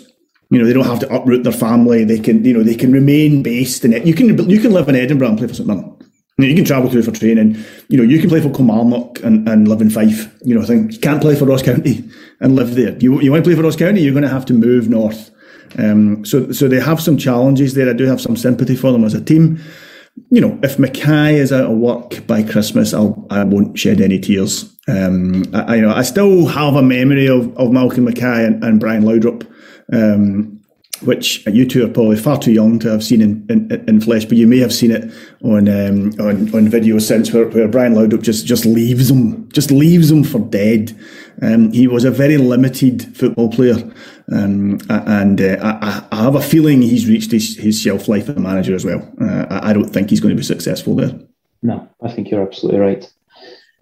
You 0.51 0.59
know, 0.59 0.65
they 0.65 0.73
don't 0.73 0.85
have 0.85 0.99
to 0.99 1.13
uproot 1.13 1.43
their 1.43 1.51
family. 1.51 2.03
They 2.03 2.19
can, 2.19 2.45
you 2.45 2.53
know, 2.53 2.63
they 2.63 2.75
can 2.75 2.91
remain 2.91 3.41
based 3.41 3.83
in 3.83 3.93
it. 3.93 4.05
You 4.05 4.13
can 4.13 4.49
you 4.49 4.59
can 4.59 4.71
live 4.71 4.87
in 4.87 4.95
Edinburgh 4.95 5.29
and 5.29 5.37
play 5.37 5.47
for 5.47 5.53
St 5.53 5.67
Mirren. 5.67 5.95
You, 6.37 6.45
know, 6.45 6.49
you 6.49 6.55
can 6.55 6.65
travel 6.65 6.89
through 6.89 7.03
for 7.03 7.11
training. 7.11 7.57
You 7.87 7.97
know, 7.97 8.03
you 8.03 8.19
can 8.19 8.29
play 8.29 8.41
for 8.41 8.49
Kilmarnock 8.49 9.23
and, 9.23 9.47
and 9.47 9.67
live 9.67 9.81
in 9.81 9.89
Fife. 9.89 10.31
You 10.43 10.55
know, 10.55 10.61
I 10.61 10.65
think 10.65 10.93
you 10.93 10.99
can't 10.99 11.21
play 11.21 11.35
for 11.35 11.45
Ross 11.45 11.63
County 11.63 12.07
and 12.41 12.55
live 12.55 12.75
there. 12.75 12.97
You, 12.97 13.21
you 13.21 13.31
want 13.31 13.43
to 13.43 13.49
play 13.49 13.55
for 13.55 13.63
Ross 13.63 13.77
County, 13.77 14.01
you're 14.01 14.13
going 14.13 14.23
to 14.23 14.29
have 14.29 14.45
to 14.47 14.53
move 14.53 14.89
north. 14.89 15.31
Um, 15.77 16.23
so, 16.25 16.51
so 16.51 16.67
they 16.67 16.79
have 16.79 17.01
some 17.01 17.17
challenges 17.17 17.73
there. 17.73 17.89
I 17.89 17.93
do 17.93 18.05
have 18.05 18.21
some 18.21 18.35
sympathy 18.35 18.75
for 18.75 18.91
them 18.91 19.03
as 19.03 19.13
a 19.13 19.21
team. 19.23 19.61
You 20.29 20.41
know, 20.41 20.59
if 20.61 20.77
Mackay 20.77 21.35
is 21.35 21.51
out 21.51 21.71
of 21.71 21.77
work 21.77 22.25
by 22.27 22.43
Christmas, 22.43 22.93
I'll 22.93 23.25
I 23.29 23.43
won't 23.43 23.77
shed 23.77 23.99
any 23.99 24.19
tears. 24.19 24.74
Um, 24.87 25.43
I, 25.53 25.75
you 25.75 25.81
know 25.81 25.93
I 25.93 26.03
still 26.03 26.45
have 26.47 26.75
a 26.75 26.83
memory 26.83 27.27
of 27.27 27.55
of 27.57 27.71
Malcolm 27.71 28.05
Mackay 28.05 28.45
and, 28.45 28.63
and 28.63 28.79
Brian 28.79 29.03
Laudrup. 29.03 29.49
Um, 29.91 30.55
which 31.01 31.45
you 31.47 31.67
two 31.67 31.85
are 31.85 31.89
probably 31.89 32.15
far 32.15 32.39
too 32.39 32.53
young 32.53 32.79
to 32.79 32.89
have 32.89 33.03
seen 33.03 33.21
in, 33.21 33.45
in, 33.49 33.85
in 33.87 34.01
flesh, 34.01 34.25
but 34.25 34.37
you 34.37 34.47
may 34.47 34.59
have 34.59 34.73
seen 34.73 34.91
it 34.91 35.11
on 35.43 35.67
um, 35.67 36.11
on, 36.19 36.53
on 36.55 36.69
video 36.69 36.99
since 36.99 37.33
where, 37.33 37.47
where 37.49 37.67
Brian 37.67 37.93
Laudrup 37.93 38.21
just, 38.21 38.45
just 38.45 38.65
leaves 38.65 39.11
him, 39.11 39.49
just 39.51 39.71
leaves 39.71 40.09
him 40.09 40.23
for 40.23 40.39
dead. 40.39 40.97
Um, 41.41 41.71
he 41.73 41.87
was 41.87 42.05
a 42.05 42.11
very 42.11 42.37
limited 42.37 43.15
football 43.15 43.49
player, 43.49 43.75
um, 44.31 44.79
and 44.89 45.41
uh, 45.41 45.57
I, 45.61 46.07
I, 46.11 46.23
have 46.23 46.35
a 46.35 46.41
feeling 46.41 46.81
he's 46.81 47.07
reached 47.07 47.31
his, 47.31 47.57
his 47.57 47.81
shelf 47.81 48.07
life 48.07 48.29
as 48.29 48.37
a 48.37 48.39
manager 48.39 48.73
as 48.73 48.85
well. 48.85 49.01
Uh, 49.19 49.45
I, 49.49 49.71
I 49.71 49.73
don't 49.73 49.89
think 49.89 50.09
he's 50.09 50.21
going 50.21 50.33
to 50.33 50.39
be 50.39 50.45
successful 50.45 50.95
there. 50.95 51.19
No, 51.61 51.89
I 52.01 52.11
think 52.11 52.31
you're 52.31 52.41
absolutely 52.41 52.79
right. 52.79 53.11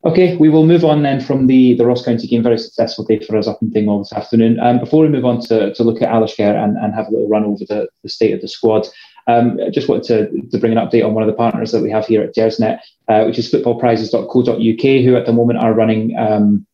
Okay, 0.06 0.36
we 0.36 0.50
will 0.50 0.66
move 0.66 0.84
on 0.84 1.02
then 1.04 1.22
from 1.22 1.48
the, 1.48 1.76
the 1.76 1.86
Ross 1.86 2.04
County 2.04 2.28
game. 2.28 2.44
Very 2.44 2.58
successful 2.58 3.06
day 3.06 3.20
for 3.20 3.38
us 3.38 3.48
up 3.48 3.62
in 3.62 3.70
Dingwall 3.70 4.00
this 4.00 4.12
afternoon. 4.12 4.60
Um, 4.60 4.80
before 4.80 5.02
we 5.02 5.08
move 5.08 5.24
on 5.24 5.40
to, 5.44 5.74
to 5.74 5.84
look 5.84 6.02
at 6.02 6.10
Alashkert 6.10 6.62
and, 6.62 6.76
and 6.78 6.94
have 6.94 7.08
a 7.08 7.12
little 7.12 7.30
run 7.30 7.46
over 7.46 7.64
the, 7.70 7.88
the 8.04 8.10
state 8.10 8.34
of 8.34 8.42
the 8.42 8.50
squad, 8.50 8.86
um, 9.28 9.58
I 9.66 9.70
just 9.70 9.88
wanted 9.88 10.04
to, 10.04 10.50
to 10.50 10.58
bring 10.58 10.74
an 10.74 10.78
update 10.78 11.06
on 11.06 11.14
one 11.14 11.24
of 11.24 11.28
the 11.28 11.34
partners 11.36 11.72
that 11.72 11.82
we 11.82 11.90
have 11.90 12.06
here 12.06 12.22
at 12.22 12.36
Gersnet, 12.36 12.80
uh, 13.08 13.24
which 13.24 13.40
is 13.40 13.50
footballprizes.co.uk, 13.50 15.06
who 15.06 15.16
at 15.16 15.26
the 15.26 15.32
moment 15.32 15.60
are 15.60 15.74
running 15.74 16.18
um, 16.18 16.68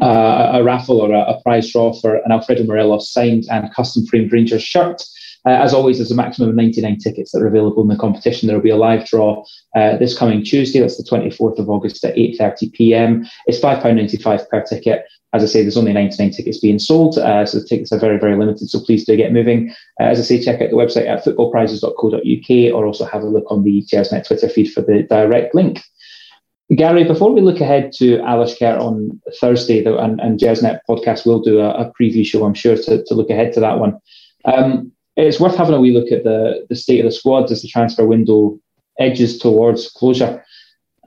uh, 0.00 0.50
a 0.54 0.64
raffle 0.64 1.00
or 1.00 1.12
a, 1.12 1.20
a, 1.20 1.40
prize 1.42 1.70
draw 1.70 1.92
for 1.92 2.16
an 2.16 2.32
Alfredo 2.32 2.64
Morelos 2.64 3.12
signed 3.12 3.44
and 3.50 3.72
custom 3.72 4.04
framed 4.06 4.32
Rangers 4.32 4.62
shirt. 4.62 5.04
Uh, 5.46 5.52
as 5.52 5.72
always, 5.72 5.98
there's 5.98 6.10
a 6.10 6.16
maximum 6.16 6.50
of 6.50 6.54
99 6.54 6.98
tickets 6.98 7.32
that 7.32 7.40
are 7.40 7.46
available 7.46 7.82
in 7.82 7.88
the 7.88 7.96
competition. 7.96 8.46
There 8.46 8.56
will 8.56 8.62
be 8.62 8.70
a 8.70 8.76
live 8.76 9.06
draw 9.06 9.44
uh, 9.74 9.96
this 9.96 10.16
coming 10.16 10.44
Tuesday. 10.44 10.80
That's 10.80 10.96
the 10.96 11.08
24th 11.08 11.58
of 11.58 11.70
August 11.70 12.04
at 12.04 12.16
8:30 12.16 12.72
p.m. 12.72 13.26
It's 13.46 13.60
£5.95 13.60 14.48
per 14.48 14.62
ticket. 14.64 15.04
As 15.32 15.44
I 15.44 15.46
say, 15.46 15.62
there's 15.62 15.76
only 15.76 15.92
99 15.92 16.32
tickets 16.32 16.58
being 16.58 16.80
sold, 16.80 17.16
uh, 17.16 17.46
so 17.46 17.60
the 17.60 17.66
tickets 17.66 17.92
are 17.92 18.00
very, 18.00 18.18
very 18.18 18.36
limited. 18.36 18.68
So 18.68 18.80
please 18.80 19.04
do 19.04 19.16
get 19.16 19.32
moving. 19.32 19.70
Uh, 20.00 20.04
as 20.04 20.18
I 20.18 20.22
say, 20.22 20.42
check 20.42 20.60
out 20.60 20.70
the 20.70 20.76
website 20.76 21.06
at 21.06 21.24
footballprizes.co.uk 21.24 22.74
or 22.74 22.86
also 22.86 23.04
have 23.04 23.22
a 23.22 23.28
look 23.28 23.44
on 23.48 23.62
the 23.62 23.82
Gersnet 23.82 24.26
Twitter 24.26 24.48
feed 24.48 24.72
for 24.72 24.82
the 24.82 25.04
direct 25.04 25.54
link. 25.54 25.82
Gary, 26.76 27.04
before 27.04 27.32
we 27.32 27.40
look 27.40 27.60
ahead 27.60 27.92
to 27.92 28.18
Alashkert 28.18 28.80
on 28.80 29.20
Thursday, 29.40 29.82
though, 29.82 29.98
and, 29.98 30.20
and 30.20 30.38
Gersnet 30.38 30.80
podcast 30.88 31.26
will 31.26 31.40
do 31.40 31.60
a, 31.60 31.70
a, 31.70 31.92
preview 32.00 32.24
show, 32.24 32.44
I'm 32.44 32.54
sure, 32.54 32.76
to, 32.76 33.04
to 33.04 33.14
look 33.14 33.30
ahead 33.30 33.52
to 33.54 33.60
that 33.60 33.78
one. 33.78 33.98
Um, 34.44 34.92
it's 35.20 35.40
worth 35.40 35.56
having 35.56 35.74
a 35.74 35.80
wee 35.80 35.92
look 35.92 36.12
at 36.12 36.24
the, 36.24 36.66
the 36.68 36.76
state 36.76 37.00
of 37.00 37.06
the 37.06 37.12
squad 37.12 37.50
as 37.50 37.62
the 37.62 37.68
transfer 37.68 38.06
window 38.06 38.58
edges 38.98 39.38
towards 39.38 39.90
closure. 39.90 40.44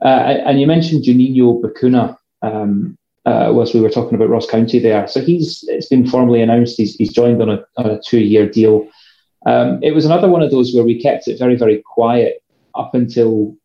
Uh, 0.02 0.08
and 0.46 0.60
you 0.60 0.66
mentioned 0.66 1.04
Juninho 1.04 1.60
Bacuna 1.62 2.16
um, 2.42 2.98
uh, 3.24 3.50
whilst 3.54 3.74
we 3.74 3.80
were 3.80 3.90
talking 3.90 4.14
about 4.14 4.28
Ross 4.28 4.46
County 4.46 4.78
there. 4.78 5.06
So 5.06 5.20
he's 5.20 5.64
it's 5.68 5.88
been 5.88 6.06
formally 6.06 6.42
announced 6.42 6.76
he's, 6.76 6.94
he's 6.96 7.12
joined 7.12 7.40
on 7.40 7.50
a, 7.50 7.64
on 7.76 7.86
a 7.86 8.00
two 8.02 8.20
year 8.20 8.48
deal. 8.48 8.88
Um, 9.46 9.78
it 9.82 9.92
was 9.92 10.04
another 10.04 10.28
one 10.28 10.42
of 10.42 10.50
those 10.50 10.74
where 10.74 10.84
we 10.84 11.00
kept 11.00 11.28
it 11.28 11.38
very, 11.38 11.56
very 11.56 11.82
quiet 11.82 12.42
up 12.74 12.94
until 12.94 13.56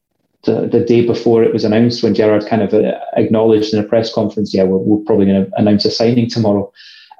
the, 0.43 0.67
the 0.67 0.83
day 0.83 1.05
before 1.05 1.43
it 1.43 1.53
was 1.53 1.63
announced 1.63 2.03
when 2.03 2.15
Gerrard 2.15 2.45
kind 2.47 2.61
of 2.61 2.73
uh, 2.73 2.97
acknowledged 3.13 3.73
in 3.73 3.79
a 3.79 3.87
press 3.87 4.13
conference, 4.13 4.53
yeah, 4.53 4.63
we're, 4.63 4.77
we're 4.77 5.03
probably 5.05 5.25
going 5.25 5.45
to 5.45 5.51
announce 5.55 5.85
a 5.85 5.91
signing 5.91 6.29
tomorrow. 6.29 6.71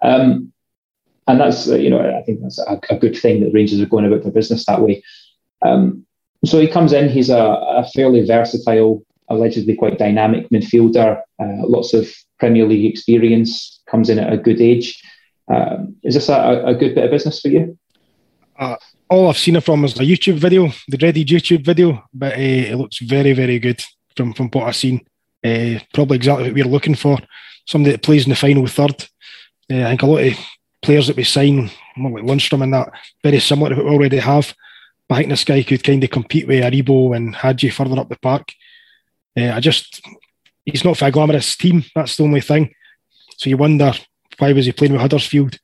Um, 0.01 0.53
and 1.29 1.39
that's, 1.39 1.69
uh, 1.69 1.75
you 1.75 1.91
know, 1.91 1.99
I 1.99 2.23
think 2.23 2.41
that's 2.41 2.57
a, 2.57 2.79
a, 2.89 2.97
good 2.97 3.15
thing 3.15 3.41
that 3.41 3.53
Rangers 3.53 3.79
are 3.79 3.85
going 3.85 4.03
about 4.03 4.23
their 4.23 4.31
business 4.31 4.65
that 4.65 4.81
way. 4.81 5.03
Um, 5.61 6.05
so 6.43 6.59
he 6.59 6.67
comes 6.67 6.91
in, 6.91 7.07
he's 7.07 7.29
a, 7.29 7.37
a, 7.37 7.87
fairly 7.93 8.25
versatile, 8.25 9.05
allegedly 9.27 9.75
quite 9.75 9.99
dynamic 9.99 10.49
midfielder, 10.49 11.21
uh, 11.39 11.67
lots 11.67 11.93
of 11.93 12.09
Premier 12.39 12.65
League 12.65 12.89
experience, 12.91 13.79
comes 13.87 14.09
in 14.09 14.17
at 14.17 14.33
a 14.33 14.37
good 14.37 14.59
age. 14.59 14.99
Um, 15.47 15.97
is 16.03 16.15
this 16.15 16.29
a, 16.29 16.63
a, 16.65 16.73
good 16.73 16.95
bit 16.95 17.05
of 17.05 17.11
business 17.11 17.41
for 17.41 17.49
you? 17.49 17.77
Uh, 18.57 18.77
all 19.07 19.29
I've 19.29 19.37
seen 19.37 19.55
it 19.55 19.63
from 19.63 19.85
is 19.85 19.99
a 19.99 20.03
YouTube 20.03 20.39
video, 20.39 20.71
the 20.87 20.97
Dreaded 20.97 21.27
YouTube 21.27 21.63
video, 21.63 22.03
but 22.11 22.33
uh, 22.33 22.39
it 22.39 22.75
looks 22.75 22.99
very, 22.99 23.33
very 23.33 23.59
good 23.59 23.83
from, 24.15 24.33
from 24.33 24.49
what 24.49 24.67
I've 24.67 24.75
seen. 24.75 25.01
Uh, 25.45 25.79
probably 25.93 26.17
exactly 26.17 26.45
what 26.45 26.55
we're 26.55 26.65
looking 26.65 26.95
for. 26.95 27.19
Somebody 27.67 27.91
that 27.91 28.03
plays 28.03 28.23
in 28.23 28.31
the 28.31 28.35
final 28.35 28.65
third. 28.65 29.07
Uh, 29.71 29.83
I 29.83 29.89
think 29.89 30.01
a 30.01 30.07
lot 30.07 30.23
of 30.23 30.33
players 30.81 31.07
that 31.07 31.17
we 31.17 31.23
sign, 31.23 31.69
like 31.97 32.23
Lundstram 32.23 32.63
and 32.63 32.73
that, 32.73 32.91
very 33.23 33.39
similar 33.39 33.69
to 33.69 33.75
what 33.75 33.85
we 33.85 33.91
already 33.91 34.17
have. 34.17 34.53
But 35.07 35.15
I 35.15 35.17
think 35.19 35.29
this 35.29 35.43
guy 35.43 35.63
could 35.63 35.83
kind 35.83 36.03
of 36.03 36.09
compete 36.09 36.47
with 36.47 36.63
Aribo 36.63 37.15
and 37.15 37.35
Hagi 37.35 37.69
further 37.69 37.99
up 37.99 38.09
the 38.09 38.17
park. 38.17 38.53
Uh, 39.37 39.51
I 39.51 39.59
just, 39.59 40.01
he's 40.65 40.83
not 40.83 40.97
for 40.97 41.05
a 41.05 41.11
glamorous 41.11 41.55
team. 41.57 41.83
That's 41.95 42.15
the 42.15 42.23
only 42.23 42.41
thing. 42.41 42.73
So 43.37 43.49
you 43.49 43.57
wonder 43.57 43.93
why 44.37 44.53
was 44.53 44.65
he 44.65 44.71
playing 44.71 44.93
with 44.93 45.01
Huddersfield? 45.01 45.57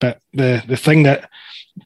But 0.00 0.20
the 0.32 0.62
the 0.66 0.76
thing 0.76 1.04
that 1.04 1.30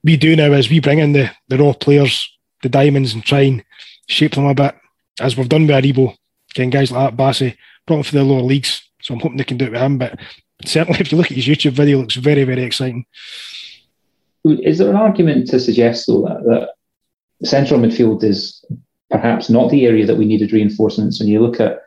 we 0.02 0.16
do 0.16 0.34
now 0.36 0.52
is 0.52 0.70
we 0.70 0.80
bring 0.80 0.98
in 0.98 1.12
the, 1.12 1.30
the 1.48 1.58
raw 1.58 1.72
players, 1.72 2.28
the 2.62 2.68
diamonds, 2.68 3.14
and 3.14 3.24
try 3.24 3.40
and 3.40 3.64
shape 4.08 4.34
them 4.34 4.46
a 4.46 4.54
bit, 4.54 4.74
as 5.20 5.36
we've 5.36 5.48
done 5.48 5.66
with 5.66 5.76
Aribo, 5.76 6.16
getting 6.54 6.70
guys 6.70 6.90
like 6.90 7.10
that, 7.10 7.22
Bassey, 7.22 7.56
brought 7.86 7.96
them 7.96 8.04
for 8.04 8.14
the 8.16 8.24
lower 8.24 8.42
leagues. 8.42 8.82
So 9.02 9.14
I'm 9.14 9.20
hoping 9.20 9.38
they 9.38 9.44
can 9.44 9.56
do 9.56 9.66
it 9.66 9.72
with 9.72 9.80
him. 9.80 9.98
But 9.98 10.18
certainly, 10.64 11.01
if 11.01 11.11
you 11.11 11.18
look 11.18 11.31
at 11.31 11.37
his 11.37 11.46
YouTube 11.46 11.73
video, 11.73 11.99
it 11.99 12.03
looks 12.03 12.16
very, 12.16 12.44
very 12.44 12.62
exciting. 12.62 13.07
Is 14.44 14.79
there 14.79 14.90
an 14.90 14.96
argument 14.96 15.49
to 15.49 15.61
suggest, 15.61 16.07
though, 16.07 16.23
that, 16.23 16.42
that 16.44 17.46
central 17.46 17.81
midfield 17.81 18.25
is 18.25 18.64
perhaps 19.11 19.51
not 19.51 19.70
the 19.70 19.87
area 19.87 20.07
that 20.07 20.16
we 20.16 20.25
needed 20.25 20.53
reinforcements? 20.53 21.20
When 21.20 21.29
you 21.29 21.40
look 21.40 21.61
at, 21.61 21.81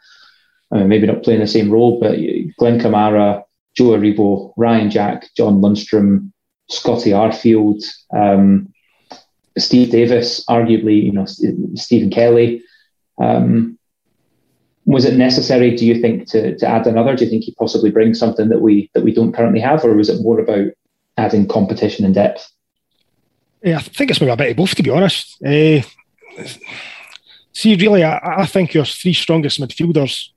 I 0.71 0.79
mean, 0.79 0.87
maybe 0.87 1.07
not 1.07 1.23
playing 1.23 1.39
the 1.39 1.47
same 1.47 1.71
role, 1.71 1.99
but 1.99 2.17
Glenn 2.57 2.79
Kamara, 2.79 3.43
Joe 3.75 3.97
Aribo, 3.97 4.53
Ryan 4.57 4.89
Jack, 4.91 5.29
John 5.35 5.61
Lundstram, 5.61 6.31
Scotty 6.69 7.11
Arfield, 7.11 7.83
um, 8.15 8.71
Steve 9.57 9.91
Davis, 9.91 10.43
arguably, 10.45 11.03
you 11.03 11.11
know, 11.11 11.25
Stephen 11.75 12.09
Kelly. 12.09 12.63
Um, 13.21 13.77
was 14.85 15.05
it 15.05 15.15
necessary, 15.15 15.75
do 15.75 15.85
you 15.85 16.01
think, 16.01 16.27
to, 16.29 16.57
to 16.57 16.67
add 16.67 16.87
another? 16.87 17.15
Do 17.15 17.23
you 17.23 17.29
think 17.29 17.43
he 17.43 17.53
possibly 17.53 17.89
brings 17.89 18.19
something 18.19 18.49
that 18.49 18.61
we 18.61 18.89
that 18.93 19.03
we 19.03 19.13
don't 19.13 19.33
currently 19.33 19.61
have, 19.61 19.83
or 19.83 19.95
was 19.95 20.09
it 20.09 20.21
more 20.21 20.39
about 20.39 20.67
adding 21.17 21.47
competition 21.47 22.05
and 22.05 22.13
depth? 22.13 22.49
Yeah, 23.61 23.77
I 23.77 23.81
think 23.81 24.11
it's 24.11 24.19
maybe 24.19 24.31
a 24.31 24.37
bit 24.37 24.51
of 24.51 24.57
both, 24.57 24.75
to 24.75 24.83
be 24.83 24.89
honest. 24.89 25.41
Uh, 25.41 25.81
see, 27.53 27.75
really, 27.75 28.03
I, 28.03 28.41
I 28.41 28.45
think 28.45 28.73
your 28.73 28.85
three 28.85 29.13
strongest 29.13 29.61
midfielders, 29.61 30.29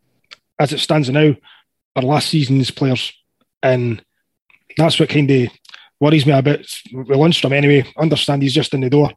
as 0.61 0.73
it 0.73 0.79
stands 0.79 1.11
now, 1.11 1.35
are 1.97 2.03
last 2.03 2.29
season's 2.29 2.71
players, 2.71 3.13
and 3.63 4.03
that's 4.77 5.01
what 5.01 5.09
kind 5.09 5.29
of 5.31 5.49
worries 5.99 6.27
me 6.27 6.33
a 6.33 6.43
bit 6.43 6.61
with 6.93 7.09
Lundstram 7.09 7.53
anyway. 7.53 7.85
Understand 7.97 8.43
he's 8.43 8.55
just 8.55 8.75
in 8.75 8.81
the 8.81 8.91
door. 8.91 9.11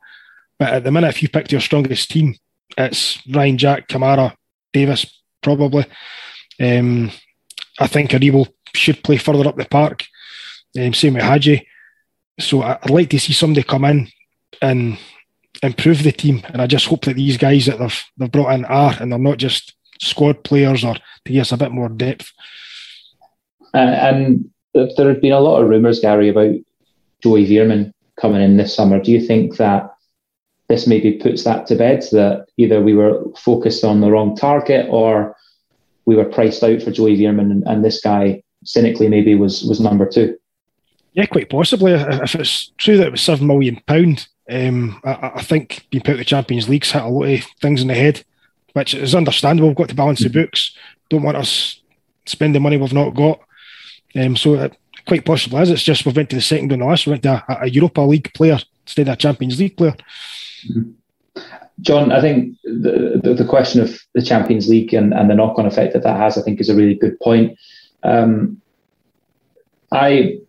But 0.58 0.74
at 0.74 0.84
the 0.84 0.92
minute, 0.92 1.10
if 1.10 1.22
you 1.22 1.30
picked 1.30 1.52
your 1.52 1.62
strongest 1.62 2.10
team, 2.10 2.36
it's 2.78 3.22
Ryan 3.28 3.58
Jack, 3.58 3.88
Kamara, 3.88 4.34
Davis, 4.74 5.22
probably. 5.42 5.86
Um, 6.60 7.12
I 7.80 7.88
think 7.88 8.12
Aribo 8.12 8.48
should 8.76 9.04
play 9.04 9.18
further 9.18 9.48
up 9.48 9.56
the 9.56 9.66
park. 9.66 10.06
Um, 10.80 10.94
same 10.94 11.16
with 11.16 11.24
Hagi. 11.24 11.68
So 12.40 12.62
I'd 12.62 12.90
like 12.90 13.10
to 13.12 13.20
see 13.20 13.34
somebody 13.34 13.64
come 13.64 13.86
in 13.86 14.08
and 14.62 14.98
improve 15.64 16.04
the 16.04 16.12
team. 16.12 16.42
And 16.50 16.62
I 16.62 16.68
just 16.68 16.86
hope 16.86 17.06
that 17.06 17.16
these 17.16 17.38
guys 17.38 17.66
that 17.66 17.80
they've, 17.80 18.04
they've 18.18 18.32
brought 18.32 18.54
in 18.54 18.66
are, 18.66 18.96
and 19.00 19.12
they're 19.12 19.20
not 19.20 19.38
just 19.38 19.76
squad 20.02 20.44
players 20.44 20.84
or 20.84 20.96
to 20.96 21.34
give 21.34 21.42
us 21.42 21.52
a 21.52 21.58
bit 21.58 21.72
more 21.72 21.90
depth. 21.90 22.32
Uh, 23.74 23.78
and 23.78 24.50
there 24.74 25.10
have 25.10 25.22
been 25.22 25.34
a 25.34 25.40
lot 25.40 25.62
of 25.62 25.70
rumours, 25.70 26.00
Gary, 26.00 26.30
about 26.30 26.56
Joey 27.22 27.48
Veerman 27.48 27.92
coming 28.20 28.42
in 28.42 28.58
this 28.58 28.76
summer. 28.76 29.02
Do 29.02 29.12
you 29.12 29.26
think 29.26 29.58
that 29.58 29.92
this 30.70 30.88
maybe 30.88 31.14
puts 31.14 31.44
that 31.44 31.66
to 31.68 31.76
bed 31.76 32.04
that 32.12 32.46
either 32.58 32.80
we 32.80 32.94
were 32.94 33.24
focused 33.36 33.84
on 33.84 34.02
the 34.02 34.12
wrong 34.12 34.36
target 34.36 34.86
or 34.90 35.36
we 36.06 36.16
were 36.16 36.26
priced 36.26 36.64
out 36.64 36.82
for 36.82 36.92
Joey 36.92 37.18
Veerman 37.18 37.52
and, 37.52 37.64
and 37.68 37.84
this 37.84 38.02
guy 38.02 38.44
cynically 38.64 39.10
maybe 39.10 39.36
was 39.36 39.64
was 39.64 39.80
number 39.80 40.08
two? 40.08 40.38
Yeah, 41.14 41.26
quite 41.26 41.50
possibly. 41.50 41.94
If 41.94 42.36
it's 42.36 42.72
true 42.78 42.98
that 42.98 43.08
it 43.08 43.12
was 43.12 43.22
seven 43.22 43.48
million 43.48 43.82
pound, 43.88 44.28
um, 44.50 45.02
I, 45.04 45.32
I, 45.36 45.42
think 45.42 45.88
being 45.90 46.04
put 46.04 46.18
the 46.18 46.24
Champions 46.24 46.70
League's 46.70 46.92
hit 46.92 47.02
a 47.02 47.08
lot 47.08 47.24
of 47.24 47.44
things 47.62 47.82
in 47.82 47.88
the 47.88 47.96
head, 47.96 48.24
which 48.74 48.94
is 48.94 49.16
understandable. 49.16 49.70
We've 49.70 49.78
got 49.78 49.90
to 49.90 49.96
balance 49.96 50.22
the 50.22 50.30
books. 50.30 50.78
Don't 51.10 51.24
want 51.24 51.38
us 51.38 51.82
spending 52.28 52.62
money 52.62 52.78
we've 52.78 52.94
not 52.94 53.16
got. 53.16 53.42
Um, 54.16 54.36
so 54.36 54.54
it, 54.54 54.78
quite 55.08 55.26
possibly 55.26 55.62
is. 55.62 55.72
It's 55.72 55.84
just 55.84 56.06
we 56.06 56.14
went 56.14 56.30
to 56.30 56.36
the 56.36 56.42
second 56.42 56.72
on 56.72 56.80
the 56.80 56.86
list. 56.86 57.08
We 57.08 57.12
went 57.12 57.24
to 57.24 57.44
a, 57.48 57.66
a 57.66 57.70
Europa 57.70 58.02
League 58.02 58.32
player 58.34 58.60
instead 58.86 59.08
of 59.08 59.14
a 59.14 59.18
Champions 59.18 59.60
League 59.60 59.78
player. 59.78 59.96
Mm-hmm. 60.68 60.92
John, 61.82 62.12
I 62.12 62.20
think 62.20 62.58
the, 62.64 63.22
the, 63.24 63.34
the, 63.34 63.46
question 63.46 63.82
of 63.82 63.98
the 64.14 64.22
Champions 64.22 64.68
League 64.68 64.94
and, 64.94 65.14
and 65.14 65.30
the 65.30 65.36
knock 65.36 65.58
on 65.58 65.66
effect 65.66 65.94
that 65.94 66.04
that 66.04 66.18
has, 66.18 66.38
I 66.38 66.42
think, 66.42 66.60
is 66.60 66.70
a 66.70 66.76
really 66.76 66.96
good 66.96 67.18
point. 67.22 67.58
Um, 68.04 68.62
I 69.92 70.40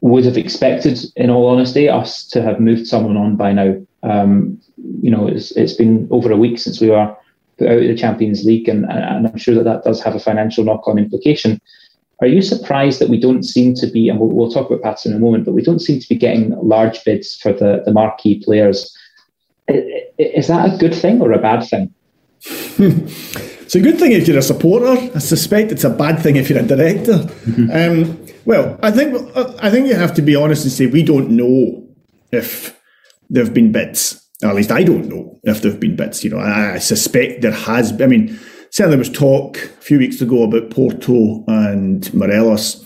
would 0.00 0.24
have 0.24 0.36
expected, 0.36 1.00
in 1.16 1.30
all 1.30 1.48
honesty, 1.48 1.88
us 1.88 2.26
to 2.28 2.42
have 2.42 2.60
moved 2.60 2.86
someone 2.86 3.16
on 3.16 3.36
by 3.36 3.52
now. 3.52 3.74
Um, 4.04 4.60
you 5.02 5.10
know, 5.10 5.26
it's, 5.26 5.50
it's 5.52 5.72
been 5.72 6.06
over 6.10 6.30
a 6.30 6.36
week 6.36 6.58
since 6.58 6.80
we 6.80 6.90
were 6.90 7.16
put 7.58 7.68
out 7.68 7.78
of 7.78 7.82
the 7.88 7.96
Champions 7.96 8.44
League, 8.44 8.68
and, 8.68 8.84
and 8.84 9.26
I'm 9.26 9.36
sure 9.36 9.56
that 9.56 9.64
that 9.64 9.82
does 9.82 10.00
have 10.02 10.14
a 10.14 10.20
financial 10.20 10.64
knock 10.64 10.86
on 10.86 10.98
implication. 10.98 11.60
Are 12.20 12.28
you 12.28 12.42
surprised 12.42 13.00
that 13.00 13.08
we 13.08 13.18
don't 13.18 13.42
seem 13.42 13.74
to 13.74 13.86
be, 13.88 14.08
and 14.08 14.20
we'll, 14.20 14.30
we'll 14.30 14.50
talk 14.50 14.70
about 14.70 14.82
Pats 14.82 15.06
in 15.06 15.12
a 15.12 15.18
moment, 15.18 15.44
but 15.44 15.54
we 15.54 15.62
don't 15.62 15.80
seem 15.80 16.00
to 16.00 16.08
be 16.08 16.16
getting 16.16 16.56
large 16.62 17.02
bids 17.04 17.36
for 17.36 17.52
the, 17.52 17.82
the 17.84 17.92
marquee 17.92 18.42
players? 18.44 18.96
Is 19.68 20.48
that 20.48 20.74
a 20.74 20.76
good 20.78 20.94
thing 20.94 21.20
or 21.20 21.32
a 21.32 21.38
bad 21.38 21.64
thing? 21.68 21.94
it's 22.44 23.74
a 23.74 23.80
good 23.80 23.98
thing 23.98 24.12
if 24.12 24.26
you're 24.26 24.38
a 24.38 24.42
supporter. 24.42 25.10
I 25.14 25.18
suspect 25.18 25.72
it's 25.72 25.84
a 25.84 25.90
bad 25.90 26.20
thing 26.20 26.36
if 26.36 26.48
you're 26.48 26.60
a 26.60 26.62
director. 26.62 27.18
Mm-hmm. 27.18 27.70
Um, 27.70 28.26
well, 28.44 28.78
I 28.82 28.90
think 28.90 29.36
I 29.62 29.70
think 29.70 29.88
you 29.88 29.94
have 29.94 30.14
to 30.14 30.22
be 30.22 30.34
honest 30.34 30.64
and 30.64 30.72
say 30.72 30.86
we 30.86 31.02
don't 31.02 31.30
know 31.30 31.86
if 32.32 32.78
there 33.28 33.44
have 33.44 33.54
been 33.54 33.72
bids. 33.72 34.24
Or 34.42 34.50
at 34.50 34.54
least 34.54 34.70
I 34.70 34.84
don't 34.84 35.08
know 35.08 35.38
if 35.42 35.60
there 35.60 35.70
have 35.70 35.80
been 35.80 35.96
bids. 35.96 36.24
You 36.24 36.30
know, 36.30 36.38
I, 36.38 36.74
I 36.74 36.78
suspect 36.78 37.42
there 37.42 37.52
has. 37.52 38.00
I 38.00 38.06
mean, 38.06 38.38
certainly 38.70 38.96
there 38.96 38.98
was 38.98 39.10
talk 39.10 39.58
a 39.58 39.82
few 39.82 39.98
weeks 39.98 40.20
ago 40.22 40.44
about 40.44 40.70
Porto 40.70 41.44
and 41.46 42.12
Morelos. 42.14 42.84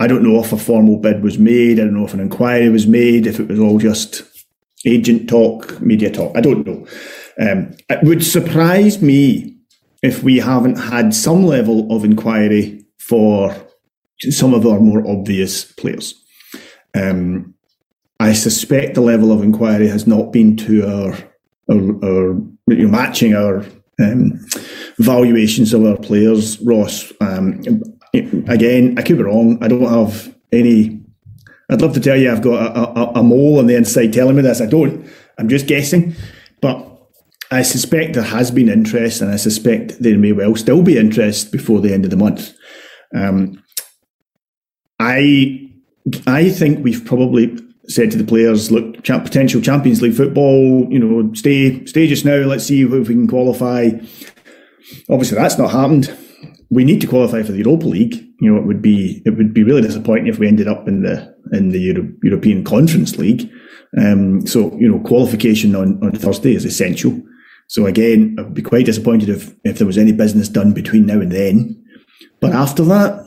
I 0.00 0.08
don't 0.08 0.24
know 0.24 0.42
if 0.42 0.52
a 0.52 0.58
formal 0.58 0.96
bid 0.96 1.22
was 1.22 1.38
made. 1.38 1.78
I 1.78 1.84
don't 1.84 1.94
know 1.94 2.06
if 2.06 2.14
an 2.14 2.20
inquiry 2.20 2.68
was 2.68 2.86
made, 2.86 3.26
if 3.26 3.38
it 3.38 3.46
was 3.46 3.60
all 3.60 3.78
just 3.78 4.24
agent 4.86 5.28
talk, 5.28 5.80
media 5.80 6.10
talk. 6.10 6.36
I 6.36 6.40
don't 6.40 6.66
know. 6.66 6.86
Um, 7.40 7.74
it 7.88 8.02
would 8.02 8.24
surprise 8.24 9.02
me 9.02 9.56
if 10.02 10.22
we 10.22 10.38
haven't 10.38 10.76
had 10.76 11.14
some 11.14 11.44
level 11.44 11.90
of 11.94 12.04
inquiry 12.04 12.84
for 12.98 13.54
some 14.20 14.54
of 14.54 14.66
our 14.66 14.78
more 14.80 15.06
obvious 15.06 15.64
players. 15.72 16.14
Um, 16.94 17.54
I 18.20 18.32
suspect 18.32 18.94
the 18.94 19.00
level 19.00 19.32
of 19.32 19.42
inquiry 19.42 19.88
has 19.88 20.06
not 20.06 20.32
been 20.32 20.56
to 20.58 20.86
our, 20.86 21.12
our, 21.70 22.04
our 22.04 22.34
you 22.68 22.86
know, 22.86 22.88
matching 22.88 23.34
our 23.34 23.64
um, 24.00 24.38
valuations 24.98 25.74
of 25.74 25.84
our 25.84 25.96
players, 25.96 26.60
Ross. 26.60 27.12
Um, 27.20 27.60
again, 28.12 28.94
I 28.98 29.02
could 29.02 29.18
be 29.18 29.24
wrong. 29.24 29.58
I 29.62 29.68
don't 29.68 29.82
have 29.82 30.34
any. 30.52 31.00
I'd 31.74 31.82
love 31.82 31.94
to 31.94 32.00
tell 32.00 32.16
you 32.16 32.30
I've 32.30 32.40
got 32.40 32.76
a, 32.76 33.00
a, 33.00 33.20
a, 33.20 33.22
mole 33.24 33.58
on 33.58 33.66
the 33.66 33.74
inside 33.74 34.12
telling 34.12 34.36
me 34.36 34.42
this. 34.42 34.60
I 34.60 34.66
don't. 34.66 35.04
I'm 35.38 35.48
just 35.48 35.66
guessing. 35.66 36.14
But 36.60 36.88
I 37.50 37.62
suspect 37.62 38.14
there 38.14 38.22
has 38.22 38.52
been 38.52 38.68
interest, 38.68 39.20
and 39.20 39.30
I 39.30 39.36
suspect 39.36 40.00
there 40.00 40.16
may 40.16 40.30
well 40.30 40.54
still 40.54 40.82
be 40.82 40.96
interest 40.96 41.50
before 41.50 41.80
the 41.80 41.92
end 41.92 42.04
of 42.04 42.12
the 42.12 42.16
month. 42.16 42.54
Um, 43.12 43.60
I 45.00 45.68
I 46.28 46.50
think 46.50 46.84
we've 46.84 47.04
probably 47.04 47.58
said 47.88 48.12
to 48.12 48.18
the 48.18 48.24
players, 48.24 48.70
"Look, 48.70 49.02
potential 49.02 49.60
Champions 49.60 50.00
League 50.00 50.14
football. 50.14 50.86
You 50.92 51.00
know, 51.00 51.34
stay 51.34 51.84
stay 51.86 52.06
just 52.06 52.24
now. 52.24 52.36
Let's 52.36 52.64
see 52.64 52.82
if 52.82 52.90
we 52.90 53.04
can 53.04 53.26
qualify." 53.26 53.90
Obviously, 55.10 55.38
that's 55.38 55.58
not 55.58 55.72
happened. 55.72 56.16
We 56.70 56.84
need 56.84 57.00
to 57.00 57.06
qualify 57.06 57.42
for 57.42 57.52
the 57.52 57.58
Europa 57.58 57.86
League. 57.86 58.14
You 58.40 58.52
know, 58.52 58.60
it 58.60 58.66
would 58.66 58.82
be 58.82 59.22
it 59.24 59.30
would 59.30 59.54
be 59.54 59.64
really 59.64 59.82
disappointing 59.82 60.26
if 60.26 60.38
we 60.38 60.48
ended 60.48 60.68
up 60.68 60.88
in 60.88 61.02
the 61.02 61.34
in 61.52 61.70
the 61.70 61.80
Euro- 61.80 62.12
European 62.22 62.64
Conference 62.64 63.16
League. 63.18 63.50
Um, 63.96 64.46
so 64.46 64.76
you 64.78 64.88
know, 64.88 65.00
qualification 65.00 65.76
on, 65.76 66.02
on 66.02 66.12
Thursday 66.12 66.54
is 66.54 66.64
essential. 66.64 67.20
So 67.68 67.86
again, 67.86 68.36
I 68.38 68.42
would 68.42 68.54
be 68.54 68.62
quite 68.62 68.86
disappointed 68.86 69.28
if 69.28 69.54
if 69.64 69.78
there 69.78 69.86
was 69.86 69.98
any 69.98 70.12
business 70.12 70.48
done 70.48 70.72
between 70.72 71.06
now 71.06 71.20
and 71.20 71.32
then. 71.32 71.80
But 72.40 72.52
after 72.52 72.84
that, 72.84 73.24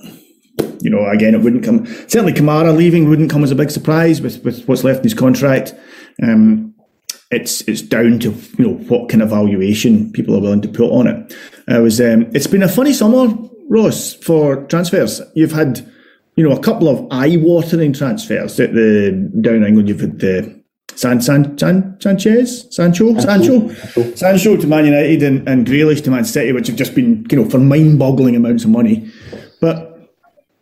you 0.81 0.89
know, 0.89 1.07
again, 1.07 1.33
it 1.33 1.41
wouldn't 1.41 1.63
come. 1.63 1.85
Certainly, 2.07 2.33
Kamara 2.33 2.75
leaving 2.75 3.09
wouldn't 3.09 3.31
come 3.31 3.43
as 3.43 3.51
a 3.51 3.55
big 3.55 3.71
surprise 3.71 4.21
with, 4.21 4.43
with 4.43 4.65
what's 4.67 4.83
left 4.83 4.99
in 4.99 5.03
his 5.03 5.13
contract. 5.13 5.73
Um, 6.21 6.75
it's 7.31 7.61
it's 7.61 7.81
down 7.81 8.19
to 8.19 8.31
you 8.57 8.65
know 8.65 8.73
what 8.85 9.09
kind 9.09 9.21
of 9.21 9.29
valuation 9.29 10.11
people 10.11 10.35
are 10.35 10.41
willing 10.41 10.61
to 10.61 10.67
put 10.67 10.91
on 10.91 11.07
it. 11.07 11.35
I 11.67 11.79
was. 11.79 11.99
Um, 11.99 12.29
it's 12.33 12.47
been 12.47 12.63
a 12.63 12.69
funny 12.69 12.93
summer, 12.93 13.33
Ross, 13.69 14.13
for 14.13 14.65
transfers. 14.65 15.21
You've 15.35 15.51
had 15.51 15.85
you 16.35 16.47
know 16.47 16.55
a 16.55 16.61
couple 16.61 16.87
of 16.87 17.07
eye-watering 17.11 17.93
transfers 17.93 18.59
at 18.59 18.73
the 18.73 19.31
down 19.41 19.55
in 19.55 19.65
England. 19.65 19.89
You've 19.89 19.99
had 19.99 20.19
the 20.19 20.63
San, 20.95 21.21
San, 21.21 21.57
San 21.57 21.97
Sanchez, 21.99 22.73
Sancho, 22.75 23.19
Sancho, 23.19 23.69
Sancho, 23.69 24.15
Sancho 24.15 24.57
to 24.57 24.67
Man 24.67 24.85
United 24.85 25.21
and, 25.21 25.47
and 25.47 25.67
Grealish 25.67 26.03
to 26.05 26.11
Man 26.11 26.25
City, 26.25 26.53
which 26.53 26.67
have 26.67 26.75
just 26.75 26.95
been 26.95 27.25
you 27.29 27.43
know 27.43 27.49
for 27.49 27.59
mind-boggling 27.59 28.35
amounts 28.35 28.63
of 28.63 28.71
money. 28.71 29.11
But 29.59 29.97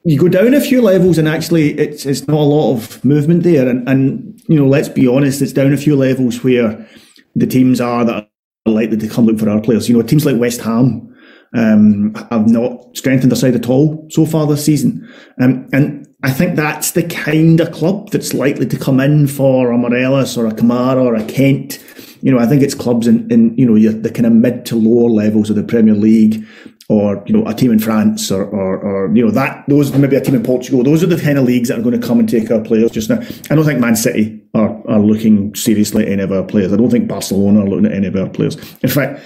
you 0.03 0.19
go 0.19 0.27
down 0.27 0.53
a 0.53 0.61
few 0.61 0.81
levels 0.81 1.17
and 1.17 1.27
actually 1.27 1.71
it's 1.79 2.05
it's 2.05 2.27
not 2.27 2.37
a 2.37 2.43
lot 2.43 2.73
of 2.73 3.03
movement 3.03 3.43
there 3.43 3.67
and, 3.67 3.87
and 3.89 4.39
you 4.47 4.55
know 4.55 4.67
let's 4.67 4.87
be 4.87 5.07
honest 5.07 5.41
it's 5.41 5.51
down 5.51 5.73
a 5.73 5.77
few 5.77 5.95
levels 5.95 6.43
where 6.43 6.87
the 7.35 7.47
teams 7.47 7.81
are 7.81 8.05
that 8.05 8.13
are 8.13 8.27
likely 8.65 8.97
to 8.97 9.07
come 9.07 9.25
look 9.25 9.39
for 9.39 9.49
our 9.49 9.61
players. 9.61 9.87
You 9.87 9.97
know 9.97 10.01
teams 10.01 10.25
like 10.25 10.37
West 10.37 10.61
Ham 10.61 11.15
um, 11.53 12.13
have 12.31 12.49
not 12.49 12.95
strengthened 12.97 13.31
their 13.31 13.37
side 13.37 13.55
at 13.55 13.69
all 13.69 14.07
so 14.09 14.25
far 14.25 14.47
this 14.47 14.65
season. 14.65 15.07
Um, 15.39 15.67
and 15.71 16.07
I 16.23 16.31
think 16.31 16.55
that's 16.55 16.91
the 16.91 17.03
kind 17.03 17.59
of 17.59 17.71
club 17.71 18.09
that's 18.09 18.33
likely 18.33 18.65
to 18.65 18.77
come 18.77 18.99
in 18.99 19.27
for 19.27 19.71
a 19.71 19.77
Morelos 19.77 20.37
or 20.37 20.47
a 20.47 20.51
Kamara 20.51 21.03
or 21.03 21.15
a 21.15 21.23
Kent. 21.25 21.79
You 22.21 22.31
know 22.31 22.39
I 22.39 22.47
think 22.47 22.63
it's 22.63 22.73
clubs 22.73 23.07
in, 23.07 23.29
in 23.31 23.55
you 23.57 23.65
know 23.65 23.91
the 23.91 24.09
kind 24.09 24.25
of 24.25 24.33
mid 24.33 24.65
to 24.67 24.75
lower 24.75 25.09
levels 25.09 25.49
of 25.49 25.55
the 25.55 25.63
Premier 25.63 25.93
League 25.93 26.45
or 26.87 27.23
you 27.25 27.33
know 27.33 27.47
a 27.47 27.53
team 27.53 27.71
in 27.71 27.79
France 27.79 28.31
or, 28.31 28.43
or, 28.43 28.77
or, 28.77 29.15
you 29.15 29.25
know 29.25 29.31
that 29.31 29.65
those 29.67 29.91
maybe 29.93 30.15
a 30.15 30.21
team 30.21 30.35
in 30.35 30.43
Portugal. 30.43 30.83
Those 30.83 31.03
are 31.03 31.07
the 31.07 31.19
kind 31.19 31.37
of 31.37 31.45
leagues 31.45 31.69
that 31.69 31.79
are 31.79 31.81
going 31.81 31.99
to 31.99 32.07
come 32.07 32.19
and 32.19 32.29
take 32.29 32.51
our 32.51 32.61
players 32.61 32.91
just 32.91 33.09
now. 33.09 33.19
I 33.49 33.55
don't 33.55 33.65
think 33.65 33.79
Man 33.79 33.95
City 33.95 34.41
are, 34.53 34.81
are 34.87 34.99
looking 34.99 35.55
seriously 35.55 36.03
at 36.03 36.11
any 36.11 36.21
of 36.21 36.31
our 36.31 36.43
players. 36.43 36.71
I 36.71 36.77
don't 36.77 36.91
think 36.91 37.07
Barcelona 37.07 37.61
are 37.61 37.67
looking 37.67 37.87
at 37.87 37.93
any 37.93 38.07
of 38.07 38.15
our 38.15 38.29
players. 38.29 38.55
In 38.83 38.89
fact, 38.89 39.21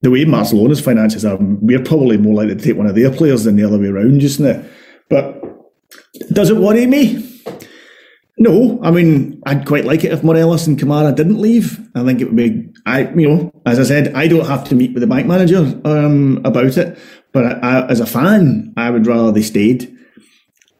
the 0.00 0.10
way 0.10 0.24
Barcelona's 0.24 0.80
finances 0.80 1.24
are, 1.24 1.38
we're 1.40 1.82
probably 1.82 2.16
more 2.18 2.34
likely 2.34 2.56
to 2.56 2.62
take 2.62 2.76
one 2.76 2.86
of 2.86 2.94
their 2.94 3.10
players 3.10 3.44
than 3.44 3.56
the 3.56 3.64
other 3.64 3.78
way 3.78 3.88
around 3.88 4.20
just 4.20 4.40
now. 4.40 4.62
But 5.08 5.42
does 6.32 6.50
it 6.50 6.56
worry 6.56 6.86
me? 6.86 7.30
No, 8.36 8.80
I 8.82 8.90
mean, 8.90 9.40
I'd 9.46 9.66
quite 9.66 9.84
like 9.84 10.04
it 10.04 10.12
if 10.12 10.24
Morelos 10.24 10.66
and 10.66 10.78
Kamara 10.78 11.14
didn't 11.14 11.40
leave. 11.40 11.80
I 11.94 12.04
think 12.04 12.20
it 12.20 12.26
would 12.26 12.36
be, 12.36 12.68
I, 12.86 13.08
you 13.14 13.28
know, 13.28 13.52
as 13.64 13.80
I 13.80 13.84
said, 13.84 14.14
I 14.14 14.28
don't 14.28 14.46
have 14.46 14.64
to 14.68 14.74
meet 14.74 14.92
with 14.92 15.00
the 15.00 15.06
bank 15.06 15.26
manager 15.26 15.80
um, 15.84 16.40
about 16.44 16.76
it, 16.76 16.98
but 17.32 17.44
I, 17.44 17.58
I, 17.58 17.86
as 17.88 18.00
a 18.00 18.06
fan, 18.06 18.74
I 18.76 18.90
would 18.90 19.06
rather 19.06 19.32
they 19.32 19.42
stayed. 19.42 19.96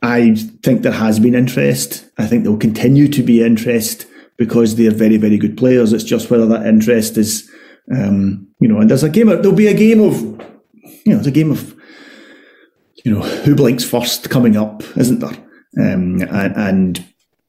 I 0.02 0.34
think 0.34 0.82
there 0.82 0.92
has 0.92 1.18
been 1.18 1.34
interest. 1.34 2.10
I 2.18 2.26
think 2.26 2.42
there'll 2.42 2.58
continue 2.58 3.08
to 3.08 3.22
be 3.22 3.42
interest 3.42 4.06
because 4.36 4.76
they're 4.76 4.90
very, 4.90 5.16
very 5.16 5.38
good 5.38 5.56
players. 5.56 5.92
It's 5.92 6.04
just 6.04 6.30
whether 6.30 6.46
that 6.46 6.66
interest 6.66 7.16
is, 7.16 7.50
um, 7.90 8.48
you 8.60 8.68
know, 8.68 8.80
and 8.80 8.90
there's 8.90 9.02
a 9.02 9.08
game. 9.08 9.28
Of, 9.30 9.42
there'll 9.42 9.56
be 9.56 9.68
a 9.68 9.74
game 9.74 10.00
of, 10.00 10.20
you 11.06 11.12
know, 11.12 11.18
it's 11.18 11.26
a 11.26 11.30
game 11.30 11.50
of, 11.50 11.74
you 13.02 13.14
know, 13.14 13.22
who 13.22 13.54
blinks 13.54 13.84
first 13.84 14.28
coming 14.28 14.56
up, 14.56 14.82
isn't 14.96 15.20
there? 15.20 15.38
Um, 15.80 16.20
and, 16.20 16.56
and 16.56 17.04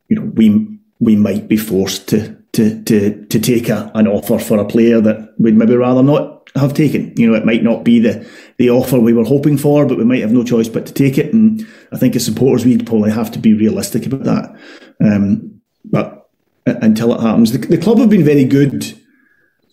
you 0.07 0.15
know, 0.15 0.31
we 0.33 0.79
we 0.99 1.15
might 1.15 1.47
be 1.47 1.57
forced 1.57 2.07
to 2.09 2.37
to 2.55 2.81
to 2.83 3.25
to 3.25 3.39
take 3.39 3.69
a, 3.69 3.91
an 3.95 4.07
offer 4.07 4.39
for 4.39 4.57
a 4.57 4.65
player 4.65 5.01
that 5.01 5.33
we'd 5.37 5.55
maybe 5.55 5.75
rather 5.75 6.01
not 6.01 6.49
have 6.55 6.73
taken. 6.73 7.13
You 7.17 7.29
know, 7.29 7.35
it 7.35 7.45
might 7.45 7.63
not 7.63 7.83
be 7.83 7.99
the 7.99 8.27
the 8.57 8.69
offer 8.69 8.99
we 8.99 9.13
were 9.13 9.25
hoping 9.25 9.57
for, 9.57 9.85
but 9.85 9.97
we 9.97 10.05
might 10.05 10.21
have 10.21 10.31
no 10.31 10.43
choice 10.43 10.69
but 10.69 10.85
to 10.85 10.93
take 10.93 11.17
it. 11.17 11.33
And 11.33 11.67
I 11.91 11.97
think 11.97 12.15
as 12.15 12.25
supporters, 12.25 12.65
we'd 12.65 12.87
probably 12.87 13.11
have 13.11 13.31
to 13.31 13.39
be 13.39 13.53
realistic 13.53 14.05
about 14.05 14.23
that. 14.23 14.59
Um, 15.01 15.61
but 15.83 16.29
until 16.65 17.13
it 17.13 17.21
happens, 17.21 17.51
the, 17.51 17.57
the 17.59 17.77
club 17.77 17.99
have 17.99 18.09
been 18.09 18.23
very 18.23 18.45
good 18.45 18.99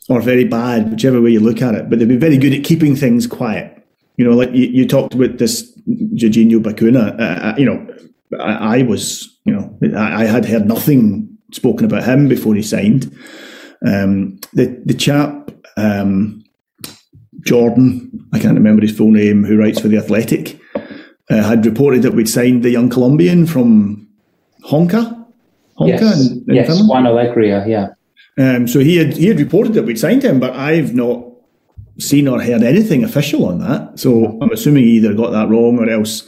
or 0.09 0.21
very 0.21 0.45
bad, 0.45 0.91
whichever 0.91 1.23
way 1.23 1.31
you 1.31 1.41
look 1.41 1.63
at 1.63 1.75
it. 1.75 1.89
But 1.89 1.99
they've 1.99 2.09
been 2.09 2.19
very 2.19 2.37
good 2.37 2.53
at 2.53 2.65
keeping 2.65 2.97
things 2.97 3.27
quiet. 3.27 3.79
You 4.17 4.25
know, 4.25 4.33
like 4.37 4.51
you, 4.51 4.67
you 4.67 4.87
talked 4.87 5.15
about 5.15 5.39
this 5.39 5.73
Georginio 5.89 6.61
Bacuna. 6.61 7.19
Uh, 7.19 7.55
you 7.57 7.65
know, 7.65 7.87
I, 8.41 8.79
I 8.79 8.83
was 8.83 9.33
you 9.45 9.53
know, 9.53 9.79
I, 9.99 10.23
I, 10.23 10.25
had 10.27 10.45
heard 10.45 10.67
nothing 10.67 11.22
spoken 11.53 11.87
about 11.87 12.05
him 12.05 12.29
before 12.29 12.55
he 12.55 12.63
signed. 12.63 13.17
Um, 13.87 14.39
the 14.53 14.81
the 14.85 14.95
chap 14.95 15.51
um, 15.77 16.45
Jordan, 17.41 18.29
I 18.33 18.39
can't 18.39 18.55
remember 18.55 18.83
his 18.83 18.97
full 18.97 19.11
name, 19.11 19.45
who 19.45 19.59
writes 19.59 19.81
for 19.81 19.89
the 19.89 19.99
Athletic, 19.99 20.61
uh, 21.31 21.43
had 21.43 21.67
reported 21.67 22.03
that 22.03 22.15
we'd 22.15 22.29
signed 22.29 22.63
the 22.63 22.71
young 22.71 22.89
Colombian 22.89 23.47
from 23.47 24.09
Honka. 24.65 25.27
Honka 25.79 25.89
yes, 25.89 26.31
in, 26.31 26.45
in 26.49 26.55
yes, 26.55 26.83
Juan 26.89 27.05
Alegria, 27.05 27.67
yeah. 27.67 27.89
Um, 28.39 28.67
so 28.67 28.79
he 28.79 28.97
had 28.97 29.17
he 29.17 29.27
had 29.27 29.39
reported 29.39 29.75
that 29.75 29.85
we'd 29.85 29.99
signed 29.99 30.23
him, 30.23 30.41
but 30.41 30.55
I've 30.55 30.95
not 30.95 31.27
seen 31.99 32.29
or 32.29 32.41
heard 32.41 32.63
anything 32.63 33.05
official 33.05 33.47
on 33.47 33.59
that. 33.59 33.99
So 33.99 34.39
I'm 34.41 34.51
assuming 34.51 34.85
he 34.85 34.93
either 34.93 35.15
got 35.15 35.31
that 35.33 35.49
wrong 35.49 35.79
or 35.79 35.89
else 35.91 36.27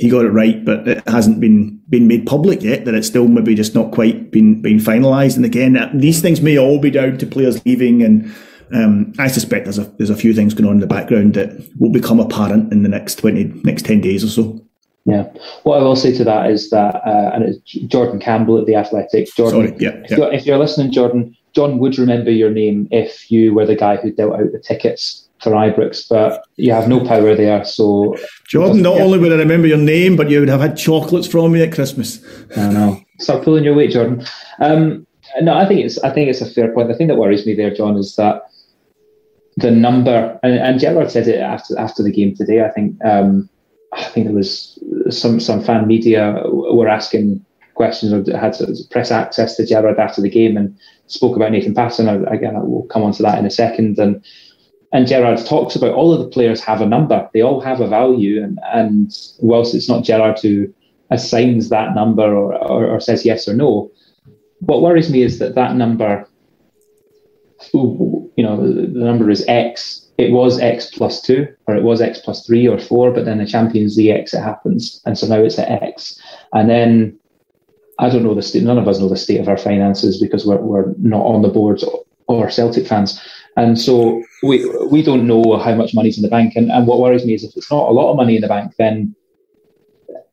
he 0.00 0.08
got 0.08 0.24
it 0.24 0.30
right, 0.30 0.64
but 0.64 0.88
it 0.88 1.06
hasn't 1.06 1.40
been 1.40 1.78
been 1.90 2.08
made 2.08 2.26
public 2.26 2.62
yet. 2.62 2.86
That 2.86 2.94
it's 2.94 3.06
still 3.06 3.28
maybe 3.28 3.54
just 3.54 3.74
not 3.74 3.92
quite 3.92 4.30
been 4.30 4.62
been 4.62 4.78
finalised. 4.78 5.36
And 5.36 5.44
again, 5.44 5.78
these 5.94 6.22
things 6.22 6.40
may 6.40 6.58
all 6.58 6.80
be 6.80 6.90
down 6.90 7.18
to 7.18 7.26
players 7.26 7.64
leaving, 7.66 8.02
and 8.02 8.34
um, 8.74 9.12
I 9.18 9.28
suspect 9.28 9.66
there's 9.66 9.78
a 9.78 9.84
there's 9.98 10.08
a 10.08 10.16
few 10.16 10.32
things 10.32 10.54
going 10.54 10.66
on 10.66 10.76
in 10.76 10.80
the 10.80 10.86
background 10.86 11.34
that 11.34 11.50
will 11.78 11.92
become 11.92 12.18
apparent 12.18 12.72
in 12.72 12.82
the 12.82 12.88
next 12.88 13.16
twenty 13.16 13.44
next 13.62 13.84
ten 13.84 14.00
days 14.00 14.24
or 14.24 14.28
so. 14.28 14.66
Yeah. 15.04 15.30
What 15.64 15.78
I 15.78 15.82
will 15.82 15.96
say 15.96 16.14
to 16.16 16.24
that 16.24 16.50
is 16.50 16.70
that, 16.70 16.96
uh, 17.06 17.30
and 17.34 17.44
it's 17.44 17.72
Jordan 17.88 18.20
Campbell 18.20 18.58
at 18.58 18.66
the 18.66 18.74
Athletic. 18.74 19.28
Jordan, 19.34 19.68
Sorry, 19.68 19.76
yeah, 19.80 20.02
if, 20.04 20.10
You're, 20.10 20.32
if 20.32 20.46
you're 20.46 20.58
listening, 20.58 20.92
Jordan, 20.92 21.34
John 21.54 21.78
would 21.78 21.98
remember 21.98 22.30
your 22.30 22.50
name 22.50 22.86
if 22.90 23.30
you 23.30 23.54
were 23.54 23.66
the 23.66 23.76
guy 23.76 23.96
who 23.96 24.12
dealt 24.12 24.34
out 24.34 24.52
the 24.52 24.60
tickets 24.60 25.19
for 25.42 25.52
Ibrox, 25.52 26.08
but 26.08 26.42
you 26.56 26.72
have 26.72 26.88
no 26.88 27.00
power 27.06 27.34
there. 27.34 27.64
So, 27.64 28.16
Jordan, 28.46 28.82
not 28.82 29.00
only 29.00 29.18
would 29.18 29.32
I 29.32 29.36
remember 29.36 29.66
your 29.66 29.78
name, 29.78 30.16
but 30.16 30.30
you 30.30 30.40
would 30.40 30.48
have 30.48 30.60
had 30.60 30.76
chocolates 30.76 31.26
from 31.26 31.52
me 31.52 31.62
at 31.62 31.72
Christmas. 31.72 32.22
I 32.56 32.70
know. 32.72 33.00
Start 33.18 33.44
pulling 33.44 33.64
your 33.64 33.74
weight, 33.74 33.90
Jordan. 33.90 34.24
Um, 34.60 35.06
no, 35.40 35.54
I 35.54 35.66
think 35.66 35.80
it's 35.80 35.98
I 36.02 36.12
think 36.12 36.28
it's 36.28 36.40
a 36.40 36.50
fair 36.50 36.72
point. 36.72 36.88
The 36.88 36.94
thing 36.94 37.08
that 37.08 37.16
worries 37.16 37.46
me 37.46 37.54
there, 37.54 37.74
John, 37.74 37.96
is 37.96 38.16
that 38.16 38.42
the 39.56 39.70
number 39.70 40.38
and, 40.42 40.54
and 40.54 40.80
Gerrard 40.80 41.10
said 41.10 41.28
it 41.28 41.40
after 41.40 41.78
after 41.78 42.02
the 42.02 42.12
game 42.12 42.34
today. 42.34 42.64
I 42.64 42.70
think 42.70 42.96
um, 43.04 43.48
I 43.92 44.04
think 44.04 44.26
there 44.26 44.34
was 44.34 44.78
some 45.10 45.40
some 45.40 45.62
fan 45.62 45.86
media 45.86 46.42
were 46.46 46.88
asking 46.88 47.44
questions 47.74 48.12
or 48.12 48.36
had 48.36 48.56
press 48.90 49.10
access 49.10 49.56
to 49.56 49.66
Gerrard 49.66 49.98
after 49.98 50.20
the 50.20 50.28
game 50.28 50.56
and 50.56 50.76
spoke 51.06 51.36
about 51.36 51.52
Nathan 51.52 51.74
Patterson. 51.74 52.08
Again, 52.26 52.54
we'll 52.54 52.82
come 52.84 53.02
on 53.02 53.12
to 53.12 53.22
that 53.22 53.38
in 53.38 53.46
a 53.46 53.50
second. 53.50 53.98
And 53.98 54.22
and 54.92 55.06
Gerrard 55.06 55.44
talks 55.46 55.76
about 55.76 55.94
all 55.94 56.12
of 56.12 56.18
the 56.18 56.28
players 56.28 56.60
have 56.60 56.80
a 56.80 56.86
number. 56.86 57.28
They 57.32 57.42
all 57.42 57.60
have 57.60 57.80
a 57.80 57.86
value. 57.88 58.42
And, 58.42 58.58
and 58.72 59.12
whilst 59.38 59.74
it's 59.74 59.88
not 59.88 60.04
Gerrard 60.04 60.40
who 60.40 60.72
assigns 61.10 61.68
that 61.68 61.94
number 61.94 62.22
or, 62.22 62.54
or, 62.54 62.86
or 62.86 63.00
says 63.00 63.24
yes 63.24 63.46
or 63.46 63.54
no, 63.54 63.90
what 64.60 64.82
worries 64.82 65.10
me 65.10 65.22
is 65.22 65.38
that 65.38 65.54
that 65.54 65.76
number, 65.76 66.28
you 67.72 68.30
know, 68.38 68.56
the, 68.56 68.88
number 68.88 69.30
is 69.30 69.44
X. 69.46 70.08
It 70.18 70.32
was 70.32 70.58
X 70.58 70.90
plus 70.90 71.22
two, 71.22 71.46
or 71.66 71.76
it 71.76 71.82
was 71.82 72.00
X 72.00 72.20
plus 72.20 72.44
three 72.44 72.66
or 72.68 72.78
four, 72.78 73.10
but 73.10 73.24
then 73.24 73.38
the 73.38 73.46
Champions 73.46 73.96
League 73.96 74.10
exit 74.10 74.42
happens. 74.42 75.00
And 75.06 75.16
so 75.16 75.26
now 75.26 75.42
it's 75.42 75.58
at 75.58 75.82
X. 75.82 76.20
And 76.52 76.68
then 76.68 77.18
I 77.98 78.10
don't 78.10 78.24
know 78.24 78.34
the 78.34 78.42
state, 78.42 78.64
none 78.64 78.78
of 78.78 78.88
us 78.88 78.98
know 78.98 79.08
the 79.08 79.16
state 79.16 79.40
of 79.40 79.48
our 79.48 79.56
finances 79.56 80.20
because 80.20 80.44
we're, 80.44 80.60
we're 80.60 80.92
not 80.98 81.24
on 81.24 81.42
the 81.42 81.48
boards 81.48 81.84
or 82.26 82.50
Celtic 82.50 82.86
fans. 82.86 83.20
And 83.60 83.78
so 83.86 83.94
we 84.42 84.54
we 84.94 85.00
don't 85.02 85.26
know 85.26 85.58
how 85.64 85.74
much 85.80 85.94
money's 85.94 86.18
in 86.18 86.22
the 86.22 86.36
bank. 86.36 86.56
And, 86.56 86.70
and 86.74 86.86
what 86.86 87.00
worries 87.00 87.26
me 87.26 87.34
is 87.34 87.44
if 87.44 87.56
it's 87.56 87.70
not 87.70 87.90
a 87.90 87.96
lot 87.98 88.10
of 88.10 88.16
money 88.16 88.34
in 88.36 88.42
the 88.42 88.54
bank, 88.56 88.72
then 88.78 89.14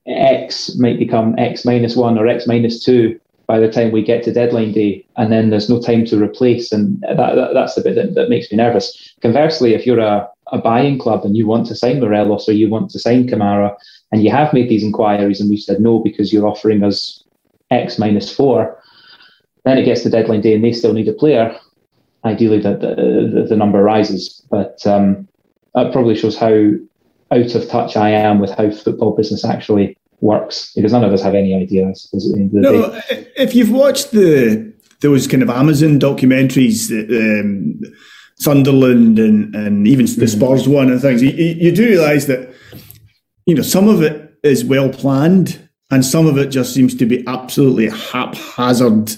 X 0.06 0.78
might 0.84 1.00
become 1.06 1.36
X 1.38 1.66
minus 1.66 1.96
one 1.98 2.18
or 2.18 2.28
X 2.28 2.48
minus 2.48 2.84
two 2.86 3.20
by 3.52 3.60
the 3.60 3.72
time 3.72 3.92
we 3.92 4.10
get 4.12 4.24
to 4.24 4.34
deadline 4.34 4.72
day, 4.74 5.06
and 5.16 5.32
then 5.32 5.50
there's 5.50 5.70
no 5.70 5.82
time 5.82 6.04
to 6.06 6.22
replace. 6.28 6.72
And 6.76 7.02
that, 7.02 7.36
that 7.40 7.52
that's 7.54 7.76
the 7.76 7.82
bit 7.82 7.96
that, 7.96 8.16
that 8.16 8.30
makes 8.30 8.52
me 8.52 8.58
nervous. 8.58 8.86
Conversely, 9.22 9.74
if 9.74 9.86
you're 9.86 10.06
a, 10.14 10.28
a 10.52 10.58
buying 10.58 10.98
club 10.98 11.26
and 11.26 11.36
you 11.36 11.48
want 11.48 11.66
to 11.68 11.76
sign 11.76 12.00
Morelos 12.00 12.48
or 12.48 12.54
you 12.54 12.70
want 12.70 12.90
to 12.92 13.00
sign 13.00 13.28
Kamara, 13.28 13.76
and 14.12 14.24
you 14.24 14.32
have 14.32 14.54
made 14.54 14.70
these 14.70 14.84
inquiries 14.84 15.42
and 15.42 15.50
we 15.50 15.58
said 15.58 15.80
no 15.80 16.00
because 16.00 16.32
you're 16.32 16.48
offering 16.48 16.84
us 16.84 17.24
X 17.72 18.00
minus 18.00 18.34
four, 18.34 18.60
Then 19.68 19.78
it 19.78 19.86
gets 19.86 20.04
to 20.04 20.10
deadline 20.10 20.40
day 20.40 20.56
and 20.56 20.64
they 20.64 20.72
still 20.72 20.94
need 20.94 21.10
a 21.10 21.14
player. 21.14 21.54
Ideally, 22.26 22.60
that 22.62 22.82
the, 22.82 22.96
the, 23.34 23.46
the, 23.50 23.56
number 23.56 23.82
rises, 23.82 24.42
but 24.50 24.86
um, 24.86 25.28
that 25.76 25.92
probably 25.92 26.16
shows 26.16 26.38
how 26.38 26.72
out 27.32 27.56
of 27.56 27.70
touch 27.70 27.96
I 27.96 28.10
am 28.10 28.40
with 28.40 28.52
how 28.52 28.72
football 28.72 29.16
business 29.16 29.46
actually 29.46 29.98
works 30.20 30.74
because 30.74 30.94
none 30.94 31.04
of 31.04 31.14
us 31.14 31.22
have 31.22 31.36
any 31.36 31.54
idea. 31.54 31.88
I 31.88 31.94
suppose. 31.94 32.28
no, 32.36 32.92
day. 32.92 33.28
if 33.38 33.56
you've 33.56 33.72
watched 33.72 34.12
the 34.12 34.74
those 35.02 35.28
kind 35.28 35.44
of 35.44 35.50
Amazon 35.50 36.00
documentaries, 36.00 36.92
um, 36.92 37.80
Sunderland 38.36 39.20
and 39.20 39.56
and 39.56 39.88
even 39.88 40.06
the 40.06 40.12
mm-hmm. 40.12 40.26
Spurs 40.26 40.68
one 40.68 40.92
and 40.92 41.02
things, 41.02 41.22
you, 41.22 41.32
you 41.32 41.72
do 41.72 41.88
realise 41.88 42.26
that 42.26 42.54
you 43.46 43.56
know 43.56 43.62
some 43.62 43.88
of 43.88 44.02
it 44.02 44.36
is 44.44 44.66
well 44.66 44.90
planned 44.90 45.70
and 45.92 46.06
some 46.06 46.28
of 46.28 46.38
it 46.38 46.48
just 46.50 46.74
seems 46.74 46.96
to 46.96 47.06
be 47.06 47.26
absolutely 47.28 47.90
haphazard 47.90 49.16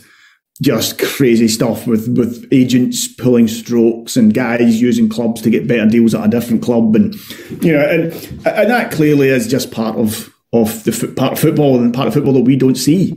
just 0.61 0.99
crazy 0.99 1.47
stuff 1.47 1.87
with 1.87 2.17
with 2.17 2.47
agents 2.51 3.07
pulling 3.07 3.47
strokes 3.47 4.17
and 4.17 4.33
guys 4.33 4.81
using 4.81 5.07
clubs 5.07 5.41
to 5.41 5.49
get 5.49 5.67
better 5.67 5.85
deals 5.85 6.13
at 6.13 6.25
a 6.25 6.27
different 6.27 6.61
club 6.61 6.95
and 6.95 7.15
you 7.63 7.71
know 7.71 7.79
and 7.79 8.13
and 8.45 8.69
that 8.69 8.91
clearly 8.91 9.29
is 9.29 9.47
just 9.47 9.71
part 9.71 9.95
of 9.95 10.33
of 10.51 10.83
the 10.83 11.13
part 11.15 11.33
of 11.33 11.39
football 11.39 11.77
and 11.79 11.93
part 11.93 12.07
of 12.07 12.13
football 12.13 12.33
that 12.33 12.41
we 12.41 12.55
don't 12.55 12.75
see 12.75 13.15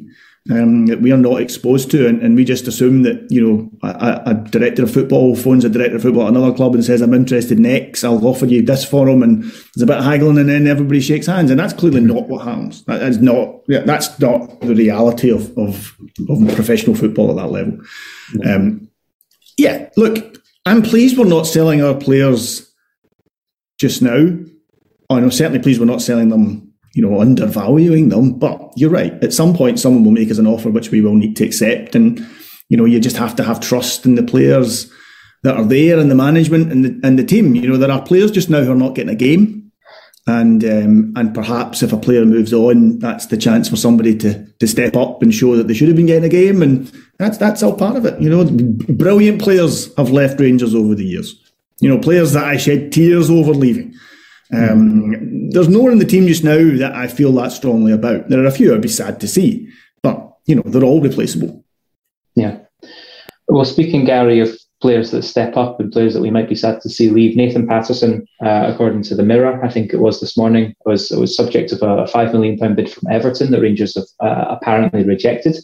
um, 0.51 0.87
that 0.87 1.01
we 1.01 1.13
are 1.13 1.19
not 1.19 1.41
exposed 1.41 1.91
to, 1.93 2.09
and, 2.09 2.21
and, 2.21 2.35
we 2.35 2.45
just 2.45 2.67
assume 2.67 3.03
that 3.03 3.31
you 3.31 3.41
know 3.41 3.71
a, 3.89 4.23
a, 4.27 4.35
director 4.35 4.83
of 4.83 4.91
football 4.91 5.37
phones 5.37 5.65
a 5.65 5.69
director 5.69 5.97
of 5.97 6.03
football 6.03 6.25
at 6.25 6.31
another 6.31 6.53
club 6.53 6.75
and 6.75 6.85
says, 6.85 7.01
"I'm 7.01 7.15
interested 7.15 7.59
in 7.59 7.67
X, 7.67 8.03
I'll 8.03 8.27
offer 8.27 8.47
you 8.47 8.61
this 8.61 8.85
for 8.85 9.09
him," 9.09 9.23
and 9.23 9.45
there's 9.45 9.83
a 9.83 9.87
bit 9.87 9.99
of 9.99 10.05
haggling, 10.05 10.39
and 10.39 10.49
then 10.49 10.67
everybody 10.67 11.01
shakes 11.01 11.27
hands, 11.27 11.53
and 11.53 11.61
that's 11.61 11.73
clearly 11.73 12.01
not 12.01 12.29
what 12.29 12.45
happens. 12.45 12.85
That 12.85 13.03
is 13.03 13.19
not 13.19 13.61
yeah, 13.69 13.81
that's 13.81 14.19
not 14.19 14.61
the 14.63 14.75
reality 14.75 15.31
of 15.31 15.57
of, 15.57 15.97
of 16.29 16.55
professional 16.57 16.97
football 16.97 17.31
at 17.31 17.37
that 17.37 17.53
level. 17.53 17.79
Um, 18.45 18.89
yeah, 19.57 19.91
look, 19.97 20.39
I'm 20.67 20.83
pleased 20.83 21.17
we're 21.17 21.25
not 21.25 21.47
selling 21.47 21.85
our 21.85 21.95
players 21.95 22.69
just 23.79 24.03
now. 24.03 24.39
Oh, 25.09 25.17
I'm 25.17 25.31
certainly 25.31 25.61
pleased 25.61 25.79
we're 25.79 25.87
not 25.87 26.03
selling 26.03 26.31
them 26.31 26.72
you 26.95 27.03
know, 27.03 27.21
undervaluing 27.21 28.09
them. 28.09 28.39
But 28.39 28.73
you're 28.77 28.91
right. 28.91 29.13
At 29.25 29.33
some 29.33 29.55
point, 29.55 29.81
someone 29.81 30.05
will 30.05 30.13
make 30.13 30.31
us 30.31 30.39
an 30.39 30.47
offer 30.47 30.71
which 30.71 30.91
we 30.91 31.01
will 31.01 31.15
need 31.15 31.37
to 31.37 31.45
accept, 31.45 31.95
and 31.95 32.27
you 32.69 32.77
know, 32.77 32.85
you 32.85 33.01
just 33.01 33.17
have 33.17 33.37
to 33.37 33.45
have 33.45 33.61
trust 33.61 34.07
in 34.07 34.15
the 34.15 34.23
players 34.23 34.91
that 35.43 35.57
are 35.57 35.65
there 35.65 35.99
and 35.99 36.11
the 36.11 36.15
management 36.15 36.71
and 36.73 36.85
the 36.85 37.01
and 37.07 37.19
the 37.19 37.25
team. 37.25 37.55
You 37.55 37.69
know, 37.69 37.77
there 37.77 37.91
are 37.91 38.03
players 38.03 38.31
just 38.31 38.51
now 38.51 38.63
who 38.63 38.73
are 38.73 38.77
not 38.77 38.95
getting 38.95 39.13
a 39.13 39.17
game, 39.17 39.73
and 40.27 40.65
um, 40.65 41.13
and 41.17 41.35
perhaps 41.35 41.83
if 41.83 41.93
a 41.93 41.97
player 41.97 42.25
moves 42.25 42.53
on, 42.53 42.99
that's 42.99 43.27
the 43.27 43.37
chance 43.37 43.69
for 43.69 43.77
somebody 43.77 44.17
to 44.19 44.47
to 44.61 44.69
step 44.69 44.97
up 44.97 45.23
and 45.23 45.35
show 45.35 45.57
that 45.57 45.69
they 45.69 45.75
should 45.75 45.89
have 45.89 45.97
been 45.97 46.07
getting 46.07 46.25
a 46.25 46.29
game, 46.29 46.63
and 46.63 46.91
that's 47.19 47.39
that's 47.39 47.63
all 47.63 47.77
part 47.77 47.97
of 47.97 48.07
it. 48.07 48.21
You 48.21 48.31
know, 48.31 48.45
brilliant 48.95 49.43
players 49.43 49.95
have 49.97 50.11
left 50.11 50.41
Rangers 50.41 50.75
over 50.75 50.95
the 50.95 51.05
years. 51.05 51.35
You 51.81 51.89
know, 51.89 51.99
players 51.99 52.33
that 52.33 52.45
I 52.45 52.57
shed 52.57 52.93
tears 52.93 53.29
over 53.29 53.53
leaving. 53.53 53.95
Um, 54.53 55.51
there's 55.51 55.69
no 55.69 55.81
one 55.81 55.93
in 55.93 55.99
the 55.99 56.05
team 56.05 56.27
just 56.27 56.45
now 56.45 56.77
that 56.79 56.93
I 56.95 57.09
feel 57.09 57.33
that 57.33 57.53
strongly 57.53 57.93
about. 57.93 58.29
There 58.29 58.43
are 58.43 58.47
a 58.47 58.53
few 58.53 58.75
I'd 58.75 58.83
be 58.83 58.89
sad 58.89 59.21
to 59.21 59.29
see, 59.29 59.69
but 60.03 60.37
you 60.47 60.55
know 60.55 60.63
they're 60.65 60.85
all 60.85 61.01
replaceable. 61.01 61.65
Yeah. 62.35 62.59
Well, 63.49 63.65
speaking 63.65 64.05
Gary 64.05 64.41
of 64.41 64.57
players 64.81 65.11
that 65.13 65.23
step 65.23 65.57
up 65.57 65.79
and 65.79 65.93
players 65.93 66.13
that 66.13 66.21
we 66.21 66.31
might 66.31 66.49
be 66.49 66.55
sad 66.55 66.81
to 66.81 66.89
see 66.89 67.09
leave, 67.09 67.37
Nathan 67.37 67.67
Patterson, 67.67 68.27
uh, 68.45 68.71
according 68.73 69.03
to 69.05 69.15
the 69.15 69.23
Mirror, 69.23 69.65
I 69.65 69.71
think 69.71 69.93
it 69.93 70.01
was 70.01 70.21
this 70.21 70.37
morning, 70.37 70.75
was 70.85 71.11
was 71.11 71.37
subject 71.37 71.73
of 71.73 71.83
a 71.83 72.07
five 72.07 72.33
million 72.33 72.59
pound 72.59 72.77
bid 72.77 72.91
from 72.91 73.11
Everton 73.11 73.51
that 73.53 73.61
Rangers 73.61 73.95
have 73.95 74.07
uh, 74.21 74.47
apparently 74.51 75.05
rejected. 75.05 75.57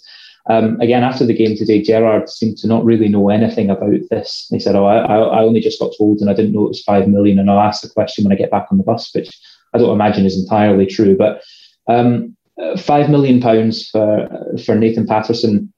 Um, 0.49 0.81
again, 0.81 1.05
after 1.05 1.27
the 1.27 1.35
game 1.35 1.57
today, 1.57 1.83
Gerrard 1.83 2.31
seemed 2.31 2.57
to 2.59 2.67
not 2.67 2.85
really 2.85 3.09
know 3.09 3.29
anything 3.29 3.69
about 3.69 4.01
this. 4.11 4.47
He 4.51 4.59
said, 4.59 4.77
"Oh, 4.77 4.87
I, 4.87 4.97
I 4.97 5.43
only 5.43 5.61
just 5.61 5.79
got 5.79 5.93
told, 5.99 6.21
and 6.21 6.31
I 6.31 6.35
didn't 6.35 6.53
know 6.53 6.65
it 6.65 6.69
was 6.69 6.83
five 6.83 7.07
million, 7.07 7.39
and 7.39 7.51
I'll 7.51 7.61
ask 7.61 7.83
the 7.83 7.91
question 7.91 8.25
when 8.25 8.33
I 8.33 8.37
get 8.37 8.51
back 8.51 8.69
on 8.71 8.79
the 8.79 8.85
bus," 8.85 9.15
which 9.15 9.31
I 9.75 9.79
don't 9.79 9.93
imagine 9.93 10.25
is 10.25 10.41
entirely 10.41 10.87
true. 10.87 11.17
But 11.17 11.43
um, 11.87 12.35
five 12.79 13.11
million 13.11 13.41
pounds 13.41 13.89
for 13.91 14.29
for 14.65 14.75
Nathan 14.75 15.07
Patterson 15.07 15.73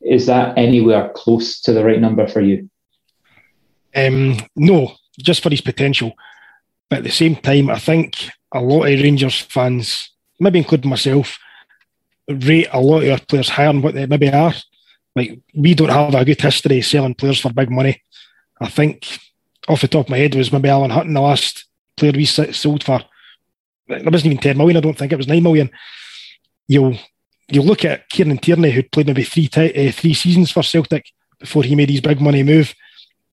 is 0.00 0.26
that 0.26 0.56
anywhere 0.56 1.10
close 1.14 1.60
to 1.62 1.72
the 1.72 1.84
right 1.84 2.00
number 2.00 2.26
for 2.28 2.40
you? 2.40 2.68
Um, 3.94 4.36
no, 4.54 4.94
just 5.18 5.42
for 5.42 5.50
his 5.50 5.60
potential. 5.60 6.12
But 6.88 6.98
at 6.98 7.04
the 7.04 7.10
same 7.10 7.36
time, 7.36 7.70
I 7.70 7.78
think 7.78 8.28
a 8.52 8.60
lot 8.60 8.84
of 8.84 9.00
Rangers 9.00 9.40
fans, 9.40 10.10
maybe 10.38 10.58
including 10.58 10.90
myself, 10.90 11.38
rate 12.28 12.68
a 12.72 12.80
lot 12.80 13.04
of 13.04 13.26
players 13.28 13.48
higher 13.48 13.68
than 13.68 13.82
what 13.82 13.94
they 13.94 14.06
maybe 14.06 14.32
are. 14.32 14.54
Like 15.14 15.40
we 15.54 15.74
don't 15.74 15.88
have 15.88 16.14
a 16.14 16.24
good 16.24 16.40
history 16.40 16.82
selling 16.82 17.14
players 17.14 17.40
for 17.40 17.52
big 17.52 17.70
money. 17.70 18.02
I 18.60 18.68
think 18.68 19.18
off 19.68 19.80
the 19.80 19.88
top 19.88 20.06
of 20.06 20.10
my 20.10 20.18
head 20.18 20.34
was 20.34 20.52
maybe 20.52 20.68
Alan 20.68 20.90
Hutton, 20.90 21.14
the 21.14 21.20
last 21.20 21.64
player 21.96 22.12
we 22.12 22.24
sold 22.24 22.84
for. 22.84 23.00
It 23.88 24.04
wasn't 24.04 24.26
even 24.26 24.38
ten 24.38 24.58
million. 24.58 24.76
I 24.76 24.80
don't 24.80 24.96
think 24.96 25.12
it 25.12 25.16
was 25.18 25.28
nine 25.28 25.42
million. 25.42 25.70
You'll 26.68 26.98
you 27.48 27.62
look 27.62 27.84
at 27.84 28.08
Kieran 28.08 28.38
Tierney, 28.38 28.72
who 28.72 28.82
played 28.82 29.06
maybe 29.06 29.22
three 29.22 29.48
t- 29.48 29.88
uh, 29.88 29.92
three 29.92 30.14
seasons 30.14 30.50
for 30.50 30.62
Celtic 30.62 31.12
before 31.38 31.62
he 31.62 31.76
made 31.76 31.90
his 31.90 32.00
big 32.00 32.20
money 32.20 32.42
move, 32.42 32.74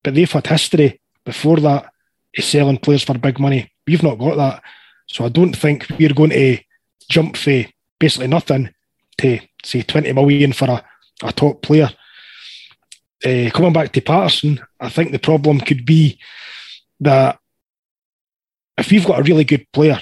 but 0.03 0.13
they've 0.13 0.31
had 0.31 0.45
history 0.45 1.01
before 1.25 1.57
that 1.57 1.91
is 2.33 2.45
selling 2.45 2.77
players 2.77 3.03
for 3.03 3.17
big 3.17 3.39
money. 3.39 3.71
We've 3.87 4.03
not 4.03 4.19
got 4.19 4.35
that, 4.35 4.63
so 5.07 5.25
I 5.25 5.29
don't 5.29 5.53
think 5.53 5.87
we're 5.97 6.13
going 6.13 6.29
to 6.29 6.59
jump 7.09 7.37
for 7.37 7.63
basically 7.99 8.27
nothing 8.27 8.73
to 9.17 9.39
say 9.63 9.81
20 9.81 10.11
million 10.13 10.53
for 10.53 10.69
a, 10.69 10.83
a 11.23 11.31
top 11.31 11.61
player. 11.61 11.89
Uh, 13.25 13.49
coming 13.51 13.73
back 13.73 13.93
to 13.93 14.01
Patterson, 14.01 14.59
I 14.79 14.89
think 14.89 15.11
the 15.11 15.19
problem 15.19 15.59
could 15.59 15.85
be 15.85 16.19
that 16.99 17.39
if 18.77 18.91
we've 18.91 19.05
got 19.05 19.19
a 19.19 19.23
really 19.23 19.43
good 19.43 19.65
player, 19.71 20.01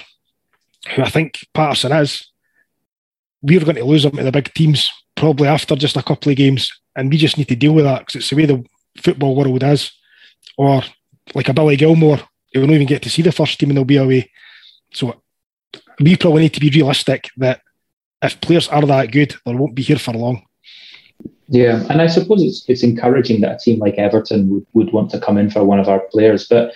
who 0.94 1.02
I 1.02 1.10
think 1.10 1.38
Patterson 1.54 1.92
is, 1.92 2.28
we're 3.42 3.60
going 3.60 3.76
to 3.76 3.84
lose 3.84 4.04
him 4.04 4.12
to 4.12 4.22
the 4.24 4.32
big 4.32 4.52
teams 4.54 4.90
probably 5.14 5.48
after 5.48 5.76
just 5.76 5.96
a 5.96 6.02
couple 6.02 6.30
of 6.30 6.38
games, 6.38 6.72
and 6.96 7.10
we 7.10 7.16
just 7.16 7.38
need 7.38 7.48
to 7.48 7.56
deal 7.56 7.74
with 7.74 7.84
that 7.84 8.00
because 8.00 8.16
it's 8.16 8.30
the 8.30 8.36
way 8.36 8.46
the 8.46 8.64
football 9.00 9.36
world 9.36 9.62
is. 9.62 9.92
Or 10.58 10.82
like 11.34 11.48
a 11.48 11.54
Billy 11.54 11.76
Gilmour, 11.76 12.20
he 12.48 12.58
will 12.58 12.66
not 12.66 12.74
even 12.74 12.86
get 12.86 13.02
to 13.02 13.10
see 13.10 13.22
the 13.22 13.32
first 13.32 13.58
team 13.58 13.70
and 13.70 13.76
they'll 13.76 13.84
be 13.84 13.96
away. 13.96 14.30
So 14.92 15.22
we 16.00 16.16
probably 16.16 16.42
need 16.42 16.54
to 16.54 16.60
be 16.60 16.70
realistic 16.70 17.30
that 17.38 17.62
if 18.22 18.40
players 18.40 18.68
are 18.68 18.86
that 18.86 19.12
good, 19.12 19.34
they 19.44 19.54
won't 19.54 19.74
be 19.74 19.82
here 19.82 19.98
for 19.98 20.14
long. 20.14 20.42
Yeah, 21.48 21.84
and 21.90 22.00
I 22.00 22.06
suppose 22.06 22.42
it's 22.42 22.64
it's 22.68 22.82
encouraging 22.82 23.42
that 23.42 23.56
a 23.56 23.58
team 23.58 23.78
like 23.78 23.94
Everton 23.98 24.48
would, 24.50 24.66
would 24.72 24.92
want 24.92 25.10
to 25.10 25.20
come 25.20 25.36
in 25.36 25.50
for 25.50 25.64
one 25.64 25.78
of 25.78 25.88
our 25.88 26.00
players. 26.10 26.46
But 26.48 26.70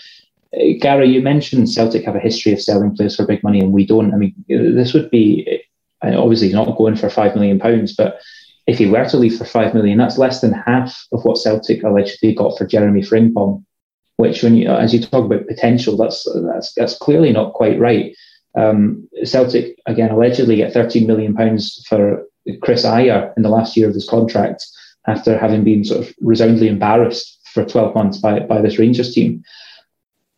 uh, 0.55 0.77
Gary, 0.81 1.09
you 1.09 1.23
mentioned 1.23 1.71
Celtic 1.71 2.05
have 2.05 2.17
a 2.17 2.21
history 2.21 2.53
of 2.53 2.61
selling 2.61 2.95
players 2.95 3.17
for 3.17 3.27
big 3.27 3.43
money, 3.43 3.61
and 3.61 3.73
we 3.73 3.87
don't. 3.87 4.13
I 4.13 4.17
mean, 4.17 4.35
this 4.49 4.93
would 4.93 5.11
be 5.11 5.63
uh, 6.05 6.21
obviously 6.21 6.53
not 6.53 6.77
going 6.77 6.97
for 6.97 7.09
five 7.09 7.35
million 7.35 7.59
pounds, 7.59 7.95
but 7.95 8.21
if 8.67 8.79
he 8.79 8.87
were 8.87 9.05
to 9.09 9.17
leave 9.17 9.39
for 9.39 9.45
five 9.45 9.73
million, 9.73 9.99
that's 9.99 10.19
less 10.19 10.41
than 10.41 10.53
half 10.53 11.07
of 11.13 11.25
what 11.25 11.39
Celtic 11.39 11.83
allegedly 11.83 12.35
got 12.35 12.59
for 12.59 12.67
Jeremie 12.67 13.03
Frimpong. 13.03 13.65
Which, 14.17 14.43
when 14.43 14.57
you 14.57 14.69
as 14.71 14.93
you 14.93 15.01
talk 15.01 15.25
about 15.27 15.47
potential, 15.47 15.97
that's 15.97 16.27
that's 16.51 16.73
that's 16.75 16.99
clearly 16.99 17.33
not 17.33 17.55
quite 17.55 17.79
right. 17.79 18.15
Um, 18.57 19.09
Celtic 19.25 19.79
again 19.87 20.11
allegedly 20.11 20.57
get 20.57 20.73
13 20.73 21.07
million 21.07 21.35
pounds 21.35 21.85
for 21.89 22.25
Chris 22.63 22.85
Ajer 22.85 23.33
in 23.37 23.43
the 23.43 23.49
last 23.49 23.77
year 23.77 23.89
of 23.89 23.95
his 23.95 24.09
contract 24.09 24.65
after 25.07 25.39
having 25.39 25.63
been 25.63 25.85
sort 25.85 26.07
of 26.07 26.15
resoundingly 26.21 26.69
embarrassed 26.69 27.39
for 27.53 27.65
12 27.65 27.95
months 27.95 28.19
by, 28.19 28.41
by 28.41 28.61
this 28.61 28.79
Rangers 28.79 29.15
team. 29.15 29.43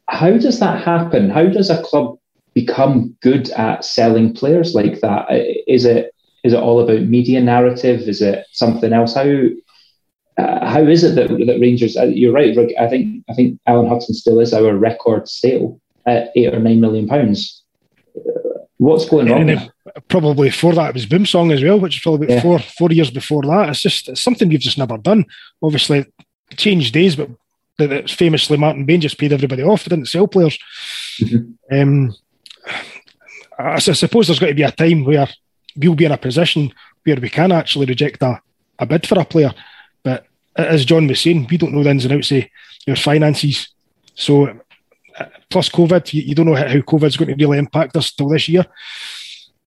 How 0.08 0.32
does 0.32 0.58
that 0.60 0.82
happen? 0.82 1.30
How 1.30 1.46
does 1.46 1.70
a 1.70 1.82
club 1.82 2.18
become 2.54 3.16
good 3.20 3.50
at 3.50 3.84
selling 3.84 4.34
players 4.34 4.74
like 4.74 5.00
that? 5.00 5.26
Is 5.66 5.84
it 5.84 6.14
is 6.44 6.52
it 6.52 6.58
all 6.58 6.80
about 6.80 7.02
media 7.02 7.40
narrative? 7.40 8.02
Is 8.02 8.22
it 8.22 8.46
something 8.52 8.92
else? 8.92 9.14
How 9.14 9.28
uh, 10.38 10.66
how 10.66 10.82
is 10.82 11.02
it 11.02 11.14
that, 11.16 11.28
that 11.28 11.58
Rangers? 11.60 11.96
Uh, 11.96 12.04
you're 12.04 12.32
right. 12.32 12.56
I 12.78 12.88
think 12.88 13.24
I 13.28 13.34
think 13.34 13.60
Alan 13.66 13.88
Hutton 13.88 14.14
still 14.14 14.40
is 14.40 14.54
our 14.54 14.74
record 14.76 15.28
sale 15.28 15.80
at 16.06 16.30
eight 16.36 16.54
or 16.54 16.60
nine 16.60 16.80
million 16.80 17.06
pounds. 17.06 17.62
What's 18.78 19.08
going 19.08 19.30
on? 19.30 19.70
Probably 20.06 20.48
before 20.48 20.74
that 20.74 20.90
it 20.90 20.94
was 20.94 21.06
Boumsong 21.06 21.52
as 21.52 21.62
well, 21.62 21.80
which 21.80 21.96
is 21.96 22.02
probably 22.02 22.28
yeah. 22.28 22.40
four 22.40 22.58
four 22.60 22.90
years 22.92 23.10
before 23.10 23.42
that. 23.42 23.70
It's 23.70 23.82
just 23.82 24.08
it's 24.08 24.22
something 24.22 24.48
we've 24.48 24.60
just 24.60 24.78
never 24.78 24.96
done. 24.96 25.26
Obviously, 25.60 26.06
changed 26.56 26.94
days, 26.94 27.16
but 27.16 27.28
famously 28.08 28.56
Martin 28.56 28.84
Bain 28.84 29.00
just 29.00 29.18
paid 29.18 29.32
everybody 29.32 29.62
off. 29.62 29.84
They 29.84 29.94
didn't 29.94 30.08
sell 30.08 30.28
players. 30.28 30.58
Mm-hmm. 31.20 31.80
Um, 31.80 32.14
I, 33.58 33.74
I, 33.74 33.78
suppose 33.78 34.28
there's 34.28 34.38
got 34.38 34.46
to 34.46 34.54
be 34.54 34.62
a 34.62 34.70
time 34.70 35.04
where 35.04 35.28
we'll 35.76 35.94
be 35.94 36.04
in 36.04 36.12
a 36.12 36.18
position 36.18 36.72
where 37.04 37.16
we 37.16 37.28
can 37.28 37.52
actually 37.52 37.86
reject 37.86 38.22
a, 38.22 38.40
a 38.78 38.86
bid 38.86 39.06
for 39.06 39.18
a 39.18 39.24
player. 39.24 39.52
But 40.02 40.26
as 40.56 40.84
John 40.84 41.06
was 41.06 41.20
saying, 41.20 41.46
we 41.50 41.56
don't 41.56 41.72
know 41.72 41.82
the 41.82 41.90
ins 41.90 42.04
and 42.04 42.14
outs 42.14 42.30
of 42.30 42.44
your 42.86 42.96
finances. 42.96 43.68
So 44.14 44.60
plus 45.50 45.68
COVID, 45.68 46.12
you, 46.12 46.22
you 46.22 46.34
don't 46.34 46.46
know 46.46 46.54
how 46.54 46.64
COVID's 46.64 47.16
going 47.16 47.28
to 47.28 47.44
really 47.44 47.58
impact 47.58 47.96
us 47.96 48.12
till 48.12 48.28
this 48.28 48.48
year. 48.48 48.64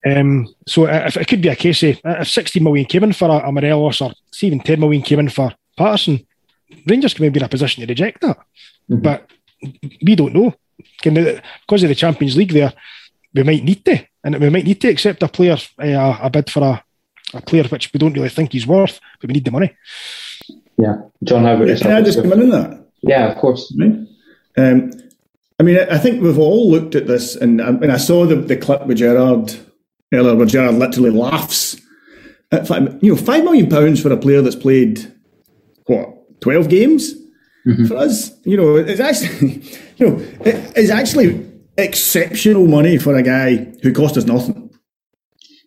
Um, 0.05 0.47
so 0.67 0.87
if 0.87 1.15
it 1.17 1.27
could 1.27 1.41
be 1.41 1.49
a 1.49 1.55
case 1.55 1.83
of 1.83 1.99
if 2.03 2.27
60 2.27 2.59
million 2.59 2.85
came 2.85 3.03
in 3.03 3.13
for 3.13 3.29
a, 3.29 3.47
a 3.47 3.51
Morelos 3.51 4.01
or 4.01 4.11
even 4.41 4.59
10 4.59 4.79
million 4.79 5.03
came 5.03 5.19
in 5.19 5.29
for 5.29 5.53
Patterson, 5.77 6.25
Rangers 6.87 7.13
can 7.13 7.23
maybe 7.23 7.33
be 7.33 7.39
in 7.39 7.45
a 7.45 7.49
position 7.49 7.81
to 7.81 7.87
reject 7.87 8.21
that. 8.21 8.37
Mm-hmm. 8.89 9.01
But 9.01 9.29
we 10.03 10.15
don't 10.15 10.33
know. 10.33 10.55
Can 11.01 11.13
the, 11.13 11.41
because 11.61 11.83
of 11.83 11.89
the 11.89 11.95
Champions 11.95 12.35
League 12.35 12.51
there, 12.51 12.73
we 13.33 13.43
might 13.43 13.63
need 13.63 13.85
to, 13.85 14.03
and 14.23 14.39
we 14.39 14.49
might 14.49 14.65
need 14.65 14.81
to 14.81 14.89
accept 14.89 15.23
a 15.23 15.27
player, 15.27 15.57
uh, 15.79 16.17
a 16.21 16.29
bid 16.29 16.49
for 16.49 16.63
a, 16.63 16.83
a 17.33 17.41
player 17.41 17.63
which 17.65 17.91
we 17.93 17.97
don't 17.97 18.13
really 18.13 18.29
think 18.29 18.51
he's 18.51 18.67
worth, 18.67 18.99
but 19.19 19.27
we 19.27 19.33
need 19.33 19.45
the 19.45 19.51
money. 19.51 19.75
Yeah, 20.77 20.97
John, 21.23 21.43
how 21.43 21.55
about 21.55 21.67
yeah, 21.67 21.77
Can 21.77 21.91
I 21.91 22.01
just 22.01 22.21
come 22.21 22.33
in 22.33 22.41
on 22.41 22.49
that? 22.49 22.85
Yeah, 23.01 23.31
of 23.31 23.37
course. 23.37 23.73
Um, 24.57 24.91
I 25.61 25.63
mean, 25.63 25.77
I 25.77 25.99
think 25.99 26.23
we've 26.23 26.39
all 26.39 26.71
looked 26.71 26.95
at 26.95 27.05
this, 27.05 27.35
and, 27.35 27.61
and 27.61 27.91
I 27.91 27.97
saw 27.97 28.25
the, 28.25 28.35
the 28.35 28.57
clip 28.57 28.87
with 28.87 28.97
Gerrard 28.97 29.55
earlier, 30.11 30.35
where 30.35 30.47
Gerrard 30.47 30.73
literally 30.73 31.11
laughs. 31.11 31.79
At 32.51 32.67
five, 32.67 32.97
you 33.03 33.13
know, 33.13 33.21
five 33.21 33.43
million 33.43 33.69
pounds 33.69 34.01
for 34.01 34.11
a 34.11 34.17
player 34.17 34.41
that's 34.41 34.55
played 34.55 35.13
what 35.85 36.41
twelve 36.41 36.67
games 36.67 37.13
mm-hmm. 37.67 37.85
for 37.85 37.95
us. 37.97 38.31
You 38.43 38.57
know, 38.57 38.75
it's 38.75 38.99
actually, 38.99 39.61
you 39.97 40.09
know, 40.09 40.25
it's 40.43 40.89
actually 40.89 41.47
exceptional 41.77 42.65
money 42.65 42.97
for 42.97 43.15
a 43.15 43.21
guy 43.21 43.71
who 43.83 43.93
cost 43.93 44.17
us 44.17 44.25
nothing. 44.25 44.73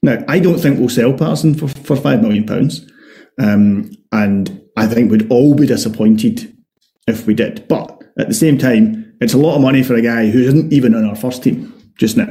Now, 0.03 0.25
I 0.27 0.41
don't 0.41 0.59
think 0.59 0.81
we'll 0.81 0.89
sell 0.89 1.13
Patterson 1.13 1.55
for, 1.55 1.69
for 1.69 1.95
five 1.95 2.21
million 2.21 2.47
pounds, 2.47 2.85
um, 3.41 3.93
and 4.11 4.61
I 4.77 4.89
think 4.89 5.13
we'd 5.13 5.31
all 5.31 5.55
be 5.55 5.69
disappointed 5.69 6.53
if 7.07 7.29
we 7.29 7.35
did. 7.35 7.69
But 7.69 8.03
at 8.19 8.27
the 8.27 8.35
same 8.35 8.59
time, 8.59 9.04
it's 9.25 9.35
a 9.35 9.39
lot 9.39 9.57
of 9.57 9.63
money 9.63 9.83
for 9.83 9.95
a 9.95 10.03
guy 10.03 10.29
who 10.31 10.41
isn't 10.41 10.73
even 10.73 10.95
on 10.95 11.05
our 11.05 11.17
first 11.17 11.43
team 11.43 11.73
just 11.97 12.17
now. 12.17 12.29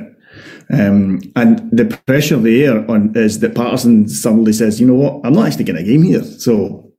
Um, 0.72 1.20
and 1.36 1.70
the 1.72 1.86
pressure 2.06 2.38
there 2.38 2.90
on 2.90 3.16
is 3.16 3.40
that 3.40 3.56
Patterson 3.56 4.08
suddenly 4.08 4.54
says, 4.54 4.80
you 4.80 4.88
know 4.88 4.94
what, 4.94 5.26
I'm 5.26 5.34
not 5.34 5.48
actually 5.48 5.66
getting 5.66 5.84
a 5.84 5.86
game 5.86 6.04
here. 6.04 6.24
So, 6.24 6.92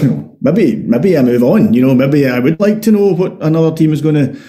you 0.00 0.08
know, 0.08 0.36
maybe 0.40 0.76
maybe 0.76 1.16
I 1.16 1.22
move 1.22 1.42
on. 1.42 1.72
You 1.72 1.86
know, 1.86 1.94
maybe 1.94 2.26
I 2.28 2.38
would 2.38 2.60
like 2.60 2.82
to 2.82 2.90
know 2.90 3.14
what 3.14 3.40
another 3.42 3.74
team 3.74 3.92
is 3.92 4.02
going 4.02 4.14
to. 4.16 4.40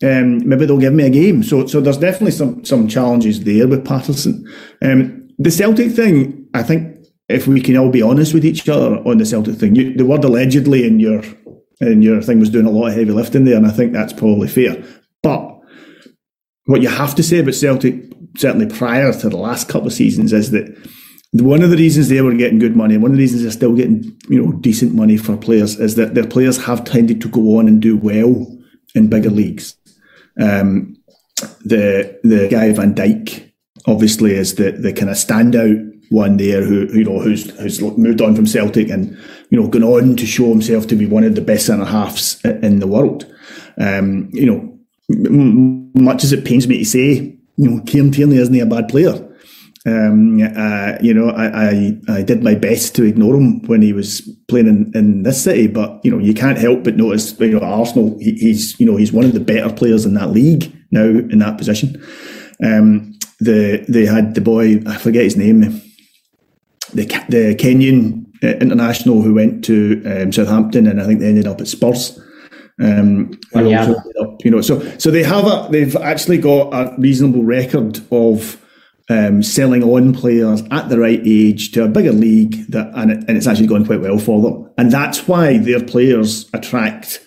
Um, 0.00 0.48
maybe 0.48 0.64
they'll 0.64 0.78
give 0.78 0.92
me 0.92 1.06
a 1.06 1.10
game. 1.10 1.42
So, 1.42 1.66
so 1.66 1.80
there's 1.80 1.98
definitely 1.98 2.32
some 2.32 2.64
some 2.64 2.88
challenges 2.88 3.44
there 3.44 3.68
with 3.68 3.84
Patterson. 3.84 4.46
Um, 4.82 5.28
the 5.38 5.50
Celtic 5.50 5.92
thing, 5.92 6.48
I 6.54 6.62
think, 6.62 7.06
if 7.28 7.46
we 7.46 7.60
can 7.60 7.76
all 7.76 7.90
be 7.90 8.02
honest 8.02 8.32
with 8.34 8.44
each 8.44 8.68
other 8.68 8.96
on 9.06 9.18
the 9.18 9.26
Celtic 9.26 9.56
thing, 9.56 9.76
you, 9.76 9.94
the 9.94 10.06
word 10.06 10.24
allegedly 10.24 10.86
in 10.86 10.98
your 11.00 11.22
in 11.80 12.02
your 12.02 12.20
thing 12.22 12.40
was 12.40 12.50
doing 12.50 12.66
a 12.66 12.70
lot 12.70 12.88
of 12.88 12.94
heavy 12.94 13.10
lifting 13.10 13.44
there, 13.44 13.56
and 13.56 13.66
I 13.66 13.70
think 13.70 13.92
that's 13.92 14.12
probably 14.12 14.48
fair. 14.48 14.82
But 15.22 15.58
what 16.66 16.82
you 16.82 16.88
have 16.88 17.14
to 17.16 17.22
say 17.22 17.38
about 17.38 17.54
Celtic, 17.54 18.04
certainly 18.36 18.66
prior 18.66 19.12
to 19.12 19.28
the 19.28 19.36
last 19.36 19.68
couple 19.68 19.86
of 19.86 19.92
seasons, 19.92 20.32
is 20.32 20.50
that 20.50 20.76
one 21.32 21.62
of 21.62 21.70
the 21.70 21.76
reasons 21.76 22.08
they 22.08 22.20
were 22.20 22.34
getting 22.34 22.58
good 22.58 22.76
money, 22.76 22.96
one 22.96 23.10
of 23.10 23.16
the 23.16 23.22
reasons 23.22 23.42
they're 23.42 23.50
still 23.50 23.74
getting 23.74 24.16
you 24.28 24.42
know 24.42 24.52
decent 24.52 24.94
money 24.94 25.16
for 25.16 25.36
players, 25.36 25.78
is 25.78 25.94
that 25.94 26.14
their 26.14 26.26
players 26.26 26.64
have 26.64 26.84
tended 26.84 27.20
to 27.20 27.28
go 27.28 27.58
on 27.58 27.68
and 27.68 27.80
do 27.80 27.96
well 27.96 28.46
in 28.94 29.08
bigger 29.08 29.30
leagues. 29.30 29.76
Um, 30.40 30.96
the 31.64 32.18
the 32.22 32.48
guy 32.50 32.72
Van 32.72 32.94
Dijk 32.94 33.52
obviously 33.86 34.32
is 34.32 34.56
the 34.56 34.72
the 34.72 34.92
kind 34.92 35.10
of 35.10 35.16
standout 35.16 35.87
one 36.10 36.36
there 36.36 36.64
who, 36.64 36.86
you 36.92 37.04
know 37.04 37.20
who's 37.20 37.50
who's 37.58 37.80
moved 37.80 38.20
on 38.20 38.34
from 38.34 38.46
Celtic 38.46 38.88
and 38.88 39.16
you 39.50 39.60
know 39.60 39.68
gone 39.68 39.84
on 39.84 40.16
to 40.16 40.26
show 40.26 40.48
himself 40.48 40.86
to 40.88 40.96
be 40.96 41.06
one 41.06 41.24
of 41.24 41.34
the 41.34 41.40
best 41.40 41.66
centre 41.66 41.84
halves 41.84 42.40
in 42.44 42.80
the 42.80 42.86
world. 42.86 43.26
Um, 43.80 44.30
you 44.32 44.46
know, 44.46 44.78
much 45.94 46.24
as 46.24 46.32
it 46.32 46.44
pains 46.44 46.66
me 46.66 46.78
to 46.78 46.84
say, 46.84 47.36
you 47.56 47.70
know, 47.70 47.82
Kieran 47.84 48.12
Tierney 48.12 48.36
isn't 48.36 48.60
a 48.60 48.66
bad 48.66 48.88
player. 48.88 49.24
Um, 49.86 50.42
uh, 50.42 50.98
you 51.00 51.14
know, 51.14 51.30
I, 51.30 51.70
I, 51.70 51.92
I 52.08 52.22
did 52.22 52.42
my 52.42 52.54
best 52.54 52.94
to 52.96 53.04
ignore 53.04 53.36
him 53.36 53.62
when 53.66 53.80
he 53.80 53.92
was 53.92 54.20
playing 54.48 54.66
in, 54.66 54.92
in 54.94 55.22
this 55.22 55.44
city, 55.44 55.66
but 55.66 56.00
you 56.04 56.10
know, 56.10 56.18
you 56.18 56.34
can't 56.34 56.58
help 56.58 56.84
but 56.84 56.96
notice, 56.96 57.38
you 57.38 57.58
know, 57.58 57.60
Arsenal, 57.60 58.18
he, 58.18 58.32
he's 58.32 58.78
you 58.80 58.86
know 58.86 58.96
he's 58.96 59.12
one 59.12 59.24
of 59.24 59.32
the 59.32 59.40
better 59.40 59.72
players 59.72 60.04
in 60.04 60.14
that 60.14 60.30
league 60.30 60.72
now 60.90 61.04
in 61.04 61.38
that 61.38 61.58
position. 61.58 62.02
Um, 62.62 63.18
the 63.40 63.84
they 63.88 64.04
had 64.04 64.34
the 64.34 64.40
boy, 64.40 64.80
I 64.86 64.98
forget 64.98 65.22
his 65.22 65.36
name, 65.36 65.80
the 66.98 67.24
the 67.28 67.54
Kenyan 67.54 68.26
uh, 68.42 68.58
international 68.58 69.22
who 69.22 69.34
went 69.34 69.64
to 69.64 70.02
um, 70.04 70.32
Southampton, 70.32 70.86
and 70.86 71.00
I 71.00 71.06
think 71.06 71.20
they 71.20 71.28
ended 71.28 71.46
up 71.46 71.60
at 71.60 71.68
Spurs. 71.68 72.18
Um, 72.80 73.38
yeah. 73.54 73.92
up, 74.20 74.44
you 74.44 74.52
know, 74.52 74.60
so 74.60 74.80
so 74.98 75.10
they 75.10 75.24
have 75.24 75.46
a 75.46 75.68
they've 75.70 75.96
actually 75.96 76.38
got 76.38 76.72
a 76.72 76.94
reasonable 76.98 77.42
record 77.42 78.00
of 78.12 78.64
um, 79.10 79.42
selling 79.42 79.82
on 79.82 80.12
players 80.12 80.62
at 80.70 80.88
the 80.88 80.98
right 80.98 81.20
age 81.24 81.72
to 81.72 81.84
a 81.84 81.88
bigger 81.88 82.12
league 82.12 82.70
that 82.70 82.92
and, 82.94 83.10
it, 83.10 83.24
and 83.26 83.36
it's 83.36 83.48
actually 83.48 83.66
going 83.66 83.84
quite 83.84 84.00
well 84.00 84.18
for 84.18 84.40
them, 84.42 84.70
and 84.78 84.92
that's 84.92 85.26
why 85.26 85.58
their 85.58 85.84
players 85.84 86.48
attract 86.54 87.20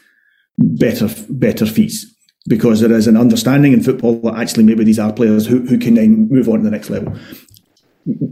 better 0.57 1.09
better 1.29 1.65
fees 1.65 2.07
because 2.47 2.79
there 2.79 2.91
is 2.91 3.07
an 3.07 3.17
understanding 3.17 3.73
in 3.73 3.83
football 3.83 4.19
that 4.21 4.35
actually 4.35 4.63
maybe 4.63 4.83
these 4.83 4.99
are 4.99 5.13
players 5.13 5.45
who, 5.45 5.59
who 5.61 5.77
can 5.77 5.93
then 5.93 6.27
move 6.29 6.49
on 6.49 6.57
to 6.57 6.63
the 6.63 6.71
next 6.71 6.89
level. 6.89 7.15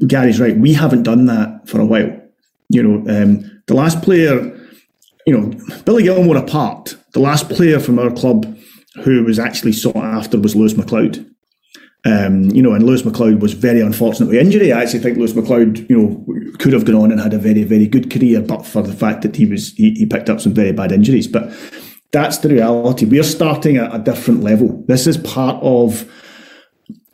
Gary's 0.07 0.39
right. 0.39 0.57
We 0.57 0.73
haven't 0.73 1.03
done 1.03 1.25
that 1.25 1.67
for 1.67 1.79
a 1.79 1.85
while. 1.85 2.11
You 2.69 2.83
know, 2.83 3.23
um, 3.23 3.61
the 3.67 3.73
last 3.73 4.01
player, 4.01 4.55
you 5.25 5.37
know, 5.37 5.53
Billy 5.85 6.03
Gilmour 6.03 6.37
apart, 6.37 6.95
the 7.13 7.19
last 7.19 7.49
player 7.49 7.79
from 7.79 7.99
our 7.99 8.11
club 8.11 8.57
who 9.03 9.23
was 9.23 9.39
actually 9.39 9.73
sought 9.73 9.95
after 9.95 10.39
was 10.39 10.55
Lewis 10.55 10.73
McLeod. 10.73 11.25
Um, 12.05 12.45
you 12.51 12.61
know, 12.61 12.73
and 12.73 12.85
Lewis 12.85 13.01
McLeod 13.01 13.41
was 13.41 13.53
very 13.53 13.81
unfortunate 13.81 14.27
with 14.27 14.37
injury. 14.37 14.71
I 14.71 14.81
actually 14.83 14.99
think 14.99 15.17
Lewis 15.17 15.33
McLeod, 15.33 15.89
you 15.89 15.97
know, 15.97 16.57
could 16.57 16.71
have 16.71 16.85
gone 16.85 16.95
on 16.95 17.11
and 17.11 17.19
had 17.19 17.33
a 17.33 17.37
very, 17.37 17.63
very 17.63 17.87
good 17.87 18.09
career, 18.09 18.41
but 18.41 18.65
for 18.65 18.81
the 18.81 18.93
fact 18.93 19.21
that 19.23 19.35
he 19.35 19.45
was 19.45 19.73
he, 19.73 19.91
he 19.91 20.05
picked 20.05 20.29
up 20.29 20.39
some 20.39 20.53
very 20.53 20.71
bad 20.71 20.91
injuries. 20.93 21.27
But 21.27 21.51
that's 22.11 22.37
the 22.37 22.49
reality. 22.49 23.05
We're 23.05 23.23
starting 23.23 23.77
at 23.77 23.93
a 23.93 23.99
different 23.99 24.43
level. 24.43 24.83
This 24.87 25.07
is 25.07 25.17
part 25.17 25.61
of 25.61 26.09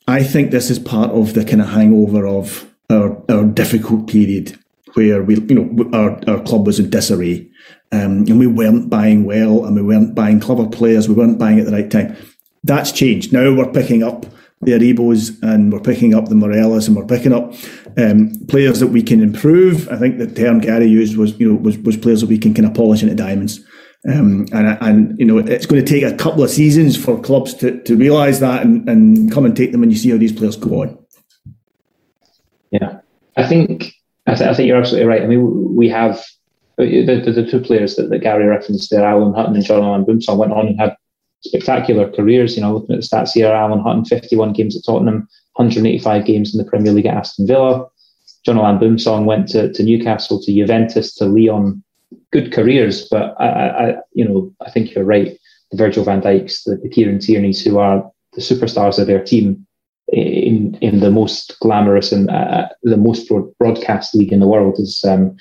I 0.07 0.23
think 0.23 0.51
this 0.51 0.69
is 0.69 0.79
part 0.79 1.11
of 1.11 1.33
the 1.33 1.43
kind 1.43 1.61
of 1.61 1.69
hangover 1.69 2.27
of 2.27 2.71
our, 2.89 3.21
our 3.29 3.45
difficult 3.45 4.07
period 4.07 4.59
where 4.93 5.23
we, 5.23 5.35
you 5.35 5.55
know, 5.55 5.89
our, 5.93 6.21
our 6.27 6.41
club 6.43 6.65
was 6.65 6.79
in 6.79 6.89
disarray. 6.89 7.49
Um, 7.91 8.25
and 8.27 8.39
we 8.39 8.47
weren't 8.47 8.89
buying 8.89 9.25
well 9.25 9.65
and 9.65 9.75
we 9.75 9.81
weren't 9.81 10.15
buying 10.15 10.39
clever 10.39 10.67
players. 10.67 11.09
We 11.09 11.15
weren't 11.15 11.39
buying 11.39 11.59
at 11.59 11.65
the 11.65 11.71
right 11.71 11.89
time. 11.89 12.15
That's 12.63 12.91
changed. 12.91 13.33
Now 13.33 13.53
we're 13.53 13.71
picking 13.71 14.03
up 14.03 14.25
the 14.61 14.71
Aribos 14.71 15.41
and 15.43 15.71
we're 15.71 15.79
picking 15.79 16.13
up 16.13 16.29
the 16.29 16.35
Morelos 16.35 16.87
and 16.87 16.95
we're 16.95 17.05
picking 17.05 17.33
up 17.33 17.53
um, 17.97 18.31
players 18.47 18.79
that 18.79 18.87
we 18.87 19.03
can 19.03 19.21
improve. 19.21 19.89
I 19.89 19.97
think 19.97 20.17
the 20.17 20.27
term 20.27 20.59
Gary 20.59 20.87
used 20.87 21.17
was, 21.17 21.37
you 21.39 21.51
know, 21.51 21.59
was, 21.59 21.77
was 21.79 21.97
players 21.97 22.21
that 22.21 22.29
we 22.29 22.37
can 22.37 22.53
kind 22.53 22.65
of 22.65 22.73
polish 22.73 23.03
into 23.03 23.15
diamonds. 23.15 23.63
Um, 24.07 24.45
and, 24.51 24.77
and, 24.81 25.19
you 25.19 25.25
know, 25.25 25.39
it's 25.39 25.65
going 25.65 25.83
to 25.83 25.89
take 25.89 26.03
a 26.03 26.15
couple 26.15 26.43
of 26.43 26.51
seasons 26.51 26.95
for 26.95 27.19
clubs 27.19 27.55
to, 27.55 27.81
to 27.83 27.95
realise 27.95 28.39
that 28.39 28.63
and, 28.63 28.87
and 28.87 29.31
come 29.31 29.45
and 29.45 29.55
take 29.55 29.71
them 29.71 29.81
and 29.81 29.91
you 29.91 29.97
see 29.97 30.11
how 30.11 30.17
these 30.17 30.31
players 30.31 30.55
go 30.55 30.83
on. 30.83 31.05
Yeah, 32.69 32.99
I 33.35 33.47
think 33.47 33.95
I, 34.27 34.35
th- 34.35 34.49
I 34.49 34.53
think 34.53 34.67
you're 34.67 34.77
absolutely 34.77 35.07
right. 35.07 35.21
I 35.21 35.27
mean, 35.27 35.75
we 35.75 35.89
have 35.89 36.23
the, 36.77 37.21
the, 37.25 37.31
the 37.31 37.49
two 37.49 37.59
players 37.59 37.95
that, 37.95 38.09
that, 38.09 38.19
Gary 38.19 38.45
referenced 38.45 38.91
there, 38.91 39.05
Alan 39.05 39.33
Hutton 39.33 39.55
and 39.55 39.65
Jonathan 39.65 40.05
Boumsong, 40.05 40.37
went 40.37 40.51
on 40.51 40.67
and 40.67 40.79
had 40.79 40.95
spectacular 41.41 42.11
careers. 42.11 42.55
You 42.55 42.61
know, 42.61 42.73
looking 42.73 42.95
at 42.95 43.01
the 43.01 43.07
stats 43.07 43.31
here, 43.31 43.51
Alan 43.51 43.79
Hutton, 43.79 44.05
51 44.05 44.53
games 44.53 44.75
at 44.75 44.83
Tottenham, 44.85 45.27
185 45.53 46.25
games 46.25 46.53
in 46.53 46.63
the 46.63 46.69
Premier 46.69 46.91
League 46.91 47.05
at 47.05 47.17
Aston 47.17 47.47
Villa. 47.47 47.87
Jonathan 48.45 48.77
Boumsong 48.77 49.25
went 49.25 49.47
to, 49.49 49.71
to 49.71 49.83
Newcastle, 49.83 50.41
to 50.41 50.53
Juventus, 50.53 51.15
to 51.15 51.25
Lyon, 51.25 51.83
good 52.31 52.51
careers, 52.51 53.07
but 53.09 53.35
I, 53.39 53.47
I, 53.47 53.95
you 54.13 54.25
know, 54.25 54.53
I 54.65 54.69
think 54.71 54.93
you're 54.93 55.03
right. 55.03 55.37
The 55.71 55.77
Virgil 55.77 56.03
van 56.03 56.21
Dijks, 56.21 56.63
the, 56.63 56.77
the 56.77 56.89
Kieran 56.89 57.19
Tierneys, 57.19 57.63
who 57.63 57.77
are 57.77 58.09
the 58.33 58.41
superstars 58.41 58.99
of 58.99 59.07
their 59.07 59.23
team 59.23 59.65
in 60.09 60.77
in 60.81 60.99
the 60.99 61.09
most 61.09 61.59
glamorous 61.59 62.11
and 62.11 62.29
uh, 62.29 62.67
the 62.83 62.97
most 62.97 63.31
broadcast 63.59 64.15
league 64.15 64.33
in 64.33 64.39
the 64.39 64.47
world, 64.47 64.79
is. 64.79 65.03
Um, 65.03 65.35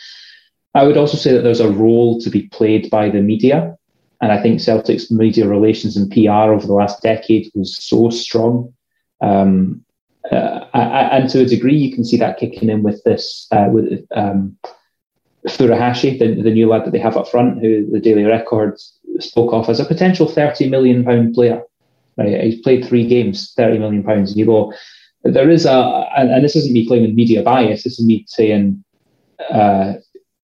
I 0.76 0.82
would 0.82 0.96
also 0.96 1.16
say 1.16 1.32
that 1.32 1.42
there's 1.42 1.60
a 1.60 1.70
role 1.70 2.20
to 2.20 2.28
be 2.28 2.48
played 2.48 2.90
by 2.90 3.08
the 3.08 3.20
media, 3.20 3.76
and 4.20 4.32
I 4.32 4.42
think 4.42 4.60
Celtic's 4.60 5.10
media 5.10 5.46
relations 5.46 5.96
and 5.96 6.10
PR 6.10 6.52
over 6.52 6.66
the 6.66 6.72
last 6.72 7.00
decade 7.02 7.50
was 7.54 7.76
so 7.76 8.10
strong. 8.10 8.74
Um, 9.20 9.84
uh, 10.32 10.64
and 10.74 11.28
to 11.30 11.42
a 11.42 11.46
degree, 11.46 11.76
you 11.76 11.94
can 11.94 12.04
see 12.04 12.16
that 12.16 12.38
kicking 12.38 12.70
in 12.70 12.82
with 12.82 13.02
this, 13.04 13.46
uh, 13.52 13.68
with 13.70 14.06
um, 14.16 14.56
Furuhashi, 15.46 16.18
the, 16.18 16.40
the 16.40 16.50
new 16.50 16.68
lad 16.68 16.84
that 16.84 16.92
they 16.92 16.98
have 16.98 17.16
up 17.16 17.28
front, 17.28 17.60
who 17.60 17.90
the 17.90 18.00
Daily 18.00 18.24
Record 18.24 18.78
spoke 19.18 19.52
of 19.52 19.68
as 19.68 19.80
a 19.80 19.84
potential 19.84 20.26
thirty 20.26 20.68
million 20.68 21.04
pound 21.04 21.34
player. 21.34 21.62
Right, 22.16 22.40
he's 22.42 22.60
played 22.60 22.84
three 22.84 23.06
games, 23.06 23.52
thirty 23.56 23.78
million 23.78 24.02
pounds, 24.02 24.30
and 24.30 24.38
you 24.38 24.46
go. 24.46 24.72
There 25.22 25.48
is 25.48 25.64
a, 25.64 26.06
and, 26.16 26.30
and 26.30 26.44
this 26.44 26.54
isn't 26.54 26.74
me 26.74 26.86
claiming 26.86 27.14
media 27.14 27.42
bias. 27.42 27.82
This 27.82 27.98
is 27.98 28.06
me 28.06 28.26
saying, 28.28 28.84
uh, 29.50 29.94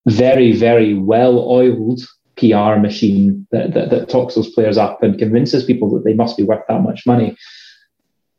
very, 0.07 0.53
very 0.53 0.93
well-oiled 0.93 2.01
PR 2.37 2.79
machine 2.79 3.45
that, 3.51 3.73
that, 3.73 3.89
that 3.89 4.09
talks 4.09 4.35
those 4.35 4.51
players 4.53 4.77
up 4.77 5.03
and 5.03 5.19
convinces 5.19 5.65
people 5.65 5.89
that 5.91 6.05
they 6.05 6.13
must 6.13 6.37
be 6.37 6.43
worth 6.43 6.63
that 6.67 6.81
much 6.81 7.05
money. 7.05 7.35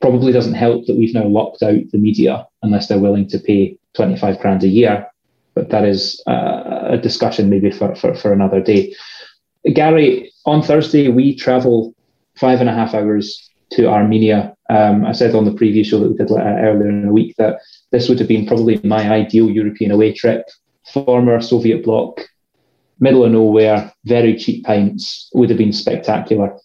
Probably 0.01 0.33
doesn't 0.33 0.55
help 0.55 0.87
that 0.87 0.97
we've 0.97 1.15
now 1.15 1.27
locked 1.27 1.63
out 1.63 1.83
the 1.93 1.99
media 1.99 2.47
unless 2.63 2.89
they're 2.89 2.99
willing 2.99 3.29
to 3.29 3.39
pay 3.39 3.77
25 3.95 4.39
grand 4.41 4.65
a 4.65 4.69
year. 4.69 5.07
But 5.55 5.71
that 5.71 5.85
is 5.85 6.23
uh, 6.27 6.89
a 6.91 6.99
discussion 6.99 7.51
maybe 7.51 7.71
for, 7.71 7.95
for, 7.95 8.15
for 8.15 8.33
another 8.33 8.61
day. 8.61 8.95
Gary, 9.73 10.33
on 10.47 10.63
Thursday, 10.63 11.09
we 11.09 11.35
travel 11.35 11.95
five 12.37 12.61
and 12.61 12.69
a 12.69 12.73
half 12.73 12.95
hours 12.95 13.51
to 13.73 13.89
Armenia. 13.89 14.55
Um, 14.69 15.05
I 15.05 15.13
said 15.13 15.35
on 15.35 15.45
the 15.45 15.53
previous 15.53 15.89
show 15.89 15.99
that 16.01 16.11
we 16.11 16.17
did 16.17 16.31
uh, 16.31 16.37
earlier 16.37 16.89
in 16.89 17.07
the 17.07 17.13
week 17.13 17.37
that 17.37 17.61
this 17.91 18.09
would 18.09 18.19
have 18.19 18.29
been 18.29 18.47
probably 18.47 18.81
my 18.85 19.11
ideal 19.11 19.51
European 19.51 19.91
away 19.91 20.13
trip. 20.13 20.49
Former 20.93 21.41
Soviet 21.41 21.85
bloc, 21.85 22.21
middle 22.99 23.25
of 23.25 23.33
nowhere, 23.33 23.93
very 24.05 24.37
cheap 24.37 24.65
pints, 24.65 25.31
would 25.35 25.51
have 25.51 25.59
been 25.59 25.73
spectacular. 25.73 26.57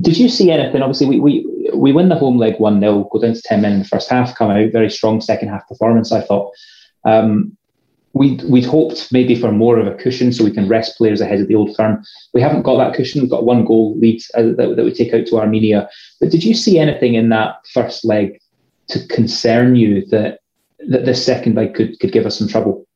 Did 0.00 0.18
you 0.18 0.28
see 0.28 0.50
anything? 0.50 0.82
Obviously, 0.82 1.06
we, 1.06 1.20
we, 1.20 1.70
we 1.74 1.92
win 1.92 2.08
the 2.08 2.16
home 2.16 2.38
leg 2.38 2.58
1 2.58 2.80
0, 2.80 3.08
go 3.10 3.20
down 3.20 3.34
to 3.34 3.42
10 3.42 3.60
men 3.62 3.72
in 3.72 3.78
the 3.80 3.84
first 3.84 4.10
half, 4.10 4.34
come 4.34 4.50
out, 4.50 4.72
very 4.72 4.90
strong 4.90 5.20
second 5.20 5.48
half 5.48 5.66
performance, 5.68 6.12
I 6.12 6.20
thought. 6.20 6.52
Um, 7.04 7.56
we'd, 8.12 8.42
we'd 8.44 8.64
hoped 8.64 9.12
maybe 9.12 9.34
for 9.34 9.52
more 9.52 9.78
of 9.78 9.86
a 9.86 9.94
cushion 9.94 10.32
so 10.32 10.44
we 10.44 10.50
can 10.50 10.68
rest 10.68 10.96
players 10.96 11.20
ahead 11.20 11.40
of 11.40 11.48
the 11.48 11.54
old 11.54 11.74
firm. 11.76 12.02
We 12.34 12.40
haven't 12.40 12.62
got 12.62 12.78
that 12.78 12.94
cushion. 12.94 13.20
We've 13.20 13.30
got 13.30 13.44
one 13.44 13.64
goal 13.64 13.96
lead 13.98 14.22
uh, 14.34 14.42
that, 14.56 14.74
that 14.76 14.84
we 14.84 14.92
take 14.92 15.14
out 15.14 15.26
to 15.26 15.38
Armenia. 15.38 15.88
But 16.20 16.30
did 16.30 16.44
you 16.44 16.54
see 16.54 16.78
anything 16.78 17.14
in 17.14 17.28
that 17.30 17.56
first 17.72 18.04
leg 18.04 18.38
to 18.88 19.06
concern 19.06 19.76
you 19.76 20.04
that 20.06 20.40
that 20.88 21.04
this 21.04 21.24
second 21.24 21.56
leg 21.56 21.74
could, 21.74 21.98
could 22.00 22.12
give 22.12 22.26
us 22.26 22.38
some 22.38 22.48
trouble? 22.48 22.86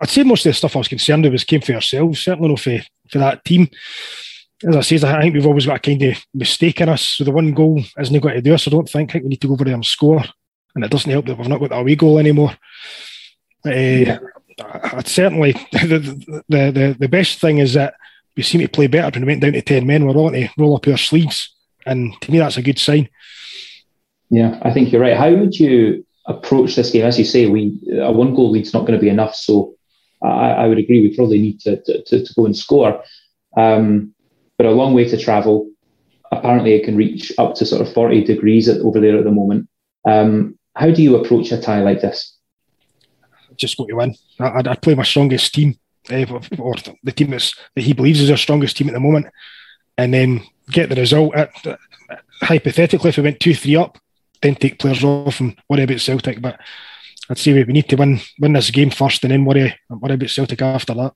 I'd 0.00 0.10
say 0.10 0.22
most 0.22 0.44
of 0.44 0.50
the 0.50 0.54
stuff 0.54 0.74
I 0.74 0.80
was 0.80 0.88
concerned 0.88 1.24
with 1.24 1.32
was 1.32 1.44
came 1.44 1.60
for 1.60 1.74
ourselves, 1.74 2.20
certainly 2.20 2.48
not 2.48 2.60
for, 2.60 2.78
for 3.10 3.18
that 3.18 3.44
team. 3.44 3.68
As 4.66 4.76
I 4.76 4.80
say, 4.80 4.96
I 4.96 5.20
think 5.20 5.34
we've 5.34 5.46
always 5.46 5.66
got 5.66 5.76
a 5.76 5.80
kind 5.80 6.02
of 6.02 6.16
mistake 6.32 6.80
in 6.80 6.88
us. 6.88 7.02
So 7.02 7.24
the 7.24 7.30
one 7.30 7.52
goal 7.52 7.82
isn't 7.98 8.20
going 8.20 8.34
to 8.34 8.42
do 8.42 8.54
us. 8.54 8.66
I 8.66 8.70
don't 8.70 8.88
think. 8.88 9.10
I 9.10 9.12
think 9.12 9.24
we 9.24 9.28
need 9.30 9.40
to 9.42 9.48
go 9.48 9.54
over 9.54 9.64
there 9.64 9.74
and 9.74 9.84
score. 9.84 10.24
And 10.74 10.84
it 10.84 10.90
doesn't 10.90 11.10
help 11.10 11.26
that 11.26 11.38
we've 11.38 11.48
not 11.48 11.60
got 11.60 11.70
that 11.70 11.80
away 11.80 11.96
goal 11.96 12.18
anymore. 12.18 12.56
Uh. 13.64 14.18
I'd 14.62 15.08
certainly 15.08 15.52
the, 15.72 16.42
the, 16.48 16.70
the 16.70 16.96
the 16.98 17.08
best 17.08 17.40
thing 17.40 17.58
is 17.58 17.74
that 17.74 17.94
we 18.36 18.42
seem 18.42 18.60
to 18.60 18.68
play 18.68 18.86
better 18.86 19.10
when 19.18 19.26
we 19.26 19.32
went 19.32 19.42
down 19.42 19.52
to 19.52 19.62
ten 19.62 19.86
men. 19.86 20.06
We're 20.06 20.14
willing 20.14 20.34
to 20.34 20.48
roll 20.58 20.76
up 20.76 20.86
our 20.88 20.96
sleeves, 20.96 21.54
and 21.86 22.14
to 22.22 22.30
me 22.30 22.38
that's 22.38 22.56
a 22.56 22.62
good 22.62 22.78
sign. 22.78 23.08
Yeah, 24.30 24.58
I 24.62 24.72
think 24.72 24.92
you're 24.92 25.00
right. 25.00 25.16
How 25.16 25.32
would 25.34 25.58
you 25.58 26.06
approach 26.26 26.76
this 26.76 26.90
game? 26.90 27.04
As 27.04 27.18
you 27.18 27.24
say, 27.24 27.46
we 27.46 27.78
a 28.00 28.12
one 28.12 28.34
goal 28.34 28.50
lead's 28.50 28.72
not 28.72 28.86
going 28.86 28.98
to 28.98 29.02
be 29.02 29.08
enough. 29.08 29.34
So 29.34 29.74
I, 30.22 30.50
I 30.50 30.68
would 30.68 30.78
agree. 30.78 31.00
We 31.00 31.16
probably 31.16 31.40
need 31.40 31.60
to 31.60 31.82
to, 31.82 32.24
to 32.24 32.34
go 32.34 32.46
and 32.46 32.56
score. 32.56 33.02
Um, 33.56 34.14
but 34.56 34.66
a 34.66 34.70
long 34.70 34.94
way 34.94 35.08
to 35.08 35.16
travel. 35.16 35.70
Apparently, 36.32 36.74
it 36.74 36.84
can 36.84 36.96
reach 36.96 37.32
up 37.38 37.54
to 37.56 37.66
sort 37.66 37.86
of 37.86 37.92
40 37.92 38.24
degrees 38.24 38.68
at, 38.68 38.80
over 38.80 38.98
there 38.98 39.18
at 39.18 39.24
the 39.24 39.30
moment. 39.30 39.68
Um, 40.04 40.58
how 40.74 40.90
do 40.90 41.02
you 41.02 41.16
approach 41.16 41.52
a 41.52 41.60
tie 41.60 41.82
like 41.82 42.00
this? 42.00 42.33
Just 43.56 43.76
go 43.76 43.86
to 43.86 43.94
win. 43.94 44.14
I'd, 44.40 44.68
I'd 44.68 44.82
play 44.82 44.94
my 44.94 45.02
strongest 45.02 45.54
team, 45.54 45.76
uh, 46.10 46.24
or 46.58 46.74
the 47.02 47.12
team 47.12 47.30
that's, 47.30 47.54
that 47.74 47.82
he 47.82 47.92
believes 47.92 48.20
is 48.20 48.30
our 48.30 48.36
strongest 48.36 48.76
team 48.76 48.88
at 48.88 48.94
the 48.94 49.00
moment, 49.00 49.26
and 49.96 50.12
then 50.12 50.42
get 50.70 50.88
the 50.88 50.96
result. 50.96 51.34
At, 51.34 51.66
uh, 51.66 51.76
hypothetically, 52.42 53.10
if 53.10 53.16
we 53.16 53.22
went 53.22 53.40
2 53.40 53.54
3 53.54 53.76
up, 53.76 53.98
then 54.42 54.54
take 54.54 54.78
players 54.78 55.02
off 55.02 55.40
and 55.40 55.56
worry 55.68 55.84
about 55.84 56.00
Celtic. 56.00 56.40
But 56.40 56.60
I'd 57.30 57.38
say 57.38 57.52
we 57.52 57.72
need 57.72 57.88
to 57.88 57.96
win 57.96 58.20
win 58.38 58.52
this 58.52 58.70
game 58.70 58.90
first 58.90 59.24
and 59.24 59.32
then 59.32 59.44
worry, 59.44 59.74
worry 59.88 60.14
about 60.14 60.30
Celtic 60.30 60.62
after 60.62 60.94
that. 60.94 61.14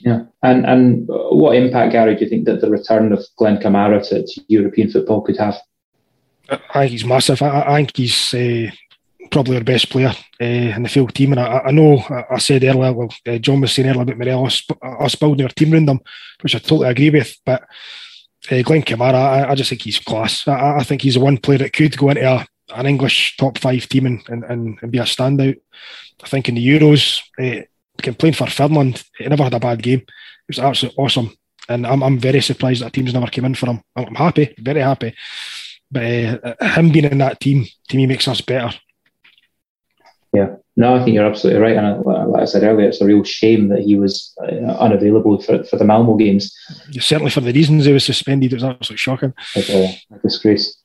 Yeah, 0.00 0.22
and 0.42 0.64
and 0.66 1.04
what 1.08 1.56
impact, 1.56 1.92
Gary, 1.92 2.14
do 2.14 2.24
you 2.24 2.30
think 2.30 2.46
that 2.46 2.60
the 2.60 2.70
return 2.70 3.12
of 3.12 3.24
Glenn 3.36 3.58
Kamara 3.58 4.06
to, 4.08 4.24
to 4.26 4.44
European 4.48 4.90
football 4.90 5.20
could 5.20 5.36
have? 5.36 5.58
I 6.48 6.58
think 6.80 6.92
he's 6.92 7.04
massive. 7.04 7.42
I, 7.42 7.60
I 7.60 7.76
think 7.76 7.96
he's 7.96 8.34
uh, 8.34 8.70
probably 9.30 9.56
our 9.56 9.64
best 9.64 9.90
player 9.90 10.12
uh, 10.40 10.44
in 10.44 10.82
the 10.82 10.88
field 10.88 11.14
team. 11.14 11.32
And 11.32 11.40
I, 11.40 11.60
I 11.66 11.70
know 11.70 12.02
I 12.30 12.38
said 12.38 12.64
earlier, 12.64 12.92
well, 12.92 13.12
uh, 13.26 13.38
John 13.38 13.60
was 13.60 13.72
saying 13.72 13.88
earlier 13.88 14.02
about 14.02 14.18
Morelos, 14.18 14.66
us 14.82 15.14
building 15.14 15.44
our 15.44 15.52
team 15.52 15.72
around 15.72 15.86
them, 15.86 16.00
which 16.42 16.54
I 16.54 16.58
totally 16.58 16.88
agree 16.88 17.10
with. 17.10 17.36
But 17.44 17.62
uh, 18.50 18.62
Glenn 18.62 18.82
Kamara, 18.82 19.14
I, 19.14 19.50
I, 19.50 19.54
just 19.54 19.70
think 19.70 19.82
he's 19.82 19.98
class. 19.98 20.46
I, 20.48 20.78
I, 20.78 20.84
think 20.84 21.02
he's 21.02 21.14
the 21.14 21.20
one 21.20 21.38
player 21.38 21.58
that 21.58 21.72
could 21.72 21.96
go 21.96 22.10
into 22.10 22.26
a, 22.26 22.46
an 22.74 22.86
English 22.86 23.36
top 23.36 23.58
five 23.58 23.88
team 23.88 24.06
and, 24.06 24.22
and, 24.28 24.78
and, 24.80 24.92
be 24.92 24.98
a 24.98 25.02
standout. 25.02 25.60
I 26.22 26.26
think 26.26 26.48
in 26.48 26.54
the 26.54 26.66
Euros, 26.66 27.20
uh, 27.38 27.64
playing 28.14 28.34
for 28.34 28.46
Finland, 28.46 29.02
he 29.18 29.26
never 29.26 29.44
had 29.44 29.54
a 29.54 29.60
bad 29.60 29.82
game. 29.82 30.00
It 30.00 30.56
was 30.56 30.58
absolutely 30.58 31.02
awesome. 31.02 31.36
And 31.68 31.86
I'm, 31.86 32.02
I'm 32.02 32.18
very 32.18 32.40
surprised 32.40 32.82
that 32.82 32.92
team's 32.92 33.14
never 33.14 33.26
came 33.26 33.44
in 33.44 33.54
for 33.54 33.66
him. 33.66 33.80
I'm 33.94 34.14
happy, 34.14 34.54
very 34.58 34.80
happy. 34.80 35.14
But 35.90 36.02
uh, 36.02 36.66
him 36.66 36.90
being 36.90 37.04
in 37.04 37.18
that 37.18 37.40
team, 37.40 37.66
to 37.88 37.96
me, 37.96 38.06
makes 38.06 38.26
us 38.28 38.40
better. 38.40 38.76
Yeah, 40.32 40.54
no, 40.76 40.94
I 40.94 41.02
think 41.02 41.14
you're 41.14 41.26
absolutely 41.26 41.60
right. 41.60 41.76
And 41.76 42.04
like 42.04 42.42
I 42.42 42.44
said 42.44 42.62
earlier, 42.62 42.88
it's 42.88 43.00
a 43.00 43.04
real 43.04 43.24
shame 43.24 43.68
that 43.68 43.80
he 43.80 43.96
was 43.96 44.32
uh, 44.42 44.76
unavailable 44.78 45.42
for, 45.42 45.64
for 45.64 45.76
the 45.76 45.84
Malmo 45.84 46.16
games. 46.16 46.56
Certainly 46.92 47.32
for 47.32 47.40
the 47.40 47.52
reasons 47.52 47.84
he 47.84 47.92
was 47.92 48.04
suspended, 48.04 48.52
it 48.52 48.56
was 48.56 48.64
absolutely 48.64 48.98
shocking. 48.98 49.34
It's 49.56 49.68
a, 49.70 49.98
a 50.14 50.18
disgrace. 50.20 50.80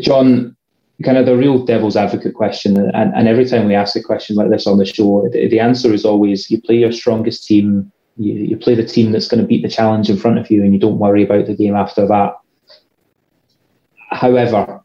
John, 0.00 0.56
kind 1.04 1.18
of 1.18 1.26
the 1.26 1.36
real 1.36 1.64
devil's 1.64 1.96
advocate 1.96 2.34
question, 2.34 2.76
and, 2.76 3.14
and 3.14 3.28
every 3.28 3.44
time 3.44 3.66
we 3.66 3.74
ask 3.74 3.94
a 3.94 4.02
question 4.02 4.34
like 4.34 4.50
this 4.50 4.66
on 4.66 4.78
the 4.78 4.84
show, 4.84 5.28
the, 5.32 5.48
the 5.48 5.60
answer 5.60 5.92
is 5.92 6.04
always 6.04 6.50
you 6.50 6.60
play 6.60 6.76
your 6.76 6.92
strongest 6.92 7.46
team, 7.46 7.92
you, 8.16 8.34
you 8.34 8.56
play 8.56 8.74
the 8.74 8.84
team 8.84 9.12
that's 9.12 9.28
going 9.28 9.40
to 9.40 9.46
beat 9.46 9.62
the 9.62 9.68
challenge 9.68 10.10
in 10.10 10.16
front 10.16 10.38
of 10.38 10.50
you, 10.50 10.64
and 10.64 10.72
you 10.72 10.80
don't 10.80 10.98
worry 10.98 11.22
about 11.22 11.46
the 11.46 11.54
game 11.54 11.76
after 11.76 12.06
that. 12.08 12.34
However, 14.10 14.82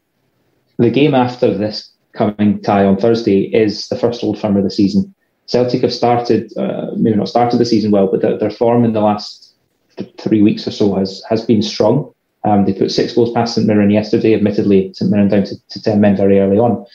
the 0.78 0.90
game 0.90 1.14
after 1.14 1.56
this 1.56 1.89
coming 2.12 2.60
tie 2.62 2.84
on 2.84 2.96
Thursday 2.96 3.44
is 3.54 3.88
the 3.88 3.96
first 3.96 4.22
Old 4.24 4.38
Firm 4.38 4.56
of 4.56 4.64
the 4.64 4.70
season. 4.70 5.14
Celtic 5.46 5.82
have 5.82 5.92
started, 5.92 6.56
uh, 6.56 6.92
maybe 6.96 7.16
not 7.16 7.28
started 7.28 7.58
the 7.58 7.64
season 7.64 7.90
well, 7.90 8.06
but 8.06 8.22
their, 8.22 8.38
their 8.38 8.50
form 8.50 8.84
in 8.84 8.92
the 8.92 9.00
last 9.00 9.54
th- 9.96 10.12
three 10.18 10.42
weeks 10.42 10.66
or 10.66 10.70
so 10.70 10.94
has 10.94 11.22
has 11.28 11.44
been 11.44 11.62
strong. 11.62 12.12
Um, 12.44 12.64
they 12.64 12.72
put 12.72 12.90
six 12.90 13.12
goals 13.14 13.32
past 13.32 13.54
St 13.54 13.66
Mirren 13.66 13.90
yesterday. 13.90 14.34
Admittedly, 14.34 14.92
St 14.94 15.10
Mirren 15.10 15.28
down 15.28 15.44
to, 15.44 15.56
to 15.68 15.82
10 15.82 16.00
men 16.00 16.16
very 16.16 16.38
early 16.38 16.58
on. 16.58 16.86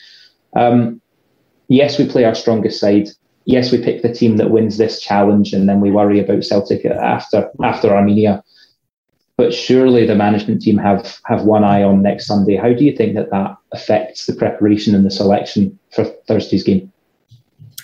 Um, 0.56 1.00
yes, 1.68 1.98
we 1.98 2.08
play 2.08 2.24
our 2.24 2.34
strongest 2.34 2.80
side. 2.80 3.08
Yes, 3.44 3.70
we 3.70 3.82
pick 3.82 4.02
the 4.02 4.12
team 4.12 4.38
that 4.38 4.50
wins 4.50 4.76
this 4.76 5.00
challenge, 5.00 5.52
and 5.52 5.68
then 5.68 5.80
we 5.80 5.90
worry 5.90 6.18
about 6.18 6.44
Celtic 6.44 6.84
after 6.84 7.50
after 7.62 7.94
Armenia. 7.94 8.42
But 9.36 9.52
surely 9.52 10.06
the 10.06 10.14
management 10.14 10.62
team 10.62 10.78
have 10.78 11.18
have 11.26 11.44
one 11.44 11.62
eye 11.62 11.82
on 11.82 12.02
next 12.02 12.26
Sunday. 12.26 12.56
How 12.56 12.72
do 12.72 12.84
you 12.84 12.96
think 12.96 13.14
that 13.14 13.30
that 13.30 13.56
affects 13.76 14.26
the 14.26 14.34
preparation 14.34 14.94
and 14.94 15.04
the 15.04 15.10
selection 15.10 15.78
for 15.94 16.04
Thursday's 16.26 16.64
game? 16.64 16.92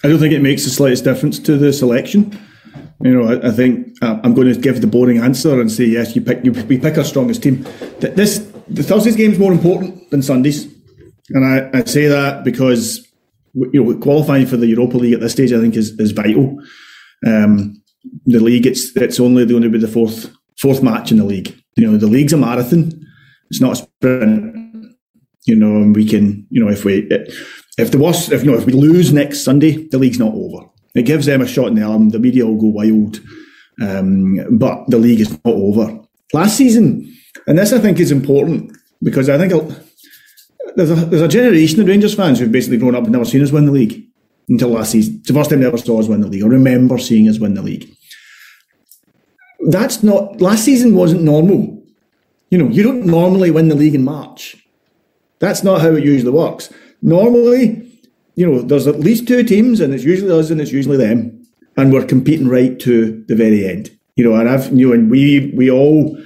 I 0.04 0.08
don't 0.08 0.18
think 0.18 0.34
it 0.34 0.42
makes 0.42 0.64
the 0.64 0.70
slightest 0.70 1.04
difference 1.04 1.38
to 1.40 1.56
the 1.56 1.72
selection. 1.72 2.38
You 3.02 3.14
know, 3.14 3.28
I, 3.32 3.48
I 3.48 3.50
think 3.50 4.02
uh, 4.02 4.18
I'm 4.22 4.34
going 4.34 4.52
to 4.52 4.58
give 4.58 4.80
the 4.80 4.86
boring 4.86 5.18
answer 5.18 5.60
and 5.60 5.70
say 5.70 5.84
yes. 5.84 6.14
You 6.16 6.22
pick, 6.22 6.44
you, 6.44 6.52
we 6.52 6.78
pick 6.78 6.96
our 6.98 7.04
strongest 7.04 7.42
team. 7.42 7.66
This 8.00 8.38
the 8.68 8.82
Thursday's 8.82 9.16
game 9.16 9.32
is 9.32 9.38
more 9.38 9.52
important 9.52 10.10
than 10.10 10.22
Sundays, 10.22 10.66
and 11.30 11.44
I, 11.44 11.78
I 11.78 11.84
say 11.84 12.06
that 12.06 12.44
because 12.44 13.06
you 13.54 13.84
know 13.84 13.98
qualifying 13.98 14.46
for 14.46 14.56
the 14.56 14.66
Europa 14.66 14.96
League 14.96 15.14
at 15.14 15.20
this 15.20 15.32
stage 15.32 15.52
I 15.52 15.60
think 15.60 15.76
is 15.76 15.98
is 15.98 16.12
vital. 16.12 16.58
Um, 17.26 17.82
the 18.26 18.40
league 18.40 18.66
it's 18.66 18.96
it's 18.96 19.20
only 19.20 19.46
going 19.46 19.62
to 19.62 19.70
be 19.70 19.78
the 19.78 19.88
fourth 19.88 20.32
fourth 20.58 20.82
match 20.82 21.10
in 21.10 21.18
the 21.18 21.24
league. 21.24 21.54
You 21.76 21.90
know, 21.90 21.96
the 21.98 22.06
league's 22.06 22.32
a 22.32 22.36
marathon. 22.36 22.92
It's 23.50 23.60
not 23.60 23.72
a 23.72 23.76
sprint. 23.76 24.71
You 25.44 25.56
know, 25.56 25.76
and 25.76 25.94
we 25.94 26.06
can 26.06 26.46
you 26.50 26.64
know 26.64 26.70
if 26.70 26.84
we 26.84 27.08
if 27.78 27.90
the 27.90 27.98
worst 27.98 28.30
if 28.32 28.44
you 28.44 28.50
know 28.50 28.58
if 28.58 28.66
we 28.66 28.72
lose 28.72 29.12
next 29.12 29.42
Sunday, 29.42 29.88
the 29.88 29.98
league's 29.98 30.18
not 30.18 30.34
over. 30.34 30.68
It 30.94 31.02
gives 31.02 31.26
them 31.26 31.40
a 31.40 31.46
shot 31.46 31.68
in 31.68 31.74
the 31.74 31.82
arm. 31.82 32.10
The 32.10 32.18
media 32.18 32.46
will 32.46 32.60
go 32.60 32.66
wild, 32.66 33.20
um, 33.80 34.38
but 34.58 34.84
the 34.88 34.98
league 34.98 35.20
is 35.20 35.30
not 35.30 35.54
over. 35.54 36.00
Last 36.32 36.56
season, 36.56 37.12
and 37.46 37.58
this 37.58 37.72
I 37.72 37.78
think 37.78 37.98
is 37.98 38.12
important 38.12 38.76
because 39.02 39.28
I 39.28 39.38
think 39.38 39.52
there's 40.76 40.90
a, 40.90 40.94
there's 40.94 41.22
a 41.22 41.28
generation 41.28 41.80
of 41.80 41.88
Rangers 41.88 42.14
fans 42.14 42.38
who've 42.38 42.52
basically 42.52 42.78
grown 42.78 42.94
up 42.94 43.04
and 43.04 43.12
never 43.12 43.24
seen 43.24 43.42
us 43.42 43.52
win 43.52 43.66
the 43.66 43.72
league 43.72 44.06
until 44.48 44.70
last 44.70 44.92
season. 44.92 45.16
It's 45.16 45.28
the 45.28 45.34
first 45.34 45.50
time 45.50 45.60
they 45.60 45.66
ever 45.66 45.78
saw 45.78 46.00
us 46.00 46.08
win 46.08 46.20
the 46.20 46.28
league 46.28 46.42
or 46.42 46.48
remember 46.48 46.98
seeing 46.98 47.28
us 47.28 47.38
win 47.38 47.54
the 47.54 47.62
league. 47.62 47.90
That's 49.68 50.02
not 50.02 50.40
last 50.40 50.64
season 50.64 50.94
wasn't 50.94 51.22
normal. 51.22 51.82
You 52.50 52.58
know, 52.58 52.68
you 52.68 52.82
don't 52.82 53.06
normally 53.06 53.50
win 53.50 53.68
the 53.68 53.74
league 53.74 53.94
in 53.94 54.04
March. 54.04 54.56
That's 55.42 55.64
not 55.64 55.80
how 55.80 55.90
it 55.96 56.04
usually 56.04 56.30
works. 56.30 56.72
Normally, 57.02 58.00
you 58.36 58.46
know, 58.46 58.62
there's 58.62 58.86
at 58.86 59.00
least 59.00 59.26
two 59.26 59.42
teams, 59.42 59.80
and 59.80 59.92
it's 59.92 60.04
usually 60.04 60.30
us 60.30 60.50
and 60.50 60.60
it's 60.60 60.70
usually 60.70 60.96
them, 60.96 61.44
and 61.76 61.92
we're 61.92 62.06
competing 62.06 62.46
right 62.46 62.78
to 62.78 63.24
the 63.26 63.34
very 63.34 63.66
end. 63.66 63.90
You 64.14 64.22
know, 64.22 64.36
and 64.36 64.48
I've 64.48 64.72
you 64.72 64.86
know, 64.86 64.94
and 64.94 65.10
we 65.10 65.52
we 65.56 65.68
all, 65.68 66.16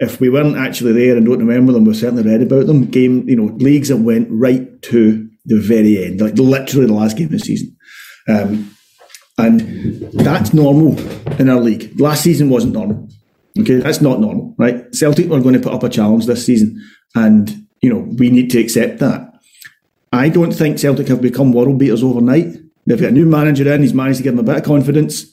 if 0.00 0.20
we 0.20 0.28
weren't 0.28 0.56
actually 0.56 0.94
there 0.94 1.16
and 1.16 1.24
don't 1.24 1.38
remember 1.38 1.72
them, 1.72 1.84
we've 1.84 1.96
certainly 1.96 2.24
read 2.24 2.42
about 2.42 2.66
them. 2.66 2.86
Game, 2.86 3.28
you 3.28 3.36
know, 3.36 3.54
leagues 3.54 3.88
that 3.88 3.98
went 3.98 4.26
right 4.32 4.82
to 4.82 5.30
the 5.44 5.60
very 5.60 6.04
end, 6.04 6.20
like 6.20 6.34
literally 6.34 6.88
the 6.88 6.92
last 6.92 7.16
game 7.16 7.26
of 7.26 7.32
the 7.32 7.38
season. 7.38 7.76
Um, 8.28 8.76
and 9.38 9.60
that's 10.12 10.52
normal 10.52 10.98
in 11.38 11.48
our 11.48 11.60
league. 11.60 12.00
Last 12.00 12.24
season 12.24 12.50
wasn't 12.50 12.72
normal. 12.72 13.08
Okay, 13.60 13.76
that's 13.76 14.00
not 14.00 14.18
normal, 14.18 14.56
right? 14.58 14.92
Celtic 14.92 15.26
are 15.26 15.40
going 15.40 15.54
to 15.54 15.60
put 15.60 15.72
up 15.72 15.84
a 15.84 15.88
challenge 15.88 16.26
this 16.26 16.44
season, 16.44 16.82
and 17.14 17.65
you 17.86 17.94
know, 17.94 18.04
we 18.18 18.30
need 18.30 18.50
to 18.50 18.58
accept 18.58 18.98
that. 18.98 19.32
I 20.12 20.28
don't 20.28 20.50
think 20.50 20.80
Celtic 20.80 21.06
have 21.06 21.20
become 21.20 21.52
world 21.52 21.78
beaters 21.78 22.02
overnight. 22.02 22.56
They've 22.84 23.00
got 23.00 23.10
a 23.10 23.12
new 23.12 23.26
manager 23.26 23.72
in. 23.72 23.82
He's 23.82 23.94
managed 23.94 24.16
to 24.16 24.24
give 24.24 24.34
them 24.34 24.44
a 24.44 24.48
bit 24.48 24.56
of 24.56 24.64
confidence. 24.64 25.24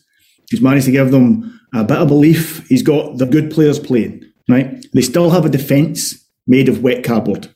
He's 0.52 0.62
managed 0.62 0.86
to 0.86 0.92
give 0.92 1.10
them 1.10 1.60
a 1.74 1.84
bit 1.84 1.98
of 1.98 2.10
belief. 2.10 2.68
He's 2.68 2.84
got 2.84 3.18
the 3.18 3.26
good 3.26 3.50
players 3.50 3.80
playing, 3.80 4.24
right? 4.48 4.86
They 4.94 5.02
still 5.02 5.32
have 5.32 5.46
a 5.46 5.50
defence 5.50 6.24
made 6.46 6.70
of 6.70 6.84
wet 6.84 7.04
cardboard. 7.04 7.50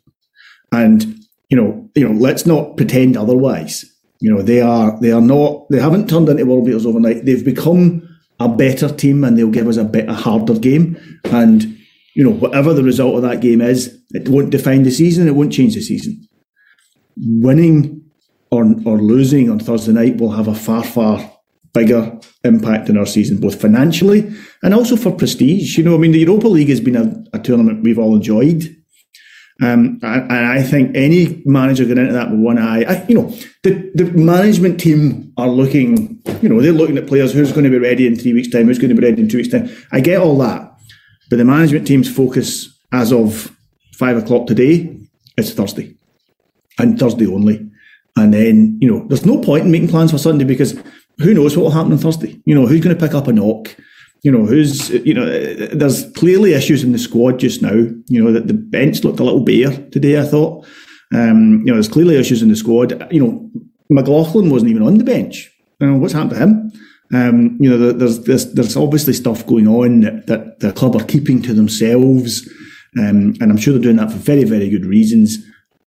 And, 0.72 1.20
you 1.50 1.58
know, 1.58 1.88
you 1.94 2.10
know, 2.10 2.20
let's 2.20 2.48
not 2.48 2.76
pretend 2.76 3.16
otherwise. 3.16 3.86
You 4.20 4.34
know, 4.34 4.42
they 4.42 4.62
are 4.62 5.00
they 5.00 5.12
are 5.12 5.22
not 5.22 5.70
they 5.70 5.80
haven't 5.80 6.10
turned 6.10 6.28
into 6.28 6.44
world 6.48 6.66
beaters 6.66 6.88
overnight. 6.88 7.24
They've 7.24 7.46
become 7.46 8.18
a 8.40 8.50
better 8.50 8.90
team 8.90 9.24
and 9.24 9.38
they'll 9.38 9.52
give 9.52 9.68
us 9.68 9.78
a 9.78 9.84
bit 9.84 10.10
a 10.10 10.16
harder 10.16 10.58
game. 10.58 10.98
And, 11.26 11.77
you 12.18 12.24
know, 12.24 12.32
whatever 12.32 12.74
the 12.74 12.84
result 12.84 13.16
of 13.16 13.22
that 13.22 13.42
game 13.42 13.62
is, 13.62 13.96
it 14.10 14.28
won't 14.28 14.50
define 14.50 14.82
the 14.82 14.90
season, 14.90 15.28
it 15.28 15.36
won't 15.36 15.54
change 15.54 15.76
the 15.76 15.82
season. 15.82 16.28
Winning 17.16 18.04
or 18.50 18.64
or 18.86 18.98
losing 18.98 19.52
on 19.52 19.60
Thursday 19.60 19.92
night 19.92 20.18
will 20.18 20.32
have 20.32 20.48
a 20.48 20.56
far, 20.56 20.84
far 20.84 21.32
bigger 21.76 22.20
impact 22.44 22.90
in 22.90 22.98
our 22.98 23.06
season, 23.06 23.40
both 23.40 23.62
financially 23.62 24.34
and 24.64 24.74
also 24.74 24.96
for 24.96 25.12
prestige. 25.12 25.78
You 25.78 25.84
know, 25.84 25.94
I 25.94 26.00
mean, 26.00 26.12
the 26.12 26.20
Europa 26.20 26.48
League 26.48 26.70
has 26.70 26.82
been 26.82 26.96
a, 26.96 27.38
a 27.38 27.40
tournament 27.40 27.84
we've 27.84 28.00
all 28.00 28.16
enjoyed. 28.16 28.76
Um, 29.62 30.00
and, 30.02 30.32
and, 30.32 30.46
I 30.48 30.62
think 30.62 30.96
any 30.96 31.42
manager 31.46 31.84
going 31.86 31.98
into 31.98 32.14
that 32.14 32.30
with 32.30 32.40
one 32.40 32.60
eye, 32.60 32.84
I, 32.84 33.06
you 33.08 33.16
know, 33.16 33.30
the, 33.64 33.92
the 33.96 34.06
management 34.06 34.80
team 34.80 35.34
are 35.36 35.50
looking, 35.50 36.22
you 36.44 36.50
know, 36.50 36.62
they're 36.62 36.72
looking 36.72 36.98
at 36.98 37.08
players 37.08 37.34
who's 37.34 37.52
going 37.52 37.64
to 37.64 37.72
be 37.72 37.80
ready 37.80 38.06
in 38.06 38.16
three 38.16 38.34
weeks' 38.34 38.50
time, 38.50 38.68
who's 38.68 38.78
going 38.78 38.96
to 38.96 39.00
be 39.00 39.08
ready 39.08 39.20
in 39.20 39.28
two 39.28 39.38
weeks' 39.38 39.50
time. 39.50 39.70
I 39.92 40.00
get 40.00 40.22
all 40.22 40.38
that. 40.40 40.67
But 41.30 41.38
the 41.38 41.46
management 41.46 41.88
team's 41.88 42.14
focus 42.14 42.70
as 42.92 43.12
of 43.12 43.52
five 43.94 44.18
o'clock 44.18 44.48
today 44.48 44.98
is 45.38 45.54
Thursday 45.54 45.96
and 46.80 47.00
Thursday 47.00 47.28
only. 47.28 47.70
And 48.16 48.34
then, 48.34 48.78
you 48.82 48.90
know, 48.90 49.06
there's 49.08 49.26
no 49.26 49.40
point 49.40 49.66
in 49.66 49.72
making 49.72 49.90
plans 49.90 50.12
for 50.12 50.18
Sunday 50.18 50.46
because 50.46 50.80
who 51.20 51.34
knows 51.34 51.56
what 51.56 51.64
will 51.64 51.72
happen 51.72 51.92
on 51.92 51.98
Thursday? 51.98 52.42
You 52.46 52.56
know, 52.56 52.66
who's 52.66 52.82
going 52.82 52.96
to 52.96 53.02
pick 53.02 53.14
up 53.14 53.28
a 53.28 53.34
knock? 53.34 53.76
You 54.24 54.32
know, 54.32 54.46
who's, 54.46 54.90
you 54.90 55.14
know, 55.14 55.26
there's 55.26 56.12
clearly 56.14 56.54
issues 56.54 56.84
in 56.84 56.92
the 56.92 56.98
squad 56.98 57.40
just 57.40 57.62
now. 57.62 57.76
You 58.08 58.24
know, 58.24 58.32
that 58.32 58.48
the 58.48 58.54
bench 58.54 59.04
looked 59.04 59.20
a 59.20 59.24
little 59.24 59.44
bare 59.44 59.72
today, 59.92 60.20
I 60.20 60.24
thought. 60.24 60.66
Um, 61.14 61.60
you 61.60 61.68
know, 61.68 61.74
there's 61.74 61.88
clearly 61.88 62.18
issues 62.18 62.42
in 62.42 62.50
the 62.50 62.56
squad. 62.56 63.08
You 63.12 63.24
know, 63.24 63.52
McLaughlin 63.90 64.50
wasn't 64.50 64.72
even 64.72 64.84
on 64.84 64.98
the 64.98 65.04
bench. 65.04 65.52
You 65.80 65.88
know, 65.88 65.98
what's 65.98 66.14
happened 66.14 66.32
to 66.32 66.38
him? 66.38 66.72
Um, 67.14 67.58
you 67.60 67.70
know, 67.70 67.94
there's, 67.94 68.22
there's, 68.22 68.54
there's 68.54 68.76
obviously 68.76 69.14
stuff 69.14 69.46
going 69.46 69.68
on 69.68 70.02
that, 70.02 70.28
that 70.28 70.60
the 70.60 70.74
club 70.74 70.96
are 70.96 71.06
keeping 71.06 71.42
to 71.44 71.54
themselves. 71.54 72.48
Um, 72.98 73.36
and 73.40 73.44
I'm 73.44 73.58
sure 73.58 73.74
they're 73.74 73.82
doing 73.82 73.98
that 73.98 74.12
for 74.12 74.18
very, 74.18 74.44
very 74.44 74.70
good 74.70 74.86
reasons. 74.86 75.38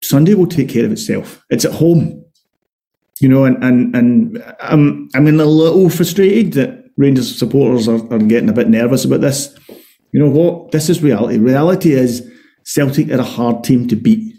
Sunday 0.03 0.33
will 0.33 0.47
take 0.47 0.69
care 0.69 0.85
of 0.85 0.91
itself. 0.91 1.43
It's 1.49 1.65
at 1.65 1.73
home, 1.73 2.25
you 3.19 3.29
know, 3.29 3.45
and 3.45 3.63
and 3.63 3.95
and 3.95 4.55
I'm 4.59 5.09
I'm 5.13 5.27
in 5.27 5.39
a 5.39 5.45
little 5.45 5.89
frustrated 5.89 6.53
that 6.53 6.85
Rangers 6.97 7.37
supporters 7.37 7.87
are, 7.87 8.01
are 8.13 8.19
getting 8.19 8.49
a 8.49 8.53
bit 8.53 8.67
nervous 8.67 9.05
about 9.05 9.21
this. 9.21 9.55
You 10.11 10.19
know 10.19 10.29
what? 10.29 10.71
This 10.71 10.89
is 10.89 11.03
reality. 11.03 11.37
Reality 11.37 11.93
is 11.93 12.27
Celtic 12.63 13.09
are 13.11 13.19
a 13.19 13.23
hard 13.23 13.63
team 13.63 13.87
to 13.89 13.95
beat. 13.95 14.35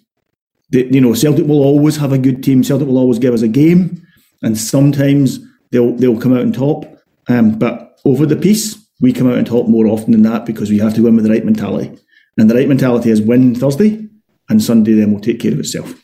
They, 0.71 0.87
you 0.87 1.01
know, 1.01 1.15
Celtic 1.15 1.47
will 1.47 1.63
always 1.63 1.97
have 1.99 2.13
a 2.13 2.19
good 2.19 2.43
team. 2.43 2.65
Celtic 2.65 2.89
will 2.89 2.99
always 2.99 3.19
give 3.19 3.35
us 3.35 3.43
a 3.43 3.49
game, 3.49 4.05
and 4.43 4.59
sometimes 4.59 5.39
they'll 5.73 5.97
they'll 5.97 6.21
come 6.21 6.33
out 6.33 6.43
on 6.43 6.53
top. 6.53 6.87
Um, 7.29 7.59
but 7.59 7.99
over 8.05 8.25
the 8.25 8.37
piece, 8.37 8.77
we 9.01 9.13
come 9.13 9.29
out 9.29 9.39
on 9.39 9.45
top 9.45 9.67
more 9.67 9.89
often 9.89 10.13
than 10.13 10.23
that 10.23 10.47
because 10.47 10.71
we 10.71 10.79
have 10.79 10.95
to 10.95 11.03
win 11.03 11.17
with 11.17 11.25
the 11.25 11.31
right 11.31 11.45
mentality. 11.45 11.99
And 12.39 12.49
the 12.49 12.55
right 12.55 12.69
mentality 12.69 13.11
is 13.11 13.21
win 13.21 13.55
Thursday, 13.55 14.09
and 14.49 14.63
Sunday 14.63 14.95
then 14.95 15.13
will 15.13 15.21
take 15.21 15.41
care 15.41 15.53
of 15.53 15.59
itself. 15.59 15.95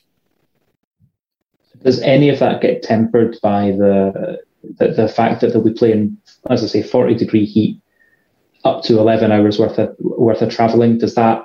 Does 1.85 2.01
any 2.03 2.29
of 2.29 2.41
that 2.41 2.61
get 2.61 2.83
tempered 2.83 3.37
by 3.43 3.71
the 3.71 4.41
the, 4.79 4.89
the 4.89 5.09
fact 5.09 5.41
that 5.41 5.53
they'll 5.53 5.63
be 5.63 5.73
playing, 5.73 6.19
as 6.51 6.65
I 6.65 6.67
say, 6.67 6.83
forty 6.83 7.15
degree 7.15 7.45
heat 7.45 7.81
up 8.65 8.83
to 8.85 8.99
eleven 8.99 9.31
hours 9.31 9.59
worth 9.59 9.79
of 9.79 9.95
worth 10.01 10.43
of 10.43 10.51
travelling? 10.51 10.99
Does 10.99 11.15
that 11.15 11.45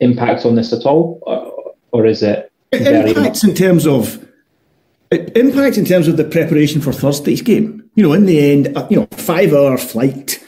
impact 0.00 0.46
on 0.46 0.54
this 0.54 0.72
at 0.72 0.86
all, 0.86 1.18
or, 1.22 1.74
or 1.90 2.06
is 2.06 2.22
it? 2.22 2.50
It 2.70 3.16
impacts 3.16 3.44
in 3.44 3.54
terms 3.54 3.86
of 3.86 4.26
it 5.12 5.36
impacts 5.36 5.78
in 5.78 5.84
terms 5.84 6.08
of 6.08 6.16
the 6.16 6.24
preparation 6.24 6.80
for 6.80 6.92
Thursday's 6.92 7.42
game. 7.42 7.88
You 7.94 8.02
know, 8.02 8.12
in 8.14 8.26
the 8.26 8.50
end, 8.50 8.74
you 8.90 8.96
know, 8.96 9.06
five 9.12 9.52
hour 9.52 9.76
flight. 9.76 10.42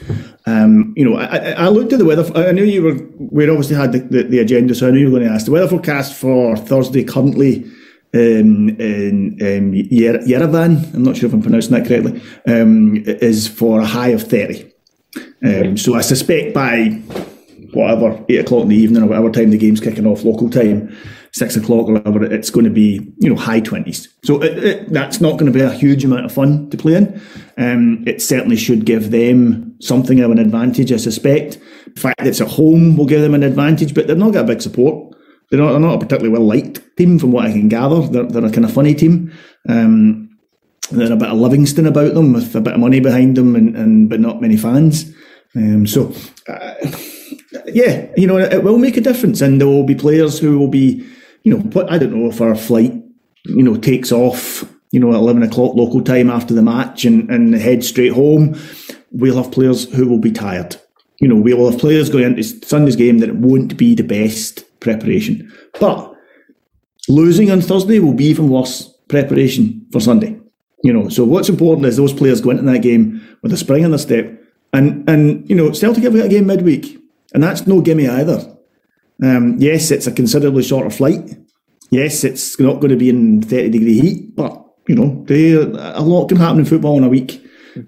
Um, 0.47 0.93
you 0.97 1.09
know, 1.09 1.17
I, 1.17 1.53
I, 1.53 1.69
looked 1.69 1.93
at 1.93 1.99
the 1.99 2.05
weather. 2.05 2.31
I 2.35 2.53
knew 2.53 2.65
you 2.65 2.83
were. 2.83 2.95
We 3.19 3.49
obviously 3.49 3.77
had 3.77 3.93
the, 3.93 4.01
the, 4.01 4.23
the, 4.25 4.39
agenda, 4.41 4.75
so 4.75 4.89
I 4.89 4.91
knew 4.91 5.01
you 5.01 5.07
were 5.07 5.19
going 5.19 5.29
to 5.29 5.35
ask 5.35 5.47
the 5.47 5.53
weather 5.53 5.69
forecast 5.69 6.15
for 6.15 6.55
Thursday. 6.57 7.03
Currently, 7.03 7.65
um, 8.15 8.69
in 8.79 9.39
um, 9.41 9.73
Yerevan, 9.73 10.95
I'm 10.95 11.03
not 11.03 11.17
sure 11.17 11.29
if 11.29 11.35
I'm 11.35 11.43
pronouncing 11.43 11.73
that 11.73 11.87
correctly, 11.87 12.23
um, 12.47 13.03
is 13.07 13.49
for 13.49 13.81
a 13.81 13.87
high 13.87 14.11
of 14.11 14.23
30. 14.23 14.71
Um, 15.45 15.77
so 15.77 15.95
I 15.95 16.01
suspect 16.01 16.55
by 16.55 16.89
whatever, 17.73 18.25
8 18.29 18.41
o'clock 18.41 18.63
in 18.63 18.69
the 18.69 18.77
evening 18.77 19.03
or 19.03 19.07
whatever 19.07 19.31
time 19.31 19.51
the 19.51 19.59
game's 19.59 19.81
kicking 19.81 20.07
off, 20.07 20.25
local 20.25 20.49
time, 20.49 20.97
6 21.35 21.57
o'clock 21.57 21.89
or 21.89 21.95
whatever, 21.95 22.25
it's 22.25 22.51
going 22.51 22.65
to 22.65 22.71
be, 22.71 23.13
you 23.19 23.29
know, 23.29 23.37
high 23.37 23.61
20s. 23.61 24.09
So 24.25 24.43
it, 24.43 24.65
it, 24.65 24.93
that's 24.93 25.21
not 25.21 25.33
going 25.33 25.53
to 25.53 25.53
be 25.53 25.61
a 25.61 25.73
huge 25.73 26.05
amount 26.05 26.25
of 26.25 26.33
fun 26.33 26.71
to 26.71 26.77
play 26.77 26.95
in. 26.95 27.21
Um, 27.59 28.05
it 28.07 28.23
certainly 28.23 28.57
should 28.57 28.87
give 28.87 29.11
them 29.11 29.77
something 29.81 30.21
of 30.21 30.31
an 30.31 30.39
advantage, 30.39 30.93
I 30.93 30.97
suspect. 30.97 31.59
The 31.95 32.01
fact 32.01 32.19
that 32.19 32.29
it's 32.29 32.41
at 32.41 32.49
home 32.49 32.97
will 32.97 33.07
give 33.07 33.21
them 33.21 33.35
an 33.35 33.43
advantage, 33.43 33.95
but 33.95 34.07
they've 34.07 34.17
not 34.17 34.33
got 34.33 34.45
a 34.45 34.49
big 34.49 34.63
support. 34.63 35.15
They're 35.51 35.59
not, 35.61 35.73
they're 35.73 35.81
not 35.81 35.97
a 35.97 35.99
particularly 35.99 36.31
well 36.31 36.47
liked 36.47 36.97
team, 36.97 37.19
from 37.19 37.33
what 37.33 37.47
I 37.47 37.53
can 37.53 37.69
gather. 37.69 38.07
They're, 38.07 38.25
they're 38.25 38.45
a 38.45 38.53
kind 38.53 38.65
of 38.65 38.73
funny 38.73 38.95
team. 38.95 39.33
Um, 39.69 40.39
they're 40.91 41.13
a 41.13 41.17
bit 41.17 41.31
of 41.31 41.39
Livingston 41.39 41.87
about 41.87 42.15
them, 42.15 42.33
with 42.33 42.55
a 42.55 42.61
bit 42.61 42.75
of 42.75 42.81
money 42.81 43.01
behind 43.01 43.37
them, 43.37 43.57
and, 43.57 43.77
and 43.77 44.09
but 44.09 44.21
not 44.21 44.41
many 44.41 44.57
fans. 44.57 45.13
Um, 45.57 45.87
so, 45.87 46.13
uh, 46.49 46.75
yeah, 47.67 48.07
you 48.17 48.27
know, 48.27 48.39
it 48.39 48.63
will 48.63 48.79
make 48.79 48.97
a 48.97 49.01
difference, 49.01 49.41
and 49.41 49.61
there 49.61 49.69
will 49.69 49.85
be 49.85 49.95
players 49.95 50.39
who 50.39 50.59
will 50.59 50.69
be, 50.69 51.07
you 51.45 51.57
know, 51.57 51.87
I 51.89 51.99
don't 51.99 52.15
know 52.15 52.31
if 52.31 52.41
our 52.41 52.57
flight, 52.57 52.93
you 53.45 53.63
know, 53.63 53.77
takes 53.77 54.11
off, 54.11 54.65
you 54.91 54.99
know, 54.99 55.11
at 55.11 55.17
eleven 55.17 55.43
o'clock 55.43 55.77
local 55.77 56.03
time 56.03 56.31
after 56.31 56.55
the 56.55 56.63
match, 56.63 57.05
and 57.05 57.31
and 57.31 57.55
head 57.55 57.85
straight 57.85 58.13
home. 58.13 58.59
We'll 59.13 59.41
have 59.41 59.53
players 59.53 59.93
who 59.95 60.09
will 60.09 60.19
be 60.19 60.33
tired. 60.33 60.77
You 61.21 61.29
know, 61.29 61.37
we 61.37 61.55
will 61.55 61.71
have 61.71 61.81
players 61.81 62.11
going 62.11 62.25
into 62.25 62.43
Sunday's 62.43 62.97
game 62.97 63.19
that 63.19 63.29
it 63.29 63.37
won't 63.37 63.77
be 63.77 63.95
the 63.95 64.03
best 64.03 64.65
preparation. 64.81 65.53
But 65.79 66.13
losing 67.09 67.51
on 67.51 67.61
Thursday 67.61 68.01
will 68.01 68.15
be 68.15 68.25
even 68.25 68.49
worse 68.49 68.93
preparation 69.09 69.87
for 69.93 70.01
Sunday. 70.01 70.41
You 70.83 70.93
know, 70.93 71.09
so 71.09 71.25
what's 71.25 71.49
important 71.49 71.87
is 71.87 71.97
those 71.97 72.13
players 72.13 72.41
go 72.41 72.51
into 72.51 72.63
that 72.65 72.83
game 72.83 73.39
with 73.43 73.53
a 73.53 73.57
spring 73.57 73.85
in 73.85 73.91
their 73.91 73.99
step. 73.99 74.43
And 74.73 75.09
and 75.09 75.49
you 75.49 75.55
know, 75.55 75.73
Celtic 75.73 76.03
have 76.05 76.15
got 76.15 76.27
a 76.27 76.29
game 76.29 76.47
midweek, 76.47 76.99
and 77.33 77.43
that's 77.43 77.67
no 77.67 77.81
gimme 77.81 78.09
either. 78.09 78.54
Um, 79.23 79.57
yes, 79.59 79.91
it's 79.91 80.07
a 80.07 80.13
considerably 80.13 80.63
shorter 80.63 80.91
flight. 80.91 81.37
Yes, 81.91 82.25
it's 82.25 82.59
not 82.59 82.81
going 82.81 82.91
to 82.91 82.97
be 82.97 83.09
in 83.09 83.43
thirty 83.43 83.71
degree 83.71 84.01
heat, 84.01 84.35
but 84.35 84.65
you 84.89 84.95
know, 84.95 85.25
they, 85.27 85.53
a 85.53 86.01
lot 86.01 86.29
can 86.29 86.37
happen 86.37 86.61
in 86.61 86.65
football 86.65 86.99
in 86.99 87.05
a 87.05 87.09
week. 87.09 87.43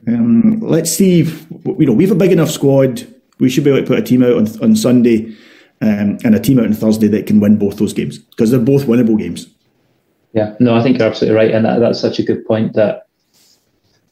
Um, 0.09 0.61
let's 0.61 0.91
see. 0.91 1.21
If, 1.21 1.47
you 1.51 1.87
know, 1.87 1.93
we 1.93 2.05
have 2.05 2.17
a 2.17 2.19
big 2.19 2.33
enough 2.33 2.51
squad. 2.51 3.07
We 3.39 3.51
should 3.51 3.65
be 3.65 3.71
able 3.71 3.83
to 3.83 3.87
put 3.87 3.99
a 3.99 4.03
team 4.03 4.23
out 4.23 4.33
on, 4.33 4.63
on 4.63 4.77
Sunday 4.77 5.37
um, 5.83 6.19
and 6.25 6.35
a 6.35 6.41
team 6.41 6.59
out 6.59 6.67
on 6.67 6.73
Thursday 6.73 7.09
that 7.09 7.27
can 7.27 7.41
win 7.41 7.59
both 7.59 7.77
those 7.77 7.93
games 7.93 8.19
because 8.19 8.51
they're 8.51 8.61
both 8.61 8.85
winnable 8.85 9.19
games. 9.19 9.47
Yeah, 10.33 10.55
no, 10.59 10.75
I 10.75 10.83
think 10.83 10.99
you're 10.99 11.07
absolutely 11.07 11.37
right, 11.37 11.51
and 11.51 11.65
that, 11.65 11.79
that's 11.79 12.01
such 12.01 12.19
a 12.19 12.23
good 12.23 12.45
point 12.47 12.75
that 12.75 13.07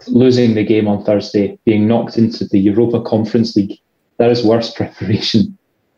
losing 0.07 0.55
the 0.55 0.65
game 0.65 0.89
on 0.89 1.05
Thursday, 1.05 1.59
being 1.65 1.87
knocked 1.87 2.17
into 2.19 2.47
the 2.47 2.59
Europa 2.59 3.03
Conference 3.03 3.57
League, 3.57 3.79
that 4.19 4.31
is 4.31 4.45
worse 4.45 4.71
preparation. 4.75 5.57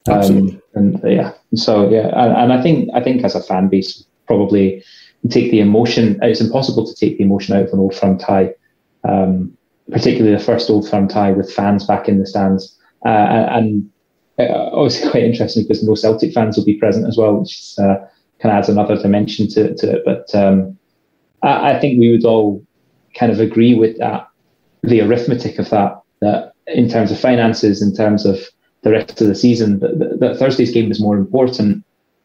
Um, 0.08 0.14
absolutely. 0.14 0.54
Um, 0.54 0.62
and 0.74 1.12
yeah, 1.12 1.32
so 1.54 1.88
yeah, 1.88 2.08
and, 2.14 2.32
and 2.32 2.52
I 2.52 2.62
think 2.62 2.90
I 2.94 3.02
think 3.02 3.24
as 3.24 3.34
a 3.34 3.42
fan 3.42 3.68
base, 3.68 4.04
probably 4.26 4.82
take 5.28 5.50
the 5.50 5.60
emotion. 5.60 6.18
It's 6.22 6.40
impossible 6.40 6.86
to 6.86 6.94
take 6.94 7.18
the 7.18 7.24
emotion 7.24 7.56
out 7.56 7.64
of 7.64 7.72
an 7.72 7.78
old 7.78 7.94
firm 7.94 8.18
tie, 8.18 8.54
um, 9.04 9.56
particularly 9.90 10.36
the 10.36 10.42
first 10.42 10.70
old 10.70 10.88
firm 10.88 11.08
tie 11.08 11.32
with 11.32 11.52
fans 11.52 11.86
back 11.86 12.08
in 12.08 12.18
the 12.18 12.26
stands. 12.26 12.76
Uh, 13.04 13.48
and 13.50 13.90
uh, 14.38 14.70
obviously 14.72 15.10
quite 15.10 15.22
interesting 15.22 15.62
because 15.62 15.82
no 15.82 15.94
Celtic 15.94 16.32
fans 16.32 16.56
will 16.56 16.64
be 16.64 16.78
present 16.78 17.06
as 17.06 17.16
well, 17.16 17.36
which 17.36 17.56
is, 17.56 17.78
uh, 17.78 17.96
kind 18.40 18.52
of 18.52 18.58
adds 18.58 18.68
another 18.68 18.96
dimension 18.96 19.48
to, 19.48 19.74
to 19.74 19.96
it. 19.96 20.02
But 20.04 20.34
um, 20.34 20.78
I, 21.42 21.72
I, 21.72 21.80
think 21.80 21.98
we 21.98 22.10
would 22.10 22.24
all 22.24 22.64
kind 23.14 23.32
of 23.32 23.40
agree 23.40 23.74
with 23.74 23.96
that, 23.98 24.28
the 24.82 25.00
arithmetic 25.00 25.58
of 25.58 25.70
that, 25.70 26.00
that 26.20 26.52
in 26.66 26.88
terms 26.88 27.10
of 27.10 27.18
finances, 27.18 27.80
in 27.80 27.94
terms 27.94 28.26
of 28.26 28.38
the 28.86 28.92
rest 28.92 29.20
of 29.20 29.26
the 29.26 29.34
season, 29.34 29.80
that, 29.80 30.18
that 30.20 30.38
Thursday's 30.38 30.70
game 30.70 30.92
is 30.92 31.00
more 31.00 31.16
important, 31.16 31.84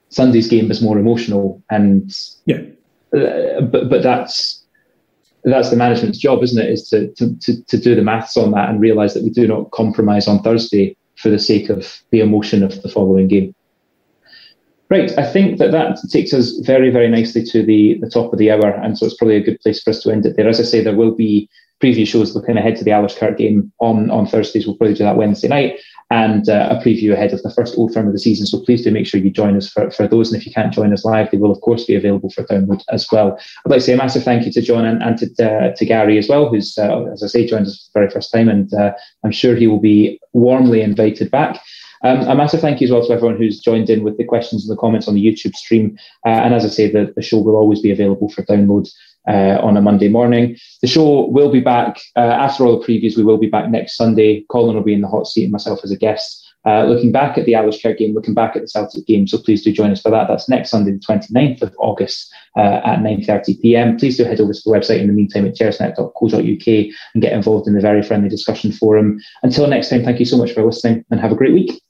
Sunday's 0.09 0.47
game 0.47 0.69
is 0.69 0.79
more 0.79 0.99
emotional, 0.99 1.59
and 1.71 2.15
yeah, 2.45 2.61
uh, 3.17 3.61
but 3.61 3.89
but 3.89 4.03
that's 4.03 4.63
that's 5.43 5.71
the 5.71 5.75
management's 5.75 6.19
job, 6.19 6.43
isn't 6.43 6.63
it? 6.63 6.69
Is 6.69 6.87
to, 6.89 7.11
to, 7.15 7.35
to, 7.39 7.63
to 7.63 7.77
do 7.79 7.95
the 7.95 8.03
maths 8.03 8.37
on 8.37 8.51
that 8.51 8.69
and 8.69 8.79
realise 8.79 9.15
that 9.15 9.23
we 9.23 9.31
do 9.31 9.47
not 9.47 9.71
compromise 9.71 10.27
on 10.27 10.43
Thursday 10.43 10.95
for 11.15 11.29
the 11.29 11.39
sake 11.39 11.69
of 11.69 12.03
the 12.11 12.19
emotion 12.19 12.61
of 12.61 12.79
the 12.83 12.89
following 12.89 13.27
game. 13.27 13.55
Right, 14.91 15.17
I 15.17 15.25
think 15.25 15.57
that 15.57 15.71
that 15.71 15.97
takes 16.11 16.31
us 16.31 16.59
very, 16.59 16.91
very 16.91 17.07
nicely 17.07 17.43
to 17.45 17.63
the, 17.65 17.97
the 18.01 18.09
top 18.09 18.31
of 18.33 18.37
the 18.37 18.51
hour, 18.51 18.69
and 18.69 18.95
so 18.95 19.07
it's 19.07 19.15
probably 19.15 19.37
a 19.37 19.43
good 19.43 19.59
place 19.61 19.81
for 19.81 19.89
us 19.89 20.03
to 20.03 20.11
end 20.11 20.27
it 20.27 20.35
there. 20.35 20.47
As 20.47 20.59
I 20.59 20.63
say, 20.63 20.83
there 20.83 20.95
will 20.95 21.15
be 21.15 21.49
preview 21.81 22.05
shows 22.05 22.35
looking 22.35 22.57
ahead 22.57 22.75
to 22.75 22.83
the 22.83 22.91
Alashkert 22.91 23.37
game 23.37 23.71
on, 23.79 24.11
on 24.11 24.27
Thursdays. 24.27 24.67
We'll 24.67 24.77
probably 24.77 24.93
do 24.93 25.03
that 25.03 25.17
Wednesday 25.17 25.47
night, 25.47 25.79
and 26.11 26.49
uh, 26.49 26.67
a 26.69 26.83
preview 26.83 27.13
ahead 27.13 27.31
of 27.33 27.41
the 27.41 27.53
first 27.53 27.77
Old 27.77 27.93
Firm 27.93 28.05
of 28.05 28.13
the 28.13 28.19
season. 28.19 28.45
So 28.45 28.59
please 28.59 28.83
do 28.83 28.91
make 28.91 29.07
sure 29.07 29.19
you 29.19 29.31
join 29.31 29.55
us 29.55 29.69
for, 29.71 29.89
for 29.91 30.07
those. 30.07 30.29
And 30.29 30.39
if 30.39 30.45
you 30.45 30.51
can't 30.51 30.73
join 30.73 30.91
us 30.91 31.05
live, 31.05 31.31
they 31.31 31.37
will, 31.37 31.53
of 31.53 31.61
course, 31.61 31.85
be 31.85 31.95
available 31.95 32.29
for 32.29 32.43
download 32.43 32.83
as 32.89 33.07
well. 33.11 33.39
I'd 33.65 33.69
like 33.69 33.79
to 33.79 33.85
say 33.85 33.93
a 33.93 33.97
massive 33.97 34.23
thank 34.23 34.45
you 34.45 34.51
to 34.51 34.61
John 34.61 34.83
and, 34.83 35.01
and 35.01 35.17
to, 35.19 35.47
uh, 35.47 35.73
to 35.73 35.85
Gary 35.85 36.17
as 36.17 36.27
well, 36.27 36.49
who's, 36.49 36.77
uh, 36.77 37.05
as 37.05 37.23
I 37.23 37.27
say, 37.27 37.47
joined 37.47 37.65
us 37.65 37.89
for 37.93 37.99
the 37.99 37.99
very 38.01 38.11
first 38.11 38.31
time. 38.33 38.49
And 38.49 38.73
uh, 38.73 38.91
I'm 39.23 39.31
sure 39.31 39.55
he 39.55 39.67
will 39.67 39.79
be 39.79 40.19
warmly 40.33 40.81
invited 40.81 41.31
back. 41.31 41.61
Um, 42.03 42.21
a 42.21 42.35
massive 42.35 42.61
thank 42.61 42.81
you 42.81 42.87
as 42.87 42.91
well 42.91 43.05
to 43.05 43.13
everyone 43.13 43.37
who's 43.37 43.59
joined 43.59 43.89
in 43.89 44.03
with 44.03 44.17
the 44.17 44.25
questions 44.25 44.67
and 44.67 44.75
the 44.75 44.81
comments 44.81 45.07
on 45.07 45.13
the 45.13 45.25
YouTube 45.25 45.55
stream. 45.55 45.97
Uh, 46.25 46.29
and 46.29 46.53
as 46.53 46.65
I 46.65 46.69
say, 46.69 46.91
the, 46.91 47.13
the 47.15 47.21
show 47.21 47.39
will 47.39 47.55
always 47.55 47.79
be 47.79 47.91
available 47.91 48.27
for 48.29 48.43
download 48.43 48.89
uh, 49.27 49.59
on 49.61 49.77
a 49.77 49.81
Monday 49.81 50.09
morning. 50.09 50.57
The 50.81 50.87
show 50.87 51.27
will 51.27 51.51
be 51.51 51.59
back 51.59 51.99
uh, 52.15 52.19
after 52.19 52.65
all 52.65 52.79
the 52.79 52.85
previews. 52.85 53.17
We 53.17 53.23
will 53.23 53.37
be 53.37 53.49
back 53.49 53.69
next 53.69 53.95
Sunday. 53.95 54.45
Colin 54.49 54.75
will 54.75 54.83
be 54.83 54.93
in 54.93 55.01
the 55.01 55.07
hot 55.07 55.27
seat 55.27 55.43
and 55.43 55.51
myself 55.51 55.81
as 55.83 55.91
a 55.91 55.97
guest. 55.97 56.47
Uh, 56.63 56.83
looking 56.83 57.11
back 57.11 57.39
at 57.39 57.45
the 57.45 57.53
Alashkert 57.53 57.97
game, 57.97 58.13
looking 58.13 58.35
back 58.35 58.55
at 58.55 58.61
the 58.61 58.67
Celtic 58.67 59.07
game. 59.07 59.25
So 59.27 59.39
please 59.39 59.63
do 59.63 59.71
join 59.71 59.89
us 59.89 60.01
for 60.01 60.11
that. 60.11 60.27
That's 60.27 60.47
next 60.47 60.69
Sunday, 60.69 60.91
the 60.91 60.99
29th 60.99 61.63
of 61.63 61.73
August 61.79 62.31
uh, 62.55 62.81
at 62.85 62.99
9.30pm. 62.99 63.99
Please 63.99 64.17
do 64.17 64.25
head 64.25 64.39
over 64.39 64.53
to 64.53 64.61
the 64.63 64.71
website 64.71 64.99
in 64.99 65.07
the 65.07 65.13
meantime 65.13 65.47
at 65.47 65.55
gersnet.co.uk 65.55 66.67
and 67.13 67.21
get 67.21 67.33
involved 67.33 67.67
in 67.67 67.73
the 67.73 67.81
very 67.81 68.03
friendly 68.03 68.29
discussion 68.29 68.71
forum. 68.71 69.19
Until 69.41 69.65
next 69.65 69.89
time, 69.89 70.03
thank 70.03 70.19
you 70.19 70.25
so 70.25 70.37
much 70.37 70.51
for 70.51 70.63
listening 70.63 71.03
and 71.09 71.19
have 71.19 71.31
a 71.31 71.35
great 71.35 71.53
week. 71.53 71.81